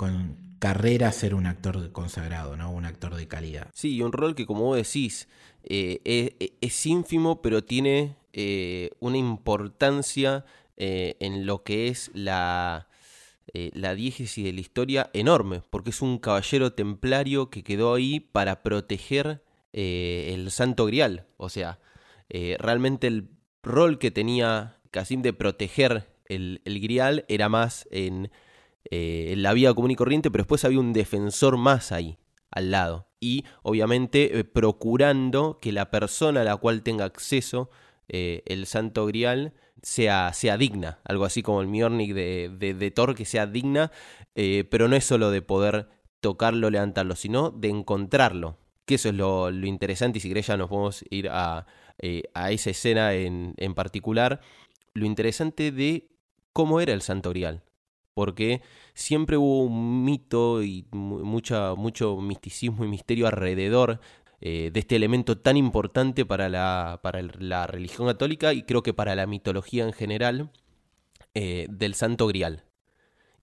carrera 0.58 1.10
ser 1.12 1.34
un 1.34 1.46
actor 1.46 1.92
consagrado, 1.92 2.56
¿no? 2.56 2.70
Un 2.70 2.84
actor 2.84 3.14
de 3.14 3.26
calidad. 3.28 3.68
Sí, 3.72 3.96
y 3.96 4.02
un 4.02 4.12
rol 4.12 4.34
que, 4.34 4.46
como 4.46 4.62
vos 4.62 4.76
decís, 4.76 5.28
eh, 5.64 6.34
es, 6.60 6.86
ínfimo, 6.86 7.42
pero 7.42 7.64
tiene 7.64 8.16
eh, 8.32 8.90
una 8.98 9.18
importancia 9.18 10.44
eh, 10.76 11.16
en 11.20 11.46
lo 11.46 11.62
que 11.62 11.88
es 11.88 12.10
la, 12.14 12.88
la 13.52 13.94
diégesis 13.94 14.44
de 14.44 14.52
la 14.52 14.60
historia 14.60 15.10
enorme, 15.12 15.62
porque 15.70 15.90
es 15.90 16.02
un 16.02 16.18
caballero 16.18 16.72
templario 16.72 17.50
que 17.50 17.62
quedó 17.62 17.94
ahí 17.94 18.18
para 18.18 18.62
proteger 18.62 19.42
el 19.72 20.50
Santo 20.50 20.86
Grial. 20.86 21.26
O 21.38 21.48
sea, 21.48 21.78
eh, 22.34 22.56
realmente 22.58 23.08
el 23.08 23.28
rol 23.62 23.98
que 23.98 24.10
tenía 24.10 24.78
Casim 24.90 25.20
de 25.20 25.34
proteger 25.34 26.08
el, 26.24 26.62
grial 26.64 27.26
era 27.28 27.50
más 27.50 27.86
en, 27.90 28.30
eh, 28.90 29.32
en, 29.32 29.42
la 29.42 29.52
vida 29.52 29.74
común 29.74 29.90
y 29.90 29.96
corriente, 29.96 30.30
pero 30.30 30.44
después 30.44 30.64
había 30.64 30.80
un 30.80 30.94
defensor 30.94 31.58
más 31.58 31.92
ahí, 31.92 32.16
al 32.50 32.70
lado. 32.70 33.06
Y 33.20 33.44
obviamente 33.62 34.38
eh, 34.38 34.44
procurando 34.44 35.58
que 35.60 35.72
la 35.72 35.90
persona 35.90 36.40
a 36.40 36.44
la 36.44 36.56
cual 36.56 36.82
tenga 36.82 37.04
acceso 37.04 37.70
el 38.08 38.66
santo 38.66 39.06
grial 39.06 39.54
sea, 39.82 40.34
sea, 40.34 40.58
digna, 40.58 40.98
algo 41.04 41.24
así 41.24 41.42
como 41.42 41.62
el 41.62 41.68
Mjolnir 41.68 42.14
de, 42.14 42.74
de, 42.78 42.90
Thor, 42.90 43.14
que 43.14 43.24
sea 43.24 43.46
digna, 43.46 43.90
pero 44.34 44.86
no 44.88 44.96
es 44.96 45.04
solo 45.06 45.30
de 45.30 45.40
poder 45.40 45.88
tocarlo, 46.20 46.68
levantarlo, 46.68 47.16
sino 47.16 47.50
de 47.50 47.70
encontrarlo, 47.70 48.58
que 48.84 48.96
eso 48.96 49.08
es 49.08 49.14
lo, 49.14 49.50
lo 49.50 49.66
interesante 49.66 50.18
y 50.18 50.20
si 50.20 50.28
querés 50.28 50.48
ya 50.48 50.58
nos 50.58 50.68
podemos 50.68 51.02
ir 51.08 51.30
a, 51.30 51.66
eh, 51.98 52.22
a 52.34 52.50
esa 52.50 52.70
escena 52.70 53.14
en, 53.14 53.54
en, 53.56 53.74
particular, 53.74 54.40
lo 54.94 55.06
interesante 55.06 55.72
de 55.72 56.08
cómo 56.52 56.80
era 56.80 56.92
el 56.92 57.02
Santo 57.02 57.30
Grial. 57.30 57.62
Porque 58.14 58.60
siempre 58.92 59.38
hubo 59.38 59.64
un 59.64 60.04
mito 60.04 60.62
y 60.62 60.86
mucha, 60.92 61.74
mucho 61.74 62.20
misticismo 62.20 62.84
y 62.84 62.88
misterio 62.88 63.26
alrededor 63.26 64.00
eh, 64.44 64.70
de 64.72 64.80
este 64.80 64.96
elemento 64.96 65.38
tan 65.38 65.56
importante 65.56 66.26
para 66.26 66.48
la, 66.48 66.98
para 67.00 67.22
la 67.22 67.68
religión 67.68 68.08
católica 68.08 68.52
y 68.52 68.64
creo 68.64 68.82
que 68.82 68.92
para 68.92 69.14
la 69.14 69.28
mitología 69.28 69.84
en 69.84 69.92
general 69.92 70.50
eh, 71.34 71.66
del 71.70 71.94
Santo 71.94 72.26
Grial. 72.26 72.64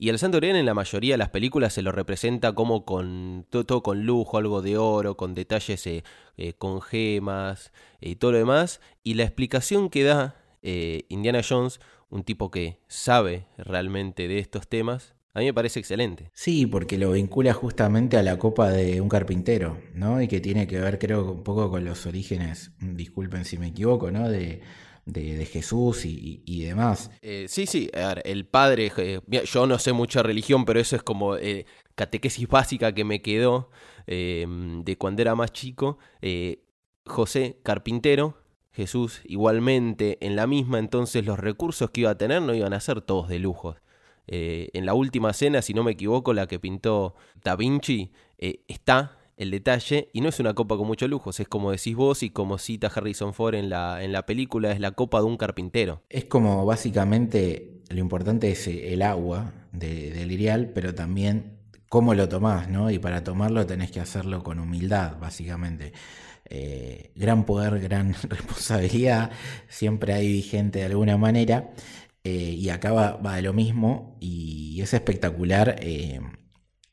Y 0.01 0.07
el 0.07 0.17
Santo 0.17 0.39
en 0.41 0.65
la 0.65 0.73
mayoría 0.73 1.15
de 1.15 1.17
las 1.17 1.27
películas 1.27 1.73
se 1.73 1.81
lo 1.81 1.91
representa 1.91 2.53
como 2.55 2.85
con 2.85 3.45
todo, 3.49 3.83
con 3.83 4.05
lujo, 4.05 4.37
algo 4.37 4.61
de 4.61 4.77
oro, 4.77 5.17
con 5.17 5.35
detalles 5.35 5.85
eh, 5.87 6.05
eh, 6.37 6.53
con 6.53 6.81
gemas 6.81 7.73
y 7.99 8.15
todo 8.15 8.31
lo 8.31 8.37
demás. 8.37 8.79
Y 9.03 9.15
la 9.15 9.23
explicación 9.23 9.89
que 9.89 10.03
da 10.03 10.37
eh, 10.61 11.03
Indiana 11.09 11.41
Jones, 11.47 11.81
un 12.09 12.23
tipo 12.23 12.49
que 12.49 12.79
sabe 12.87 13.45
realmente 13.57 14.29
de 14.29 14.39
estos 14.39 14.69
temas, 14.69 15.15
a 15.33 15.39
mí 15.39 15.47
me 15.47 15.53
parece 15.53 15.81
excelente. 15.81 16.31
Sí, 16.33 16.65
porque 16.65 16.97
lo 16.97 17.11
vincula 17.11 17.51
justamente 17.51 18.15
a 18.15 18.23
la 18.23 18.39
copa 18.39 18.69
de 18.69 19.01
un 19.01 19.09
carpintero, 19.09 19.81
¿no? 19.95 20.21
Y 20.21 20.29
que 20.29 20.39
tiene 20.39 20.65
que 20.65 20.79
ver, 20.79 20.97
creo, 20.97 21.29
un 21.29 21.43
poco 21.43 21.69
con 21.69 21.83
los 21.83 22.05
orígenes, 22.05 22.71
disculpen 22.79 23.43
si 23.43 23.57
me 23.57 23.67
equivoco, 23.67 24.11
¿no? 24.11 24.29
De 24.29 24.61
de, 25.11 25.45
Jesús 25.45 26.05
y, 26.05 26.63
demás. 26.63 27.11
Eh, 27.21 27.45
sí, 27.47 27.65
sí, 27.65 27.89
a 27.93 28.15
ver, 28.15 28.21
el 28.25 28.45
padre, 28.45 28.91
eh, 28.97 29.21
yo 29.45 29.67
no 29.67 29.79
sé 29.79 29.93
mucha 29.93 30.23
religión, 30.23 30.65
pero 30.65 30.79
eso 30.79 30.95
es 30.95 31.03
como, 31.03 31.35
eh, 31.35 31.65
catequesis 31.95 32.47
básica 32.47 32.93
que 32.93 33.03
me 33.03 33.21
quedó 33.21 33.69
em, 34.07 34.83
de 34.83 34.97
cuando 34.97 35.21
era 35.21 35.35
más 35.35 35.51
chico. 35.51 35.97
José 37.05 37.59
Carpintero, 37.63 38.37
Jesús 38.71 39.21
igualmente 39.25 40.17
en 40.21 40.35
la 40.35 40.47
misma, 40.47 40.79
entonces 40.79 41.25
los 41.25 41.39
recursos 41.39 41.89
que 41.89 42.01
iba 42.01 42.11
a 42.11 42.17
tener 42.17 42.41
no 42.41 42.53
iban 42.53 42.73
a 42.73 42.79
ser 42.79 43.01
todos 43.01 43.27
de 43.27 43.39
lujo. 43.39 43.75
Eh, 44.27 44.69
en 44.73 44.85
la 44.85 44.93
última 44.93 45.33
cena, 45.33 45.61
si 45.61 45.73
no 45.73 45.83
me 45.83 45.91
equivoco, 45.91 46.33
la 46.33 46.47
que 46.47 46.59
pintó 46.59 47.15
Da 47.43 47.55
Vinci, 47.55 48.11
está 48.37 49.18
el 49.39 49.51
detalle, 49.51 50.09
y 50.13 50.21
no 50.21 50.29
es 50.29 50.39
una 50.39 50.53
copa 50.53 50.77
con 50.77 50.85
muchos 50.85 51.09
lujos, 51.09 51.39
es 51.39 51.47
como 51.47 51.71
decís 51.71 51.95
vos 51.95 52.23
y 52.23 52.29
como 52.29 52.57
cita 52.57 52.91
Harrison 52.93 53.33
Ford 53.33 53.55
en 53.55 53.69
la, 53.69 54.03
en 54.03 54.11
la 54.11 54.25
película, 54.25 54.71
es 54.71 54.79
la 54.79 54.91
copa 54.91 55.19
de 55.19 55.25
un 55.25 55.37
carpintero. 55.37 56.03
Es 56.09 56.25
como 56.25 56.65
básicamente 56.65 57.79
lo 57.89 57.99
importante 57.99 58.51
es 58.51 58.67
el 58.67 59.01
agua 59.01 59.53
del 59.71 60.31
irial, 60.31 60.71
pero 60.75 60.93
también 60.93 61.57
cómo 61.87 62.13
lo 62.13 62.29
tomás, 62.29 62.69
¿no? 62.69 62.91
Y 62.91 62.99
para 62.99 63.23
tomarlo 63.23 63.65
tenés 63.65 63.91
que 63.91 63.99
hacerlo 63.99 64.43
con 64.43 64.59
humildad, 64.59 65.17
básicamente. 65.19 65.93
Eh, 66.45 67.11
gran 67.15 67.45
poder, 67.45 67.79
gran 67.79 68.13
responsabilidad, 68.29 69.31
siempre 69.69 70.13
hay 70.13 70.27
vigente 70.27 70.79
de 70.79 70.85
alguna 70.85 71.17
manera. 71.17 71.71
Eh, 72.23 72.55
y 72.57 72.69
acá 72.69 72.91
va, 72.91 73.35
de 73.35 73.41
lo 73.41 73.53
mismo 73.53 74.17
y 74.19 74.81
es 74.81 74.93
espectacular 74.93 75.77
eh, 75.79 76.19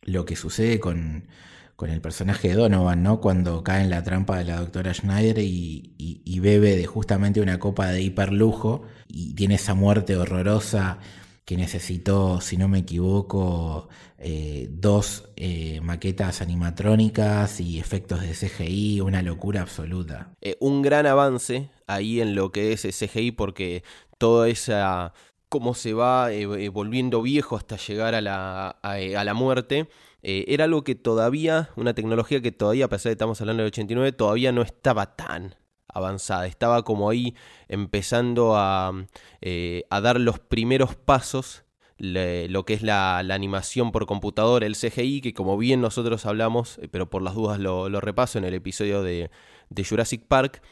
lo 0.03 0.25
que 0.25 0.37
sucede 0.37 0.79
con, 0.79 1.27
el 1.91 2.01
personaje 2.01 2.49
de 2.49 2.55
Donovan, 2.55 3.03
¿no? 3.03 3.21
Cuando 3.21 3.63
cae 3.63 3.83
en 3.83 3.91
la 3.91 4.03
trampa 4.03 4.39
de 4.39 4.45
la 4.45 4.61
doctora 4.61 4.95
Schneider 4.95 5.39
y, 5.39 6.41
bebe 6.41 6.77
de 6.77 6.87
justamente 6.87 7.41
una 7.41 7.59
copa 7.59 7.89
de 7.91 8.03
hiperlujo 8.03 8.83
y 9.09 9.35
tiene 9.35 9.57
esa 9.57 9.75
muerte 9.75 10.17
horrorosa 10.17 10.99
que 11.45 11.57
necesitó, 11.57 12.41
si 12.41 12.57
no 12.57 12.69
me 12.69 12.79
equivoco, 12.81 13.89
eh, 14.19 14.69
dos 14.71 15.29
maquetas 15.83 16.41
animatrónicas 16.41 17.61
y 17.61 17.79
efectos 17.81 18.21
de 18.21 18.33
CGI, 18.33 19.01
una 19.01 19.23
locura 19.23 19.63
absoluta. 19.63 20.31
un 20.61 20.83
gran 20.83 21.07
avance 21.07 21.71
ahí 21.87 22.21
en 22.21 22.35
lo 22.35 22.53
que 22.53 22.73
es 22.73 22.83
CGI 22.83 23.33
porque 23.33 23.83
toda 24.19 24.49
esa 24.49 25.13
cómo 25.49 25.75
se 25.75 25.95
va 25.95 26.33
eh, 26.33 26.43
eh, 26.43 26.69
volviendo 26.69 27.23
viejo 27.23 27.57
hasta 27.57 27.77
llegar 27.77 28.15
a 28.15 28.21
la, 28.21 28.79
a, 28.83 29.01
eh, 29.01 29.13
la 29.25 29.35
muerte, 29.35 29.89
era 30.49 30.65
algo 30.65 30.83
que 30.85 30.95
todavía, 30.95 31.71
una 31.77 31.95
tecnología 31.95 32.41
que 32.43 32.53
todavía, 32.53 32.87
a 32.87 32.89
pesar 32.89 33.11
de 33.11 33.11
que 33.11 33.19
estamos 33.19 33.41
hablando 33.41 33.63
del 33.63 33.69
89, 33.69 34.13
todavía 34.13 34.53
no 34.53 34.63
estaba 34.63 35.17
tan 35.17 35.55
avanzada, 35.89 36.47
estaba 36.47 36.83
como 36.83 37.09
ahí 37.09 37.35
empezando 37.69 38.57
a, 38.57 38.89
a 38.89 40.01
dar 40.01 40.21
los 40.21 40.39
primeros 40.39 40.97
pasos 40.97 41.65
lo 41.99 42.65
que 42.65 42.75
es 42.75 42.83
la, 42.83 43.19
animación 43.19 43.93
por 43.93 44.07
computadora, 44.07 44.67
el 44.67 44.77
CGI, 44.77 45.21
que 45.21 45.35
como 45.35 45.57
bien 45.57 45.81
nosotros 45.81 46.27
hablamos, 46.27 46.81
pero 46.91 47.09
por 47.09 47.23
las 47.23 47.35
dudas 47.35 47.59
lo, 47.59 47.89
lo 47.89 48.01
repaso 48.01 48.39
en 48.39 48.45
el 48.45 48.55
episodio 48.55 49.03
de, 49.03 49.31
de 49.71 49.85
Jurassic 49.85 50.23
Park, 50.27 50.63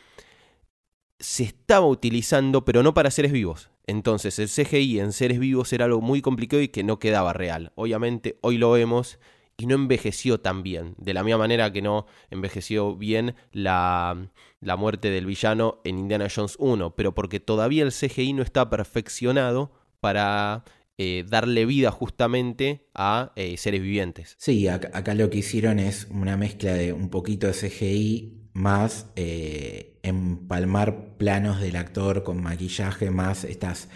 se 1.18 1.44
estaba 1.44 1.86
utilizando, 1.86 2.64
pero 2.64 2.82
no 2.82 2.92
para 2.92 3.10
seres 3.10 3.32
vivos. 3.32 3.70
Entonces 3.86 4.38
el 4.38 4.48
CGI 4.48 5.00
en 5.00 5.12
seres 5.12 5.38
vivos 5.38 5.72
era 5.72 5.84
algo 5.84 6.00
muy 6.00 6.22
complicado 6.22 6.62
y 6.62 6.68
que 6.68 6.82
no 6.82 6.98
quedaba 6.98 7.32
real. 7.32 7.72
Obviamente 7.74 8.38
hoy 8.42 8.58
lo 8.58 8.70
vemos 8.72 9.18
y 9.56 9.66
no 9.66 9.74
envejeció 9.74 10.40
tan 10.40 10.62
bien. 10.62 10.94
De 10.98 11.14
la 11.14 11.22
misma 11.22 11.38
manera 11.38 11.72
que 11.72 11.82
no 11.82 12.06
envejeció 12.30 12.96
bien 12.96 13.34
la, 13.52 14.30
la 14.60 14.76
muerte 14.76 15.10
del 15.10 15.26
villano 15.26 15.80
en 15.84 15.98
Indiana 15.98 16.28
Jones 16.34 16.56
1, 16.58 16.94
pero 16.96 17.14
porque 17.14 17.40
todavía 17.40 17.84
el 17.84 17.92
CGI 17.92 18.32
no 18.32 18.42
está 18.42 18.68
perfeccionado 18.70 19.72
para 20.00 20.64
eh, 20.96 21.24
darle 21.28 21.66
vida 21.66 21.90
justamente 21.90 22.86
a 22.94 23.32
eh, 23.34 23.56
seres 23.56 23.82
vivientes. 23.82 24.36
Sí, 24.38 24.68
acá, 24.68 25.14
lo 25.14 25.28
que 25.28 25.38
hicieron 25.38 25.80
es 25.80 26.06
una 26.10 26.36
mezcla 26.36 26.74
de 26.74 26.92
un 26.92 27.08
poquito 27.08 27.48
de 27.48 27.52
CGI 27.52 28.50
más 28.52 29.06
eh, 29.16 29.98
empalmar 30.04 31.16
planos 31.16 31.60
del 31.60 31.74
actor 31.74 32.22
con 32.22 32.40
maquillaje, 32.40 33.10
más 33.10 33.42
estas 33.42 33.88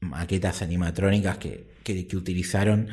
maquetas 0.00 0.62
animatrónicas 0.62 1.36
que, 1.36 1.68
que, 1.82 2.16
utilizaron 2.16 2.88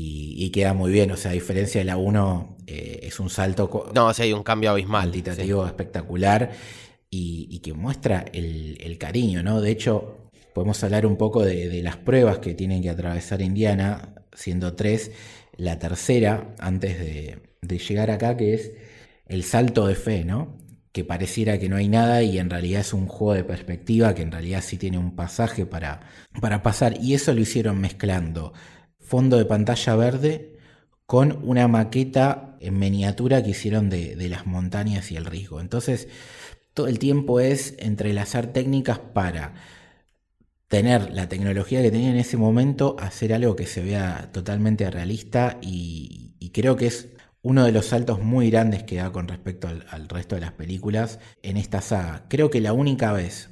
y, 0.00 0.50
queda 0.50 0.74
muy 0.74 0.90
bien. 0.92 1.10
O 1.10 1.16
sea, 1.16 1.30
a 1.30 1.34
diferencia 1.34 1.80
de 1.80 1.84
la 1.84 1.96
1, 1.96 2.56
eh, 2.66 3.00
es 3.02 3.20
un 3.20 3.30
salto. 3.30 3.90
No, 3.94 4.12
sea, 4.14 4.24
hay 4.24 4.32
un 4.32 4.42
cambio 4.42 4.70
abismal. 4.70 5.10
Cuantitativo 5.10 5.66
espectacular 5.66 6.52
y, 7.10 7.58
que 7.60 7.72
muestra 7.72 8.24
el, 8.32 8.96
cariño, 8.98 9.42
¿no? 9.42 9.60
De 9.60 9.70
hecho, 9.70 10.30
podemos 10.54 10.82
hablar 10.84 11.06
un 11.06 11.16
poco 11.16 11.44
de, 11.44 11.82
las 11.82 11.96
pruebas 11.96 12.38
que 12.38 12.54
tienen 12.54 12.82
que 12.82 12.90
atravesar 12.90 13.42
Indiana, 13.42 14.14
siendo 14.32 14.74
tres. 14.74 15.10
La 15.56 15.78
tercera, 15.78 16.54
antes 16.58 16.98
de, 17.00 17.38
de 17.62 17.78
llegar 17.78 18.10
acá, 18.10 18.36
que 18.36 18.54
es 18.54 18.72
el 19.26 19.42
salto 19.42 19.86
de 19.86 19.96
fe, 19.96 20.24
¿no? 20.24 20.56
Que 20.92 21.04
pareciera 21.04 21.58
que 21.58 21.68
no 21.68 21.76
hay 21.76 21.88
nada 21.88 22.22
y 22.22 22.38
en 22.38 22.48
realidad 22.48 22.80
es 22.80 22.92
un 22.92 23.06
juego 23.06 23.34
de 23.34 23.44
perspectiva 23.44 24.14
que 24.14 24.22
en 24.22 24.32
realidad 24.32 24.62
sí 24.62 24.76
tiene 24.78 24.98
un 24.98 25.16
pasaje 25.16 25.66
para, 25.66 26.00
para 26.40 26.62
pasar. 26.62 26.96
Y 27.00 27.14
eso 27.14 27.34
lo 27.34 27.40
hicieron 27.40 27.80
mezclando 27.80 28.52
fondo 29.08 29.38
de 29.38 29.44
pantalla 29.44 29.96
verde 29.96 30.58
con 31.06 31.40
una 31.42 31.68
maqueta 31.68 32.56
en 32.60 32.78
miniatura 32.78 33.42
que 33.42 33.50
hicieron 33.50 33.90
de, 33.90 34.14
las 34.28 34.46
montañas 34.46 35.10
y 35.10 35.16
el 35.16 35.24
riesgo. 35.24 35.60
Entonces, 35.60 36.08
todo 36.74 36.86
el 36.86 36.98
tiempo 36.98 37.40
es 37.40 37.74
entrelazar 37.78 38.48
técnicas 38.48 38.98
para 38.98 39.54
tener 40.68 41.10
la 41.12 41.28
tecnología 41.28 41.82
que 41.82 41.90
tenía 41.90 42.10
en 42.10 42.18
ese 42.18 42.36
momento, 42.36 42.96
hacer 43.00 43.32
algo 43.32 43.56
que 43.56 43.66
se 43.66 43.82
vea 43.82 44.30
totalmente 44.32 44.90
realista 44.90 45.58
y 45.62 46.50
creo 46.52 46.76
que 46.76 46.86
es 46.86 47.08
uno 47.42 47.64
de 47.64 47.72
los 47.72 47.86
saltos 47.86 48.22
muy 48.22 48.50
grandes 48.50 48.82
que 48.82 48.96
da 48.96 49.10
con 49.10 49.28
respecto 49.28 49.68
al, 49.68 50.08
resto 50.08 50.34
de 50.34 50.42
las 50.42 50.52
películas 50.52 51.18
en 51.42 51.56
esta 51.56 51.80
saga. 51.80 52.26
Creo 52.28 52.50
que 52.50 52.60
la 52.60 52.72
única 52.72 53.12
vez 53.12 53.50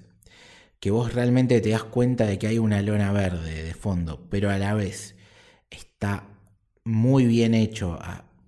que 0.80 0.90
vos 0.90 1.14
realmente 1.14 1.60
te 1.60 1.70
das 1.70 1.84
cuenta 1.84 2.26
de 2.26 2.38
que 2.38 2.46
hay 2.48 2.58
una 2.58 2.82
lona 2.82 3.12
verde 3.12 3.62
de 3.62 3.74
fondo, 3.74 4.26
pero 4.28 4.50
a 4.50 4.58
la 4.58 4.74
vez 4.74 5.15
está 5.96 6.28
muy 6.84 7.24
bien 7.24 7.54
hecho 7.54 7.98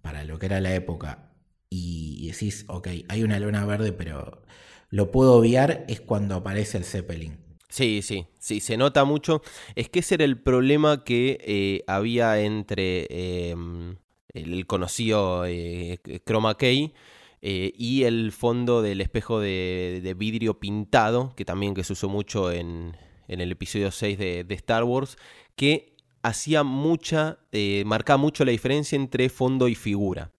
para 0.03 0.25
lo 0.25 0.39
que 0.39 0.47
era 0.47 0.61
la 0.61 0.75
época 0.75 1.31
y 1.71 2.29
decís, 2.31 2.67
ok, 2.69 2.89
hay 3.09 3.23
una 3.23 3.41
lona 3.41 3.65
verde, 3.65 3.93
pero 3.93 4.43
lo 4.91 5.11
puedo 5.11 5.35
obviar, 5.35 5.85
es 5.89 6.01
cuando 6.01 6.35
aparece 6.35 6.79
el 6.79 6.85
Zeppelin. 6.85 7.39
Sí, 7.71 8.01
sí, 8.03 8.27
sí, 8.39 8.61
se 8.61 8.77
nota 8.77 9.05
mucho. 9.05 9.43
Es 9.75 9.89
que 9.89 10.01
ese 10.01 10.15
era 10.17 10.25
el 10.25 10.41
problema 10.41 11.05
que 11.05 11.39
eh, 11.43 11.85
había 11.87 12.41
entre 12.41 13.07
em, 13.51 13.97
el 14.33 14.67
conocido 14.67 15.45
eh, 15.47 15.99
chroma 16.25 16.57
key, 16.57 16.93
eh, 17.41 17.73
y 17.77 18.03
el 18.03 18.33
fondo 18.33 18.83
del 18.83 19.01
espejo 19.01 19.41
de, 19.41 20.15
vidrio 20.17 20.59
pintado, 20.59 21.35
que 21.37 21.45
también 21.45 21.75
que 21.75 21.85
se 21.85 21.93
usó 21.93 22.09
mucho 22.09 22.51
en, 22.51 22.97
el 23.29 23.53
episodio 23.53 23.91
6 23.91 24.19
de, 24.19 24.47
Star 24.51 24.85
Wars, 24.85 25.17
que 25.55 25.88
hacía 26.23 26.63
mucha, 26.63 27.39
eh, 27.53 27.83
marcaba 27.87 28.17
mucho 28.17 28.45
la 28.45 28.53
diferencia 28.53 28.97
entre 28.97 29.29
fondo 29.29 29.69
y 29.69 29.75
figura. 29.75 30.33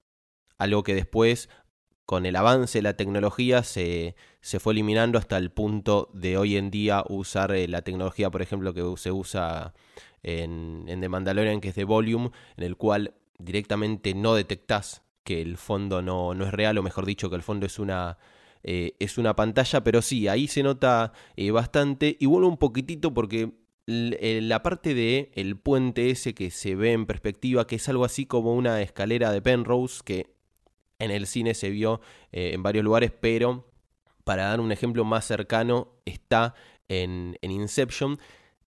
Algo 0.57 0.83
que 0.83 0.95
después, 0.95 1.49
con 2.05 2.25
el 2.25 2.35
avance 2.35 2.79
de 2.79 2.83
la 2.83 2.97
tecnología, 2.97 3.63
se, 3.63 4.15
se 4.41 4.59
fue 4.59 4.73
eliminando 4.73 5.17
hasta 5.17 5.37
el 5.37 5.51
punto 5.51 6.09
de 6.13 6.37
hoy 6.37 6.57
en 6.57 6.71
día 6.71 7.03
usar 7.07 7.51
la 7.51 7.81
tecnología, 7.81 8.29
por 8.29 8.41
ejemplo, 8.41 8.73
que 8.73 8.83
se 8.97 9.11
usa 9.11 9.73
en, 10.23 10.85
en 10.87 11.01
The 11.01 11.09
Mandalorian, 11.09 11.61
que 11.61 11.69
es 11.69 11.75
de 11.75 11.83
Volume, 11.83 12.31
en 12.57 12.63
el 12.63 12.75
cual 12.75 13.13
directamente 13.37 14.13
no 14.13 14.35
detectás 14.35 15.03
que 15.23 15.41
el 15.41 15.57
fondo 15.57 16.01
no, 16.01 16.33
no 16.33 16.45
es 16.45 16.51
real, 16.51 16.77
o 16.77 16.83
mejor 16.83 17.05
dicho, 17.05 17.29
que 17.29 17.35
el 17.35 17.43
fondo 17.43 17.65
es 17.65 17.79
una, 17.79 18.17
eh, 18.63 18.95
es 18.99 19.17
una 19.17 19.35
pantalla, 19.35 19.83
pero 19.83 20.01
sí, 20.01 20.27
ahí 20.27 20.47
se 20.47 20.63
nota 20.63 21.13
eh, 21.35 21.51
bastante. 21.51 22.17
Y 22.19 22.25
vuelvo 22.25 22.47
un 22.47 22.57
poquitito 22.57 23.13
porque 23.13 23.41
eh, 23.41 23.51
la 23.89 24.61
parte 24.61 24.93
de 24.93 25.31
el 25.35 25.57
puente 25.57 26.09
ese 26.09 26.33
que 26.33 26.51
se 26.51 26.75
ve 26.75 26.91
en 26.91 27.05
perspectiva, 27.05 27.65
que 27.67 27.77
es 27.77 27.89
algo 27.89 28.05
así 28.05 28.25
como 28.25 28.53
una 28.53 28.81
escalera 28.81 29.31
de 29.31 29.41
Penrose, 29.41 30.01
que 30.03 30.35
en 30.99 31.11
el 31.11 31.27
cine 31.27 31.53
se 31.53 31.69
vio 31.69 32.01
en 32.31 32.61
varios 32.61 32.83
lugares, 32.83 33.11
pero 33.19 33.65
para 34.23 34.45
dar 34.45 34.59
un 34.59 34.71
ejemplo 34.71 35.05
más 35.05 35.25
cercano, 35.25 35.93
está 36.05 36.53
en, 36.87 37.37
en 37.41 37.51
Inception 37.51 38.19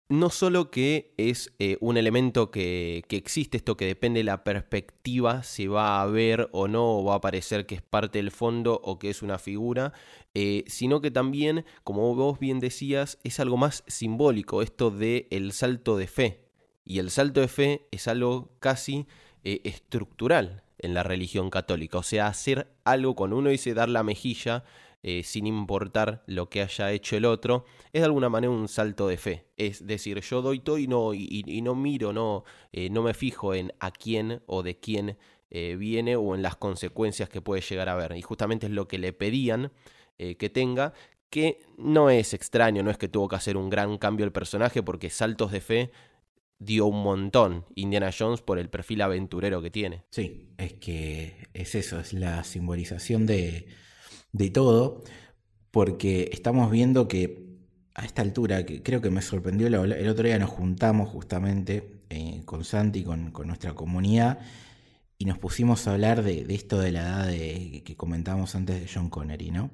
no 0.09 0.31
solo 0.31 0.71
que 0.71 1.13
es 1.17 1.53
eh, 1.59 1.77
un 1.81 1.95
elemento 1.95 2.49
que, 2.49 3.05
existe, 3.09 3.57
esto 3.57 3.77
que 3.77 3.85
depende 3.85 4.21
de 4.21 4.23
la 4.23 4.43
perspectiva, 4.43 5.43
se 5.43 5.67
va 5.67 6.01
a 6.01 6.07
ver 6.07 6.49
o 6.51 6.67
no, 6.67 6.97
o 6.97 7.03
va 7.03 7.15
a 7.15 7.21
parecer 7.21 7.67
que 7.67 7.75
es 7.75 7.83
parte 7.83 8.17
del 8.17 8.31
fondo 8.31 8.81
o 8.83 8.97
que 8.97 9.11
es 9.11 9.21
una 9.21 9.37
figura, 9.37 9.93
eh, 10.33 10.63
sino 10.67 10.99
que 10.99 11.11
también, 11.11 11.63
como 11.83 12.15
vos 12.15 12.39
bien 12.39 12.59
decías, 12.59 13.19
es 13.23 13.39
algo 13.39 13.55
más 13.55 13.83
simbólico, 13.85 14.63
esto 14.63 14.89
de 14.89 15.27
el 15.29 15.51
salto 15.51 15.95
de 15.95 16.07
fe. 16.07 16.49
Y 16.83 16.97
el 16.97 17.11
salto 17.11 17.41
de 17.41 17.47
fe 17.47 17.87
es 17.91 18.07
algo 18.07 18.57
casi 18.59 19.05
eh, 19.43 19.61
estructural 19.63 20.63
en 20.79 20.95
la 20.95 21.03
religión 21.03 21.51
católica, 21.51 21.99
o 21.99 22.03
sea, 22.03 22.27
hacer 22.27 22.67
algo, 22.83 23.15
cuando 23.15 23.37
uno 23.37 23.51
dice 23.51 23.75
dar 23.75 23.89
la 23.89 24.01
mejilla, 24.01 24.63
eh, 25.01 25.23
sin 25.23 25.47
importar 25.47 26.23
lo 26.27 26.49
que 26.49 26.61
haya 26.61 26.91
hecho 26.91 27.15
el 27.15 27.25
otro, 27.25 27.63
es 27.93 28.01
de 28.01 28.05
alguna 28.05 28.27
manera 28.27 28.51
un 28.51 28.67
salto 28.67 29.07
de 29.07 29.17
fe. 29.17 29.45
Es 29.55 29.87
decir, 29.87 30.19
yo 30.19 30.41
doy 30.41 30.59
todo 30.59 30.77
y 30.77 30.87
no, 30.87 31.13
y, 31.13 31.61
no 31.61 31.73
miro, 31.73 32.11
no, 32.11 32.43
eh, 32.73 32.89
no 32.89 33.01
me 33.01 33.13
fijo 33.13 33.53
en 33.53 33.71
a 33.79 33.91
quién 33.91 34.41
o 34.45 34.61
de 34.61 34.77
quién 34.77 35.17
eh, 35.51 35.77
viene 35.79 36.17
o 36.17 36.35
en 36.35 36.41
las 36.41 36.57
consecuencias 36.57 37.29
que 37.29 37.41
puede 37.41 37.61
llegar 37.61 37.87
a 37.87 37.95
ver. 37.95 38.15
Y 38.17 38.21
justamente 38.21 38.65
es 38.65 38.73
lo 38.73 38.87
que 38.87 38.97
le 38.97 39.13
pedían 39.13 39.71
que 40.37 40.49
tenga, 40.49 40.91
que 41.29 41.61
no 41.77 42.09
es 42.09 42.33
extraño, 42.33 42.83
no 42.83 42.91
es 42.91 42.97
que 42.97 43.07
tuvo 43.07 43.29
que 43.29 43.37
hacer 43.37 43.55
un 43.55 43.69
gran 43.69 43.97
cambio 43.97 44.25
el 44.25 44.33
personaje, 44.33 44.83
porque 44.83 45.09
saltos 45.09 45.53
de 45.53 45.61
fe 45.61 45.91
dio 46.57 46.87
un 46.87 47.01
montón 47.01 47.63
Indiana 47.75 48.11
Jones 48.11 48.41
por 48.41 48.59
el 48.59 48.69
perfil 48.69 49.01
aventurero 49.01 49.61
que 49.61 49.71
tiene. 49.71 50.03
Sí, 50.09 50.49
es 50.57 50.73
que 50.73 51.47
es 51.53 51.73
eso, 51.75 52.01
es 52.01 52.11
la 52.11 52.43
simbolización 52.43 53.25
de, 53.25 53.65
de 54.31 54.49
todo, 54.49 55.03
porque 55.71 56.29
estamos 56.31 56.71
viendo 56.71 57.07
que 57.07 57.49
a 57.95 58.05
esta 58.05 58.21
altura, 58.21 58.65
que 58.65 58.81
creo 58.81 59.01
que 59.01 59.09
me 59.09 59.21
sorprendió, 59.21 59.67
el 59.67 60.09
otro 60.09 60.25
día 60.25 60.39
nos 60.39 60.49
juntamos 60.49 61.09
justamente 61.09 62.01
eh, 62.09 62.43
con 62.45 62.63
Santi, 62.63 63.03
con, 63.03 63.31
con, 63.31 63.47
nuestra 63.47 63.73
comunidad, 63.73 64.39
y 65.17 65.25
nos 65.25 65.37
pusimos 65.37 65.87
a 65.87 65.93
hablar 65.93 66.23
de, 66.23 66.45
esto 66.49 66.79
de 66.79 66.91
la 66.91 67.01
edad 67.01 67.27
de, 67.27 67.83
que 67.85 67.95
comentábamos 67.97 68.55
antes 68.55 68.79
de 68.79 68.89
John 68.91 69.09
Connery, 69.09 69.51
¿no? 69.51 69.71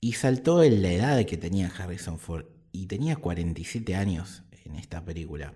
Y 0.00 0.12
saltó 0.14 0.62
en 0.62 0.82
la 0.82 0.92
edad 0.92 1.24
que 1.24 1.36
tenía 1.36 1.68
Harrison 1.68 2.18
Ford, 2.18 2.46
y 2.72 2.86
tenía 2.86 3.16
47 3.16 3.94
años 3.94 4.42
en 4.64 4.76
esta 4.76 5.04
película. 5.04 5.54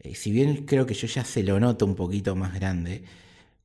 Eh, 0.00 0.14
si 0.14 0.30
bien 0.32 0.66
creo 0.66 0.86
que 0.86 0.94
yo 0.94 1.06
ya 1.06 1.24
se 1.24 1.42
lo 1.42 1.58
noto 1.60 1.86
un 1.86 1.94
poquito 1.94 2.36
más 2.36 2.54
grande, 2.54 3.04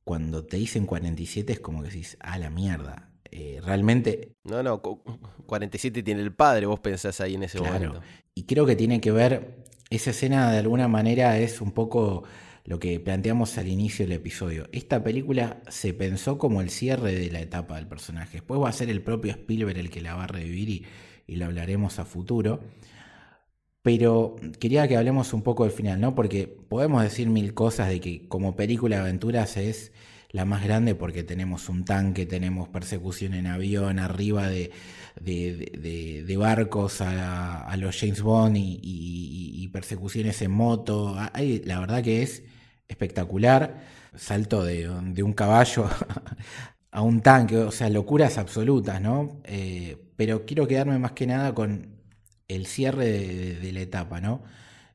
cuando 0.04 0.44
te 0.44 0.56
dicen 0.56 0.86
47 0.86 1.54
es 1.54 1.60
como 1.60 1.82
que 1.82 1.88
decís, 1.88 2.16
a 2.20 2.38
la 2.38 2.50
mierda. 2.50 3.10
Eh, 3.36 3.60
realmente... 3.64 4.36
No, 4.44 4.62
no, 4.62 4.80
47 4.80 6.02
tiene 6.04 6.22
el 6.22 6.32
padre, 6.32 6.66
vos 6.66 6.78
pensás 6.78 7.20
ahí 7.20 7.34
en 7.34 7.42
ese 7.42 7.60
momento. 7.60 8.00
Y 8.32 8.44
creo 8.44 8.64
que 8.64 8.76
tiene 8.76 9.00
que 9.00 9.10
ver, 9.10 9.64
esa 9.90 10.10
escena 10.10 10.52
de 10.52 10.58
alguna 10.58 10.86
manera 10.86 11.36
es 11.38 11.60
un 11.60 11.72
poco 11.72 12.22
lo 12.64 12.78
que 12.78 13.00
planteamos 13.00 13.58
al 13.58 13.66
inicio 13.66 14.06
del 14.06 14.12
episodio. 14.12 14.68
Esta 14.70 15.02
película 15.02 15.60
se 15.68 15.92
pensó 15.92 16.38
como 16.38 16.60
el 16.60 16.70
cierre 16.70 17.12
de 17.12 17.28
la 17.32 17.40
etapa 17.40 17.74
del 17.74 17.88
personaje. 17.88 18.38
Después 18.38 18.60
va 18.60 18.68
a 18.68 18.72
ser 18.72 18.88
el 18.88 19.02
propio 19.02 19.32
Spielberg 19.32 19.78
el 19.78 19.90
que 19.90 20.00
la 20.00 20.14
va 20.14 20.24
a 20.24 20.28
revivir 20.28 20.68
y, 20.68 20.86
y 21.26 21.34
lo 21.34 21.46
hablaremos 21.46 21.98
a 21.98 22.04
futuro. 22.04 22.60
Pero 23.82 24.36
quería 24.60 24.86
que 24.86 24.96
hablemos 24.96 25.34
un 25.34 25.42
poco 25.42 25.64
del 25.64 25.72
final, 25.72 26.00
¿no? 26.00 26.14
Porque 26.14 26.46
podemos 26.46 27.02
decir 27.02 27.28
mil 27.28 27.52
cosas 27.52 27.88
de 27.88 28.00
que 28.00 28.28
como 28.28 28.54
película 28.54 28.96
de 28.96 29.02
aventuras 29.02 29.56
es 29.56 29.92
la 30.34 30.44
más 30.44 30.64
grande 30.64 30.96
porque 30.96 31.22
tenemos 31.22 31.68
un 31.68 31.84
tanque, 31.84 32.26
tenemos 32.26 32.68
persecución 32.68 33.34
en 33.34 33.46
avión, 33.46 34.00
arriba 34.00 34.48
de, 34.48 34.72
de, 35.20 36.36
barcos 36.36 37.00
a, 37.00 37.72
los 37.78 37.96
James 37.96 38.20
Bond 38.20 38.56
y, 38.56 39.68
persecuciones 39.72 40.42
en 40.42 40.50
moto. 40.50 41.16
la 41.64 41.80
verdad 41.80 42.02
que 42.02 42.22
es 42.22 42.42
espectacular. 42.88 43.84
Salto 44.16 44.64
de, 44.64 44.88
un 44.88 45.32
caballo 45.34 45.88
a 46.90 47.00
un 47.02 47.20
tanque, 47.20 47.58
o 47.58 47.70
sea, 47.70 47.88
locuras 47.88 48.36
absolutas, 48.36 49.00
¿no? 49.00 49.40
Eh, 49.44 49.96
pero 50.16 50.44
quiero 50.46 50.66
quedarme 50.66 50.98
más 50.98 51.12
que 51.12 51.28
nada 51.28 51.54
con 51.54 51.94
el 52.48 52.66
cierre 52.66 53.06
de, 53.06 53.72
la 53.72 53.80
etapa, 53.80 54.20
¿no? 54.20 54.42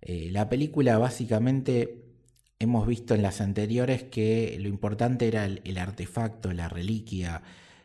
Eh, 0.01 0.29
la 0.31 0.49
película 0.49 0.97
básicamente 0.97 2.09
hemos 2.60 2.88
visto 2.88 3.16
en 3.16 3.22
las 3.22 3.41
anteriores 3.41 4.03
que 4.03 4.57
lo 4.60 4.68
importante 4.70 5.28
era 5.28 5.45
el, 5.45 5.78
artefacto, 5.78 6.53
la 6.53 6.70
reliquia, 6.70 7.41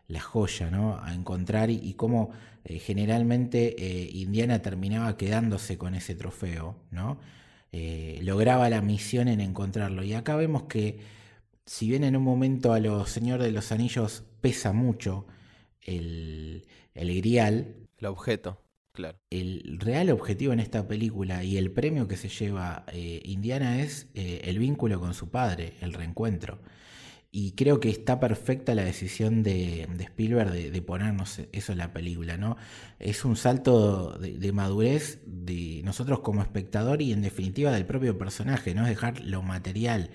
la 0.09 0.21
joya, 0.21 0.71
¿no? 0.71 0.99
A 1.03 1.15
encontrar 1.15 1.71
y, 1.71 1.95
cómo 1.95 2.31
eh, 2.65 2.79
generalmente 2.79 3.77
eh, 3.79 4.11
Indiana 4.13 4.61
terminaba 4.63 5.17
quedándose 5.17 5.79
con 5.79 5.95
ese 5.95 6.15
trofeo, 6.15 6.77
¿no? 6.91 7.19
lograba 8.23 8.69
la 8.69 8.81
misión 8.81 9.27
en 9.27 9.41
encontrarlo. 9.41 10.05
Y 10.05 10.15
acá 10.15 10.37
vemos 10.37 10.65
que, 10.65 11.01
si 11.67 11.89
bien 11.89 12.05
en 12.05 12.15
un 12.15 12.23
momento 12.23 12.73
a 12.73 12.79
los 12.79 13.11
Señor 13.11 13.43
de 13.43 13.51
los 13.51 13.73
Anillos 13.73 14.23
pesa 14.41 14.73
mucho 14.73 15.27
el, 15.83 16.67
el 16.95 17.17
grial, 17.17 17.75
el 17.99 18.07
objeto. 18.07 18.64
El 19.31 19.79
real 19.81 20.11
objetivo 20.11 20.53
en 20.53 20.61
esta 20.61 20.87
película 20.87 21.43
y 21.43 21.57
el 21.57 21.73
premio 21.73 22.07
que 22.07 22.17
se 22.17 22.29
lleva 22.29 22.85
eh, 22.93 23.21
Indiana 23.25 23.81
es 23.81 24.07
eh, 24.15 24.43
el 24.45 24.61
vínculo 24.61 25.01
con 25.01 25.15
su 25.15 25.31
padre, 25.31 25.75
el 25.81 25.93
reencuentro. 25.93 26.61
Y 27.33 27.53
creo 27.53 27.81
que 27.81 27.91
está 27.91 28.21
perfecta 28.21 28.77
la 28.77 28.85
decisión 28.85 29.43
de, 29.43 29.89
Spielberg 29.99 30.53
de, 30.53 30.83
ponernos 30.83 31.41
eso 31.51 31.73
en 31.73 31.79
la 31.79 31.93
película, 31.93 32.37
¿no? 32.37 32.57
Es 33.01 33.25
un 33.25 33.35
salto 33.35 34.17
de, 34.19 34.53
madurez 34.53 35.21
de 35.27 35.81
nosotros 35.83 36.21
como 36.21 36.43
espectador 36.43 37.03
y 37.03 37.13
en 37.13 37.23
definitiva 37.23 37.73
del 37.73 37.87
propio 37.87 38.17
personaje, 38.17 38.77
no 38.77 38.83
es 38.83 38.91
dejar 38.91 39.19
lo 39.21 39.43
material 39.43 40.11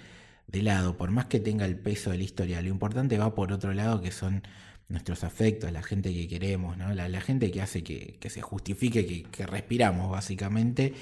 de 0.47 0.61
lado, 0.61 0.95
por 0.95 1.11
más 1.11 1.25
que 1.25 1.41
tenga 1.41 1.65
el 1.65 1.77
peso 1.77 2.11
de 2.11 2.19
la 2.19 2.23
historia. 2.23 2.61
Lo 2.61 2.69
importante 2.69 3.17
va 3.17 3.35
por 3.35 3.51
otro 3.51 3.73
lado 3.73 3.99
que 4.01 4.11
son 4.11 4.43
nuestros 4.89 5.23
afectos, 5.23 5.71
la 5.71 5.83
gente 5.83 6.11
que 6.11 6.27
queremos, 6.27 6.75
¿no? 6.75 6.93
la, 6.93 7.21
gente 7.21 7.51
que 7.51 7.61
hace 7.61 7.83
que, 7.83 8.17
se 8.29 8.41
justifique 8.41 9.23
que, 9.23 9.45
respiramos, 9.45 10.09
básicamente. 10.09 10.93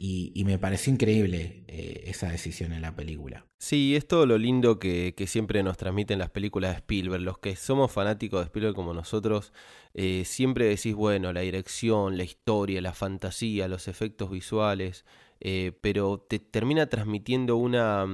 Y, 0.00 0.44
me 0.44 0.58
pareció 0.58 0.92
increíble 0.92 1.64
eh, 1.66 2.04
esa 2.06 2.28
decisión 2.30 2.72
en 2.72 2.82
la 2.82 2.94
película. 2.94 3.44
Sí, 3.58 3.96
es 3.96 4.06
todo 4.06 4.26
lo 4.26 4.38
lindo 4.38 4.78
que, 4.78 5.12
siempre 5.26 5.62
nos 5.62 5.76
transmiten 5.76 6.20
las 6.20 6.30
películas 6.30 6.70
de 6.70 6.76
Spielberg. 6.78 7.22
Los 7.22 7.38
que 7.38 7.56
somos 7.56 7.90
fanáticos 7.90 8.40
de 8.40 8.44
Spielberg 8.46 8.74
como 8.74 8.94
nosotros, 8.94 9.52
eh, 9.94 10.22
siempre 10.24 10.66
decís, 10.66 10.94
bueno, 10.94 11.32
la 11.32 11.40
dirección, 11.40 12.16
la 12.16 12.24
historia, 12.24 12.80
la 12.80 12.92
fantasía, 12.92 13.68
los 13.68 13.88
efectos 13.88 14.30
visuales, 14.30 15.04
eh, 15.40 15.72
pero 15.80 16.18
te 16.18 16.38
termina 16.38 16.88
transmitiendo 16.88 17.56
una, 17.56 18.06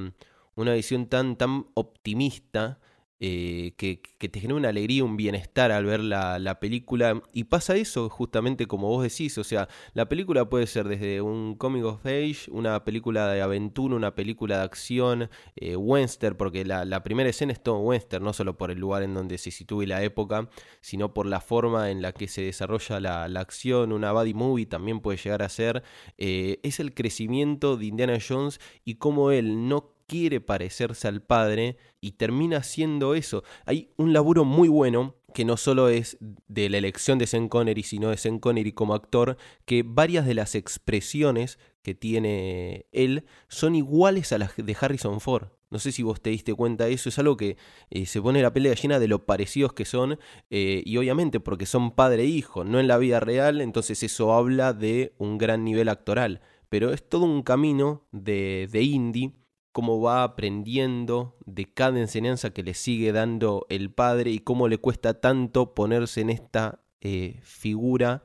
una 0.57 0.73
visión 0.73 1.07
tan, 1.07 1.37
tan 1.37 1.67
optimista 1.75 2.81
eh, 3.27 3.73
que, 3.79 4.03
te 4.29 4.39
genera 4.39 4.57
una 4.57 4.69
alegría, 4.69 5.03
un 5.03 5.17
bienestar 5.17 5.73
al 5.73 5.87
ver 5.87 6.01
la, 6.01 6.59
película. 6.61 7.23
Y 7.33 7.45
pasa 7.45 7.75
eso 7.75 8.11
justamente 8.11 8.67
como 8.67 8.89
vos 8.89 9.03
decís, 9.03 9.39
o 9.39 9.45
sea, 9.45 9.67
la 9.95 10.11
película 10.11 10.51
puede 10.51 10.67
ser 10.67 10.89
desde 10.89 11.23
un 11.23 11.55
comic 11.55 11.85
of 11.85 12.05
age, 12.05 12.51
una 12.51 12.85
película 12.85 13.29
de 13.29 13.41
aventura, 13.41 13.97
una 13.97 14.15
película 14.15 14.59
de 14.59 14.65
acción, 14.65 15.31
eh, 15.57 15.75
western, 15.75 16.37
porque 16.37 16.67
la, 16.67 17.03
primera 17.03 17.31
escena 17.31 17.55
es 17.55 17.63
todo 17.63 17.79
western, 17.79 18.23
no 18.23 18.35
solo 18.35 18.59
por 18.59 18.71
el 18.71 18.79
lugar 18.79 19.03
en 19.03 19.15
donde 19.15 19.39
se 19.39 19.51
sitúa 19.51 19.85
y 19.85 19.87
la 19.87 20.03
época, 20.03 20.51
sino 20.83 21.15
por 21.15 21.25
la 21.25 21.41
forma 21.41 21.91
en 21.91 22.03
la 22.03 22.13
que 22.13 22.29
se 22.29 22.43
desarrolla 22.43 23.01
la, 23.01 23.41
acción, 23.41 23.93
una 23.93 24.13
body 24.13 24.35
movie 24.35 24.67
también 24.67 25.01
puede 25.01 25.17
llegar 25.17 25.43
a 25.43 25.49
ser. 25.49 25.83
Eh, 26.19 26.61
es 26.63 26.79
el 26.79 26.93
crecimiento 26.93 27.79
de 27.79 27.87
Indiana 27.87 28.19
Jones 28.27 28.61
y 28.85 28.97
cómo 28.97 29.31
él 29.31 29.67
no 29.67 29.94
quiere 30.07 30.41
parecerse 30.41 31.09
al 31.09 31.23
padre 31.23 31.77
y 32.01 32.13
termina 32.13 32.63
siendo 32.63 33.15
eso. 33.15 33.45
Hay 33.65 33.91
un 33.97 34.13
laburo 34.13 34.45
muy 34.45 34.69
bueno 34.69 35.17
que 35.35 35.45
no 35.45 35.57
solo 35.57 35.89
es 35.89 36.17
de 36.21 36.71
la 36.71 36.79
elección 36.79 37.19
de 37.19 37.27
Sean 37.27 37.49
Connery, 37.49 37.83
sino 37.83 38.11
de 38.11 38.17
Sean 38.17 38.39
Connery 38.39 38.73
como 38.73 38.95
actor, 38.95 39.37
que 39.65 39.83
varias 39.85 40.27
de 40.27 40.35
las 40.35 40.55
expresiones 40.55 41.59
que 41.83 41.95
tiene 41.95 42.87
él 42.93 43.25
son 43.49 43.75
iguales 43.75 44.33
a 44.33 44.39
las 44.39 44.53
de 44.57 44.77
Harrison 44.81 45.21
Ford. 45.21 45.49
No 45.71 45.81
sé 45.81 45.91
si 45.91 46.05
vos 46.05 46.21
te 46.21 46.31
diste 46.31 46.55
cuenta 46.55 46.85
de 46.85 46.93
eso, 46.93 47.09
es 47.09 47.19
algo 47.19 47.37
que 47.37 47.57
eh, 47.91 48.07
se 48.07 48.23
pone 48.23 48.43
la 48.43 48.53
pelea 48.53 48.75
llena 48.75 49.01
de 49.01 49.09
lo 49.09 49.27
parecidos 49.27 49.73
que 49.73 49.85
son, 49.85 50.21
eh, 50.51 50.83
y 50.87 50.97
obviamente 50.99 51.41
porque 51.41 51.67
son 51.67 51.91
padre 51.91 52.23
e 52.23 52.27
hijo, 52.27 52.63
no 52.63 52.79
en 52.79 52.87
la 52.87 52.97
vida 52.97 53.19
real, 53.19 53.61
entonces 53.61 54.05
eso 54.05 54.33
habla 54.33 54.73
de 54.73 55.15
un 55.19 55.37
gran 55.37 55.65
nivel 55.65 55.89
actoral. 55.89 56.43
Pero 56.69 56.93
es 56.93 57.09
todo 57.09 57.25
un 57.25 57.43
camino 57.43 58.07
de, 58.13 58.69
de 58.71 58.83
indie 58.83 59.33
cómo 59.75 60.01
va 60.01 60.23
aprendiendo 60.23 61.37
de 61.47 61.65
cada 61.65 61.99
enseñanza 61.99 62.51
que 62.51 62.63
le 62.63 62.75
sigue 62.75 63.11
dando 63.11 63.67
el 63.69 63.91
padre 63.91 64.31
y 64.31 64.39
cómo 64.39 64.69
le 64.69 64.79
cuesta 64.79 65.21
tanto 65.21 65.75
ponerse 65.75 66.21
en 66.21 66.31
esta 66.31 66.85
eh, 67.01 67.41
figura 67.43 68.23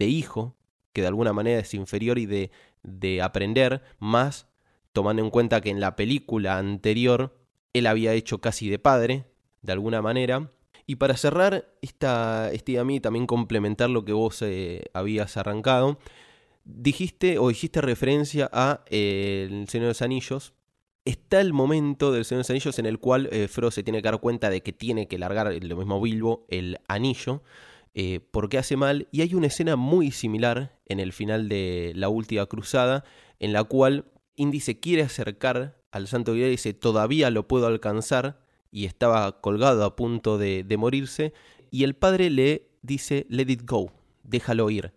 de 0.00 0.06
hijo, 0.06 0.56
que 0.92 1.02
de 1.02 1.06
alguna 1.06 1.32
manera 1.32 1.60
es 1.60 1.74
inferior 1.74 2.18
y 2.18 2.26
de, 2.26 2.50
de 2.82 3.22
aprender, 3.22 3.84
más 4.00 4.48
tomando 4.92 5.22
en 5.22 5.30
cuenta 5.30 5.60
que 5.60 5.70
en 5.70 5.78
la 5.78 5.94
película 5.94 6.58
anterior 6.58 7.38
él 7.72 7.86
había 7.86 8.12
hecho 8.14 8.40
casi 8.40 8.68
de 8.68 8.80
padre, 8.80 9.26
de 9.62 9.70
alguna 9.70 10.02
manera. 10.02 10.50
Y 10.86 10.96
para 10.96 11.16
cerrar 11.16 11.72
esta, 11.82 12.50
este 12.50 12.80
a 12.80 12.84
mí 12.84 12.98
también 12.98 13.28
complementar 13.28 13.90
lo 13.90 14.04
que 14.04 14.12
vos 14.12 14.42
eh, 14.42 14.86
habías 14.92 15.36
arrancado, 15.36 16.00
dijiste 16.64 17.38
o 17.38 17.48
dijiste 17.48 17.80
referencia 17.80 18.50
a 18.52 18.82
eh, 18.90 19.46
El 19.48 19.68
Señor 19.68 19.84
de 19.84 19.90
los 19.90 20.02
Anillos, 20.02 20.52
está 21.04 21.40
el 21.40 21.52
momento 21.52 22.12
del 22.12 22.24
Señor 22.24 22.38
de 22.38 22.42
los 22.42 22.50
Anillos 22.50 22.78
en 22.78 22.86
el 22.86 22.98
cual 22.98 23.28
eh, 23.32 23.48
Frodo 23.48 23.70
se 23.70 23.82
tiene 23.82 24.02
que 24.02 24.10
dar 24.10 24.20
cuenta 24.20 24.50
de 24.50 24.62
que 24.62 24.72
tiene 24.72 25.08
que 25.08 25.18
largar, 25.18 25.52
lo 25.62 25.76
mismo 25.76 26.00
Bilbo, 26.00 26.46
el 26.48 26.78
anillo, 26.88 27.42
eh, 27.94 28.20
porque 28.30 28.58
hace 28.58 28.76
mal, 28.76 29.08
y 29.10 29.22
hay 29.22 29.34
una 29.34 29.48
escena 29.48 29.76
muy 29.76 30.10
similar 30.10 30.78
en 30.86 31.00
el 31.00 31.12
final 31.12 31.48
de 31.48 31.92
la 31.96 32.08
última 32.08 32.46
cruzada, 32.46 33.04
en 33.38 33.52
la 33.52 33.64
cual 33.64 34.04
Indy 34.36 34.60
se 34.60 34.78
quiere 34.78 35.02
acercar 35.02 35.80
al 35.90 36.06
Santo 36.06 36.32
Grial 36.32 36.48
y 36.48 36.52
dice, 36.52 36.72
todavía 36.72 37.30
lo 37.30 37.48
puedo 37.48 37.66
alcanzar, 37.66 38.40
y 38.70 38.84
estaba 38.84 39.40
colgado 39.40 39.84
a 39.84 39.96
punto 39.96 40.38
de, 40.38 40.64
morirse, 40.78 41.32
y 41.70 41.84
el 41.84 41.94
padre 41.94 42.30
le 42.30 42.68
dice 42.82 43.26
Let 43.28 43.50
it 43.50 43.62
go, 43.68 43.92
déjalo 44.22 44.70
ir. 44.70 44.92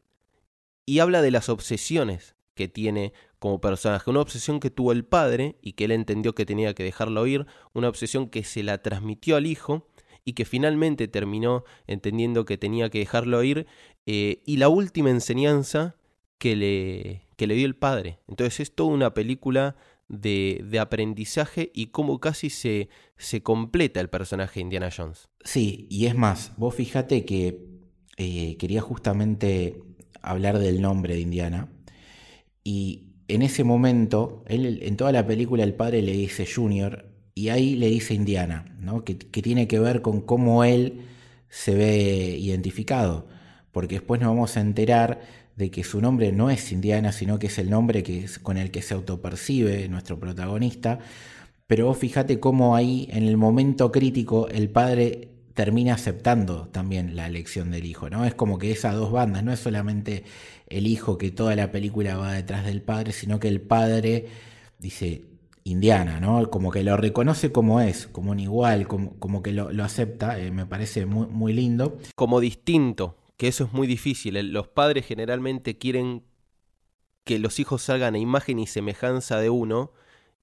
Y 0.86 1.00
habla 1.00 1.22
de 1.22 1.32
las 1.32 1.50
obsesiones 1.50 2.33
que 2.56 2.68
tiene 2.68 3.14
como 3.40 3.60
personaje, 3.60 4.10
una 4.10 4.22
obsesión 4.22 4.60
que 4.60 4.70
tuvo 4.70 4.92
el 4.92 5.04
padre 5.04 5.58
y 5.62 5.74
que 5.74 5.86
él 5.86 5.92
entendió 5.92 6.34
que 6.34 6.46
tenía 6.46 6.74
que 6.74 6.84
dejarlo 6.84 7.28
ir, 7.28 7.46
una 7.74 7.90
obsesión 7.90 8.30
que 8.30 8.44
se 8.44 8.64
la 8.64 8.82
transmitió 8.82 9.36
al 9.36 9.46
hijo 9.46 9.88
y 10.26 10.34
que 10.34 10.46
finalmente 10.46 11.08
terminó 11.08 11.66
entendiendo 11.88 12.46
que 12.46 12.58
tenía 12.58 12.90
que 12.90 13.00
dejarlo 13.00 13.44
ir, 13.44 13.68
eh, 14.06 14.42
y 14.46 14.58
la 14.58 14.70
última 14.70 15.10
enseñanza 15.10 15.98
que 16.38 16.56
le, 16.56 17.28
que 17.36 17.48
le 17.48 17.56
dio 17.56 17.66
el 17.66 17.76
padre. 17.76 18.20
Entonces 18.28 18.62
es 18.62 18.76
toda 18.76 18.94
una 18.94 19.14
película 19.14 19.76
de, 20.08 20.64
de, 20.66 20.80
aprendizaje 20.80 21.72
y 21.74 21.88
cómo 21.88 22.20
casi 22.20 22.50
se, 22.50 22.90
se 23.18 23.42
completa 23.42 24.00
el 24.00 24.10
personaje 24.10 24.56
de 24.56 24.62
Indiana 24.62 24.90
Jones. 24.96 25.30
Sí, 25.44 25.88
y 25.90 26.06
es 26.06 26.16
más, 26.16 26.54
vos 26.58 26.76
fíjate 26.76 27.26
que 27.26 27.66
eh, 28.18 28.58
quería 28.58 28.82
justamente 28.82 29.82
hablar 30.22 30.60
del 30.60 30.82
nombre 30.82 31.16
de 31.16 31.22
Indiana 31.22 31.73
y 32.64 33.14
en 33.28 33.42
ese 33.42 33.64
momento, 33.64 34.44
él, 34.48 34.80
en 34.84 34.98
toda 34.98 35.12
la 35.12 35.26
película 35.26 35.64
el 35.64 35.74
padre 35.74 36.02
le 36.02 36.14
dice 36.14 36.46
Junior 36.46 37.06
y 37.36 37.50
ahí 37.50 37.76
le 37.76 37.88
dice 37.90 38.14
Indiana, 38.14 38.76
¿no? 38.80 39.04
que, 39.04 39.16
tiene 39.16 39.68
que 39.68 39.80
ver 39.80 40.02
con 40.02 40.22
cómo 40.22 40.64
él 40.64 41.02
se 41.50 41.74
ve 41.74 42.38
identificado, 42.38 43.28
porque 43.72 43.96
después 43.96 44.22
nos 44.22 44.30
vamos 44.30 44.58
a 44.58 44.62
enterar 44.62 45.22
de 45.56 45.72
que 45.72 45.84
su 45.84 46.02
nombre 46.02 46.32
no 46.32 46.50
es 46.50 46.72
Indiana, 46.72 47.12
sino 47.12 47.40
que 47.40 47.48
es 47.48 47.58
el 47.58 47.70
nombre 47.70 48.04
que 48.04 48.26
es, 48.26 48.40
con 48.40 48.58
el 48.58 48.72
que 48.72 48.82
se 48.82 48.94
autopercibe 48.94 49.88
nuestro 49.88 50.20
protagonista. 50.20 51.00
Pero 51.68 51.88
vos 51.88 51.98
fíjate 51.98 52.40
cómo 52.40 52.76
ahí, 52.76 53.08
en 53.12 53.24
el 53.24 53.38
momento 53.38 53.92
crítico, 53.92 54.48
el 54.50 54.70
padre 54.70 55.33
termina 55.54 55.94
aceptando 55.94 56.68
también 56.70 57.16
la 57.16 57.28
elección 57.28 57.72
del 57.72 57.86
hijo, 57.86 58.10
¿no? 58.10 58.26
Es 58.26 58.34
como 58.34 58.58
que 58.58 58.72
esas 58.72 58.96
dos 58.96 59.12
bandas, 59.12 59.44
no 59.44 59.54
es 59.54 59.60
solamente 59.60 60.24
el 60.68 60.88
hijo 60.88 61.18
que 61.18 61.32
toda 61.32 61.56
la 61.56 61.72
película 61.72 62.18
va 62.18 62.34
detrás 62.34 62.66
del 62.66 62.82
padre, 62.82 63.12
sino 63.12 63.40
que 63.40 63.48
el 63.48 63.62
padre 63.62 64.28
dice 64.80 65.26
Indiana, 65.64 66.20
¿no? 66.20 66.50
Como 66.50 66.72
que 66.72 66.84
lo 66.84 66.98
reconoce 66.98 67.52
como 67.52 67.80
es, 67.82 68.08
como 68.08 68.32
un 68.32 68.40
igual, 68.40 68.88
como, 68.88 69.18
como 69.20 69.44
que 69.44 69.52
lo, 69.54 69.70
acepta, 69.84 70.40
eh, 70.40 70.52
me 70.52 70.66
parece 70.66 71.06
muy, 71.06 71.28
muy 71.28 71.54
lindo. 71.54 71.98
Como 72.16 72.40
distinto, 72.40 73.18
que 73.38 73.48
eso 73.48 73.66
es 73.66 73.74
muy 73.74 73.88
difícil. 73.88 74.52
Los 74.52 74.68
padres 74.68 75.06
generalmente 75.06 75.78
quieren 75.78 76.24
que 77.24 77.40
los 77.40 77.60
hijos 77.60 77.84
salgan 77.84 78.16
a 78.16 78.20
imagen 78.20 78.60
y 78.60 78.68
semejanza 78.68 79.40
de 79.40 79.50
uno. 79.50 79.94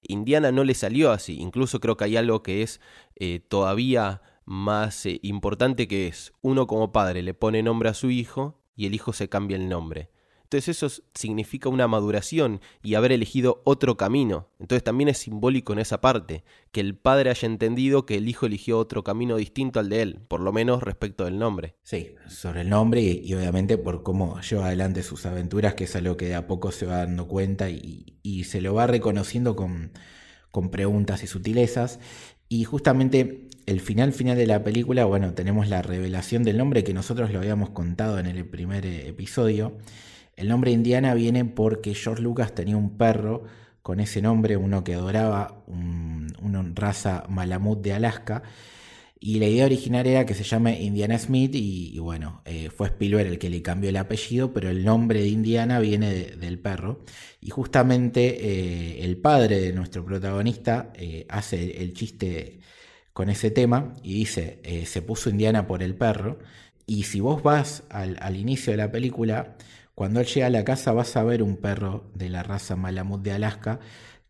Indiana 0.01 0.51
no 0.51 0.63
le 0.63 0.73
salió 0.73 1.11
así. 1.11 1.37
Incluso 1.39 1.79
creo 1.79 1.97
que 1.97 2.05
hay 2.05 2.17
algo 2.17 2.41
que 2.41 2.63
es 2.63 2.79
eh, 3.15 3.39
todavía 3.47 4.21
más 4.45 5.05
eh, 5.05 5.19
importante 5.23 5.87
que 5.87 6.07
es 6.07 6.33
uno 6.41 6.67
como 6.67 6.91
padre 6.91 7.21
le 7.21 7.33
pone 7.33 7.63
nombre 7.63 7.89
a 7.89 7.93
su 7.93 8.09
hijo 8.09 8.59
y 8.75 8.85
el 8.85 8.95
hijo 8.95 9.13
se 9.13 9.29
cambia 9.29 9.57
el 9.57 9.69
nombre. 9.69 10.09
Entonces 10.51 10.83
eso 10.83 11.03
significa 11.15 11.69
una 11.69 11.87
maduración 11.87 12.59
y 12.83 12.95
haber 12.95 13.13
elegido 13.13 13.61
otro 13.63 13.95
camino. 13.95 14.49
Entonces 14.59 14.83
también 14.83 15.07
es 15.07 15.17
simbólico 15.17 15.71
en 15.71 15.79
esa 15.79 16.01
parte, 16.01 16.43
que 16.73 16.81
el 16.81 16.97
padre 16.97 17.29
haya 17.29 17.45
entendido 17.45 18.05
que 18.05 18.17
el 18.17 18.27
hijo 18.27 18.47
eligió 18.47 18.77
otro 18.77 19.01
camino 19.01 19.37
distinto 19.37 19.79
al 19.79 19.87
de 19.87 20.01
él, 20.01 20.19
por 20.27 20.41
lo 20.41 20.51
menos 20.51 20.83
respecto 20.83 21.23
del 21.23 21.39
nombre. 21.39 21.75
Sí, 21.83 22.15
sobre 22.27 22.61
el 22.61 22.69
nombre 22.69 22.99
y, 23.01 23.33
obviamente 23.33 23.77
por 23.77 24.03
cómo 24.03 24.41
lleva 24.41 24.65
adelante 24.65 25.03
sus 25.03 25.25
aventuras, 25.25 25.75
que 25.75 25.85
es 25.85 25.95
algo 25.95 26.17
que 26.17 26.25
de 26.25 26.35
a 26.35 26.47
poco 26.47 26.73
se 26.73 26.85
va 26.85 26.97
dando 26.97 27.29
cuenta 27.29 27.69
y, 27.69 28.43
se 28.43 28.59
lo 28.59 28.73
va 28.73 28.87
reconociendo 28.87 29.55
con, 29.55 29.93
con 30.51 30.69
preguntas 30.69 31.23
y 31.23 31.27
sutilezas. 31.27 32.01
Y 32.49 32.65
justamente 32.65 33.47
el 33.71 33.79
final 33.79 34.11
final 34.11 34.37
de 34.37 34.45
la 34.45 34.63
película, 34.63 35.05
bueno, 35.05 35.33
tenemos 35.33 35.69
la 35.69 35.81
revelación 35.81 36.43
del 36.43 36.57
nombre 36.57 36.83
que 36.83 36.93
nosotros 36.93 37.31
lo 37.31 37.39
habíamos 37.39 37.69
contado 37.69 38.19
en 38.19 38.25
el 38.25 38.45
primer 38.45 38.85
eh, 38.85 39.07
episodio. 39.07 39.77
El 40.35 40.49
nombre 40.49 40.71
Indiana 40.71 41.13
viene 41.13 41.45
porque 41.45 41.95
George 41.95 42.21
Lucas 42.21 42.53
tenía 42.53 42.75
un 42.75 42.97
perro 42.97 43.45
con 43.81 43.99
ese 43.99 44.21
nombre, 44.21 44.57
uno 44.57 44.83
que 44.83 44.93
adoraba, 44.93 45.63
una 45.67 46.71
raza 46.75 47.23
malamut 47.29 47.81
de 47.81 47.93
Alaska. 47.93 48.43
Y 49.19 49.39
la 49.39 49.47
idea 49.47 49.65
original 49.65 50.05
era 50.05 50.25
que 50.25 50.33
se 50.33 50.43
llame 50.43 50.81
Indiana 50.81 51.17
Smith 51.17 51.51
y, 51.53 51.97
bueno, 51.99 52.41
eh, 52.45 52.69
fue 52.75 52.87
Spielberg 52.87 53.27
el 53.27 53.39
que 53.39 53.49
le 53.49 53.61
cambió 53.61 53.89
el 53.89 53.97
apellido, 53.97 54.51
pero 54.51 54.69
el 54.69 54.83
nombre 54.83 55.21
de 55.21 55.27
Indiana 55.27 55.79
viene 55.79 56.11
del 56.11 56.59
perro. 56.59 57.03
Y 57.39 57.51
justamente 57.51 58.99
eh, 58.99 59.03
el 59.03 59.17
padre 59.17 59.61
de 59.61 59.73
nuestro 59.73 60.03
protagonista 60.03 60.91
hace 61.29 61.81
el, 61.81 61.93
chiste 61.93 62.61
con 63.13 63.29
ese 63.29 63.51
tema 63.51 63.93
y 64.03 64.13
dice, 64.13 64.61
se 64.85 65.01
puso 65.01 65.29
Indiana 65.29 65.67
por 65.67 65.83
el 65.83 65.95
perro. 65.95 66.39
Y 66.85 67.03
si 67.03 67.19
vos 67.19 67.43
vas 67.43 67.83
al, 67.89 68.35
inicio 68.35 68.71
de 68.71 68.77
la 68.77 68.91
película, 68.91 69.55
cuando 69.95 70.19
él 70.19 70.25
llega 70.27 70.47
a 70.47 70.49
la 70.49 70.63
casa 70.63 70.93
vas 70.93 71.15
a 71.15 71.23
ver 71.23 71.43
un 71.43 71.57
perro 71.57 72.09
de 72.15 72.29
la 72.29 72.43
raza 72.43 72.75
Malamut 72.75 73.21
de 73.21 73.31
Alaska 73.33 73.79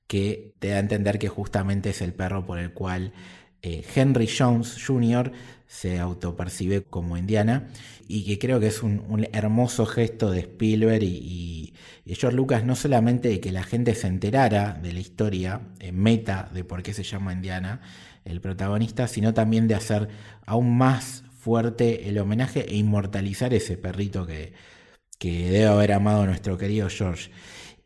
que 0.07 0.55
te 0.59 0.69
da 0.69 0.75
a 0.75 0.79
entender 0.79 1.19
que 1.19 1.29
justamente 1.29 1.91
es 1.91 2.01
el 2.01 2.13
perro 2.13 2.45
por 2.45 2.59
el 2.59 2.73
cual 2.73 3.13
eh, 3.61 3.85
Henry 3.95 4.27
Jones 4.27 4.77
Jr. 4.85 5.31
se 5.67 5.99
autopercibe 5.99 6.83
como 6.83 7.15
indiana 7.15 7.67
y 8.07 8.25
que 8.25 8.39
creo 8.39 8.59
que 8.59 8.67
es 8.67 8.81
un, 8.81 9.27
hermoso 9.33 9.85
gesto 9.85 10.31
de 10.31 10.41
Spielberg 10.41 11.03
y, 11.03 11.73
George 12.05 12.35
Lucas 12.35 12.65
no 12.65 12.75
solamente 12.75 13.29
de 13.29 13.39
que 13.39 13.53
la 13.53 13.63
gente 13.63 13.95
se 13.95 14.07
enterara 14.07 14.73
de 14.73 14.91
la 14.91 14.99
historia 14.99 15.61
en 15.79 15.97
meta 15.97 16.49
de 16.53 16.65
por 16.65 16.83
qué 16.83 16.93
se 16.93 17.03
llama 17.03 17.31
Indiana 17.31 17.79
el 18.25 18.41
protagonista, 18.41 19.07
sino 19.07 19.33
también 19.33 19.67
de 19.67 19.75
hacer 19.75 20.09
aún 20.45 20.77
más 20.77 21.23
fuerte 21.39 22.09
el 22.09 22.19
homenaje 22.19 22.69
e 22.69 22.75
inmortalizar 22.75 23.53
ese 23.53 23.77
perrito 23.77 24.27
que, 24.27 24.53
que 25.17 25.49
debe 25.51 25.67
haber 25.67 25.93
amado 25.93 26.25
nuestro 26.25 26.57
querido 26.57 26.89
George. 26.89 27.31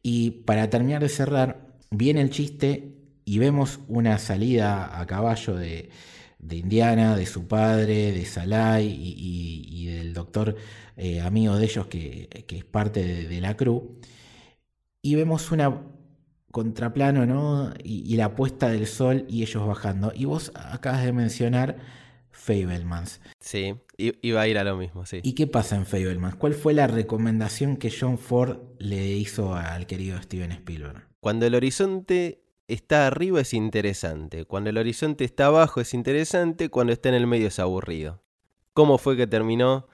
Y 0.02 0.32
para 0.46 0.70
terminar 0.70 1.02
de 1.02 1.10
cerrar, 1.10 1.66
viene 1.90 2.22
el 2.22 2.30
chiste 2.30 2.96
y 3.26 3.40
vemos 3.40 3.80
una 3.88 4.18
salida 4.20 5.00
a 5.00 5.06
caballo 5.08 5.56
de, 5.56 5.90
Indiana, 6.50 7.18
de 7.18 7.26
su 7.26 7.48
padre, 7.48 8.12
de 8.12 8.26
Salai 8.26 8.86
y, 8.88 9.86
del 9.88 10.14
doctor 10.14 10.56
eh, 10.96 11.22
amigo 11.22 11.58
de 11.58 11.66
ellos 11.66 11.88
que, 11.88 12.30
es 12.48 12.64
parte 12.64 13.04
de, 13.28 13.42
la 13.42 13.58
crew. 13.58 14.00
Y 15.02 15.16
vemos 15.16 15.52
una 15.52 15.82
contraplano, 16.56 17.26
¿no? 17.26 17.74
Y, 17.84 18.10
y, 18.10 18.16
la 18.16 18.34
puesta 18.34 18.70
del 18.70 18.88
sol 18.88 19.26
y 19.28 19.42
ellos 19.42 19.68
bajando. 19.68 20.14
Y 20.16 20.24
vos 20.24 20.54
acabas 20.56 21.04
de 21.04 21.12
mencionar 21.12 21.76
Fablemans. 22.32 23.20
Sí, 23.42 23.76
iba 23.98 24.40
a 24.40 24.48
ir 24.48 24.58
a 24.58 24.64
lo 24.64 24.78
mismo, 24.78 25.06
sí. 25.06 25.20
¿Y 25.22 25.34
qué 25.34 25.48
pasa 25.48 25.76
en 25.76 25.86
Fablemans? 25.86 26.38
¿Cuál 26.38 26.54
fue 26.54 26.74
la 26.74 26.88
recomendación 26.88 27.76
que 27.76 27.92
John 27.92 28.18
Ford 28.18 28.60
le 28.80 29.06
hizo 29.06 29.54
al 29.54 29.86
querido 29.86 30.22
Steven 30.22 30.54
Spielberg? 30.54 31.10
Cuando 31.20 31.46
el 31.46 31.56
horizonte 31.56 32.46
está 32.70 33.06
arriba 33.06 33.42
es 33.42 33.54
interesante, 33.54 34.46
cuando 34.46 34.70
el 34.70 34.78
horizonte 34.78 35.26
está 35.26 35.48
abajo 35.48 35.82
es 35.82 35.94
interesante, 35.94 36.70
cuando 36.70 36.94
está 36.94 37.10
en 37.10 37.16
el 37.16 37.28
medio 37.28 37.50
es 37.50 37.60
aburrido. 37.60 38.24
¿Cómo 38.74 38.98
fue 38.98 39.18
que 39.18 39.28
terminó 39.28 39.90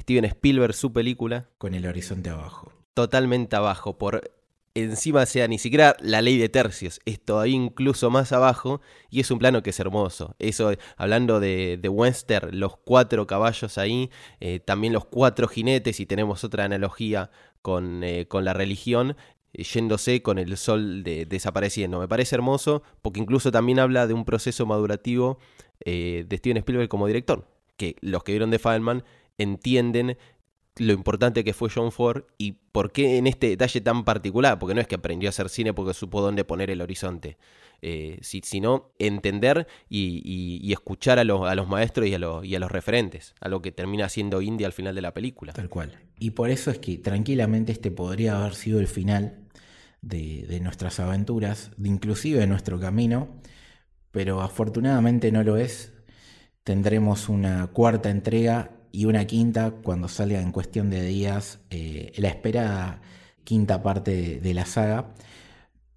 Steven 0.00 0.24
Spielberg 0.24 0.72
su 0.72 0.94
película? 0.94 1.50
Con 1.58 1.74
el 1.74 1.86
horizonte 1.86 2.30
abajo. 2.30 2.72
Totalmente 2.94 3.54
abajo, 3.56 3.98
por 3.98 4.33
encima 4.74 5.24
sea 5.26 5.46
ni 5.46 5.58
siquiera 5.58 5.96
la 6.00 6.20
ley 6.20 6.36
de 6.36 6.48
tercios, 6.48 7.00
es 7.04 7.20
todavía 7.20 7.54
incluso 7.54 8.10
más 8.10 8.32
abajo 8.32 8.80
y 9.08 9.20
es 9.20 9.30
un 9.30 9.38
plano 9.38 9.62
que 9.62 9.70
es 9.70 9.80
hermoso. 9.80 10.34
Eso, 10.38 10.72
hablando 10.96 11.38
de, 11.40 11.78
de 11.80 11.88
Webster, 11.88 12.52
los 12.52 12.76
cuatro 12.76 13.26
caballos 13.26 13.78
ahí, 13.78 14.10
eh, 14.40 14.60
también 14.60 14.92
los 14.92 15.04
cuatro 15.04 15.46
jinetes 15.46 16.00
y 16.00 16.06
tenemos 16.06 16.42
otra 16.42 16.64
analogía 16.64 17.30
con, 17.62 18.02
eh, 18.02 18.26
con 18.26 18.44
la 18.44 18.52
religión, 18.52 19.16
eh, 19.52 19.62
yéndose 19.62 20.22
con 20.22 20.38
el 20.38 20.56
sol 20.56 21.04
desapareciendo. 21.04 22.00
Me 22.00 22.08
parece 22.08 22.34
hermoso 22.34 22.82
porque 23.00 23.20
incluso 23.20 23.52
también 23.52 23.78
habla 23.78 24.08
de 24.08 24.14
un 24.14 24.24
proceso 24.24 24.66
madurativo 24.66 25.38
de 25.84 26.26
Steven 26.38 26.56
Spielberg 26.58 26.88
como 26.88 27.06
director, 27.06 27.46
que 27.76 27.96
los 28.00 28.24
que 28.24 28.32
vieron 28.32 28.50
de 28.50 28.58
Feynman 28.58 29.04
entienden 29.38 30.16
lo 30.76 30.92
importante 30.92 31.44
que 31.44 31.52
fue 31.52 31.70
John 31.72 31.92
Ford 31.92 32.24
y 32.36 32.52
por 32.72 32.90
qué 32.90 33.18
en 33.18 33.26
este 33.26 33.48
detalle 33.48 33.80
tan 33.80 34.04
particular, 34.04 34.58
porque 34.58 34.74
no 34.74 34.80
es 34.80 34.88
que 34.88 34.96
aprendió 34.96 35.28
a 35.28 35.30
hacer 35.30 35.48
cine 35.48 35.72
porque 35.72 35.94
supo 35.94 36.20
dónde 36.20 36.44
poner 36.44 36.70
el 36.70 36.80
horizonte, 36.80 37.36
eh, 37.80 38.18
sino 38.22 38.92
entender 38.98 39.68
y, 39.88 40.72
escuchar 40.72 41.18
a, 41.18 41.24
los, 41.24 41.48
a 41.48 41.54
los 41.54 41.68
maestros 41.68 42.08
y 42.08 42.14
a, 42.14 42.18
los, 42.18 42.44
y 42.44 42.56
a 42.56 42.58
los 42.58 42.72
referentes, 42.72 43.34
a 43.40 43.48
lo 43.48 43.62
que 43.62 43.70
termina 43.70 44.08
siendo 44.08 44.42
India 44.42 44.66
al 44.66 44.72
final 44.72 44.94
de 44.94 45.02
la 45.02 45.14
película. 45.14 45.52
Tal 45.52 45.68
cual. 45.68 45.96
Y 46.18 46.30
por 46.30 46.50
eso 46.50 46.70
es 46.70 46.78
que 46.78 46.98
tranquilamente 46.98 47.72
este 47.72 47.90
podría 47.90 48.40
haber 48.40 48.54
sido 48.54 48.80
el 48.80 48.88
final 48.88 49.38
de, 50.02 50.44
de 50.48 50.60
nuestras 50.60 50.98
aventuras, 50.98 51.70
de 51.76 51.88
inclusive 51.88 52.40
de 52.40 52.46
nuestro 52.48 52.80
camino, 52.80 53.28
pero 54.10 54.40
afortunadamente 54.40 55.30
no 55.30 55.44
lo 55.44 55.56
es. 55.56 55.92
Tendremos 56.64 57.28
una 57.28 57.66
cuarta 57.68 58.10
entrega 58.10 58.73
y 58.94 59.06
una 59.06 59.26
quinta 59.26 59.72
cuando 59.72 60.06
salga 60.06 60.40
en 60.40 60.52
cuestión 60.52 60.88
de 60.88 61.02
días 61.02 61.58
eh, 61.70 62.12
la 62.16 62.28
espera 62.28 63.00
quinta 63.42 63.82
parte 63.82 64.38
de, 64.40 64.54
la 64.54 64.66
saga. 64.66 65.12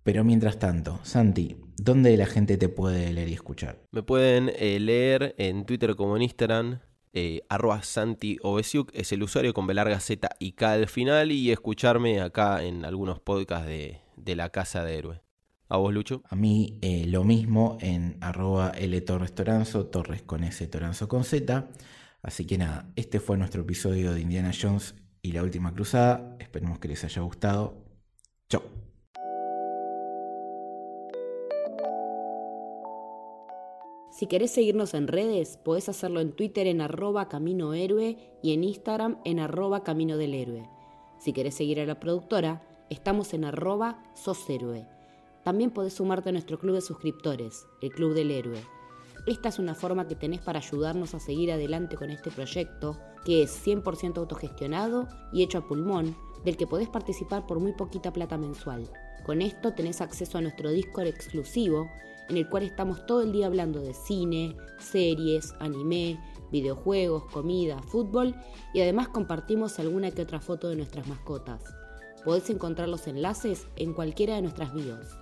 Pero 0.02 0.24
mientras 0.24 0.58
tanto, 0.58 1.00
Santi, 1.04 1.58
¿dónde 1.78 2.18
la 2.18 2.26
gente 2.26 2.58
te 2.58 2.70
puede 2.70 3.14
leer 3.14 3.30
y 3.30 3.34
escuchar? 3.34 3.84
Me 3.92 4.02
pueden 4.02 4.52
eh, 4.58 4.80
leer 4.80 5.36
en 5.38 5.66
Twitter 5.66 5.96
como 5.96 6.16
en 6.16 6.24
Instagram, 6.24 6.80
eh, 7.14 7.42
arroba 7.50 7.84
Santi 7.84 8.40
es 8.94 9.12
el 9.12 9.22
usuario 9.22 9.54
con 9.54 9.68
B 9.68 9.76
larga 9.76 10.00
Z 10.00 10.30
y 10.40 10.54
K 10.54 10.72
al 10.72 10.88
final 10.88 11.32
y 11.32 11.52
escucharme 11.52 12.20
acá 12.20 12.64
en 12.64 12.84
algunos 12.84 13.20
podcasts 13.20 13.68
de, 13.68 14.36
la 14.36 14.50
Casa 14.50 14.84
de 14.84 14.98
Héroe. 14.98 15.22
¿A 15.70 15.78
vos, 15.78 15.94
Lucho? 15.94 16.24
A 16.30 16.36
mí 16.36 16.80
eh, 16.82 17.06
lo 17.08 17.24
mismo 17.24 17.78
en 17.80 18.18
arroba 18.22 18.72
L 18.72 19.00
Torres 19.02 19.36
Toranzo, 19.36 19.86
Torres 19.86 20.24
con 20.24 20.44
S, 20.44 20.66
Toranzo 20.66 21.08
con 21.08 21.24
Z. 21.24 21.68
Así 22.28 22.46
que 22.46 22.58
nada, 22.58 22.92
este 22.98 23.22
fue 23.22 23.38
nuestro 23.38 23.62
episodio 23.62 24.12
de 24.12 24.20
Indiana 24.20 24.52
Jones 24.52 24.96
y 25.22 25.32
la 25.32 25.44
última 25.44 25.74
cruzada. 25.74 26.36
Esperemos 26.42 26.78
que 26.78 26.90
les 26.90 27.02
haya 27.06 27.22
gustado. 27.22 27.86
Chau. 28.50 28.64
Si 34.12 34.28
querés 34.28 34.52
seguirnos 34.52 34.94
en 34.94 35.08
redes, 35.08 35.58
podés 35.64 35.88
hacerlo 35.88 36.20
en 36.20 36.34
Twitter 36.34 36.68
en 36.68 36.82
arroba 36.82 37.30
Camino 37.30 37.74
Héroe 37.74 38.18
y 38.44 38.52
en 38.52 38.66
Instagram 38.66 39.22
en 39.24 39.40
arroba 39.40 39.86
Camino 39.86 40.18
del 40.18 40.34
Héroe. 40.34 40.70
Si 41.20 41.32
querés 41.32 41.56
seguir 41.56 41.80
a 41.80 41.86
la 41.86 42.02
productora, 42.02 42.62
estamos 42.90 43.34
en 43.34 43.46
arroba 43.46 44.04
Sos 44.16 44.50
Héroe. 44.50 44.86
También 45.46 45.72
podés 45.72 45.94
sumarte 45.94 46.28
a 46.28 46.34
nuestro 46.34 46.60
club 46.60 46.76
de 46.76 46.82
suscriptores, 46.82 47.68
el 47.82 47.94
Club 47.94 48.14
del 48.14 48.32
Héroe. 48.32 48.77
Esta 49.28 49.50
es 49.50 49.60
una 49.60 49.76
forma 49.76 50.08
que 50.08 50.16
tenés 50.16 50.40
para 50.40 50.60
ayudarnos 50.60 51.14
a 51.14 51.20
seguir 51.20 51.52
adelante 51.52 51.98
con 51.98 52.10
este 52.10 52.32
proyecto, 52.32 52.98
que 53.26 53.44
es 53.44 53.68
100% 53.68 54.20
autogestionado 54.20 55.06
y 55.34 55.44
hecho 55.44 55.58
a 55.58 55.68
pulmón, 55.68 56.16
del 56.46 56.56
que 56.56 56.66
podés 56.66 56.88
participar 56.88 57.46
por 57.46 57.60
muy 57.60 57.74
poquita 57.74 58.14
plata 58.14 58.38
mensual. 58.38 58.90
Con 59.26 59.42
esto 59.42 59.74
tenés 59.74 60.00
acceso 60.00 60.38
a 60.38 60.42
nuestro 60.42 60.72
Discord 60.72 61.08
exclusivo 61.08 61.90
en 62.30 62.38
el 62.38 62.48
cual 62.48 62.64
estamos 62.64 63.06
todo 63.06 63.22
el 63.22 63.34
día 63.34 63.48
hablando 63.48 63.82
de 63.82 63.94
cine, 63.94 64.56
series, 64.80 65.54
anime, 65.60 66.18
videojuegos, 66.50 67.26
comida, 67.26 67.82
fútbol 67.82 68.34
y 68.74 68.80
además 68.80 69.10
compartimos 69.10 69.78
alguna 69.78 70.12
que 70.12 70.22
otra 70.22 70.40
foto 70.40 70.70
de 70.70 70.78
nuestras 70.78 71.06
mascotas. 71.06 71.62
Podés 72.24 72.50
encontrar 72.50 72.88
los 72.88 73.08
enlaces 73.08 73.68
en 73.76 73.94
cualquiera 73.94 74.36
de 74.36 74.44
nuestras 74.44 74.74
bios. 74.74 75.18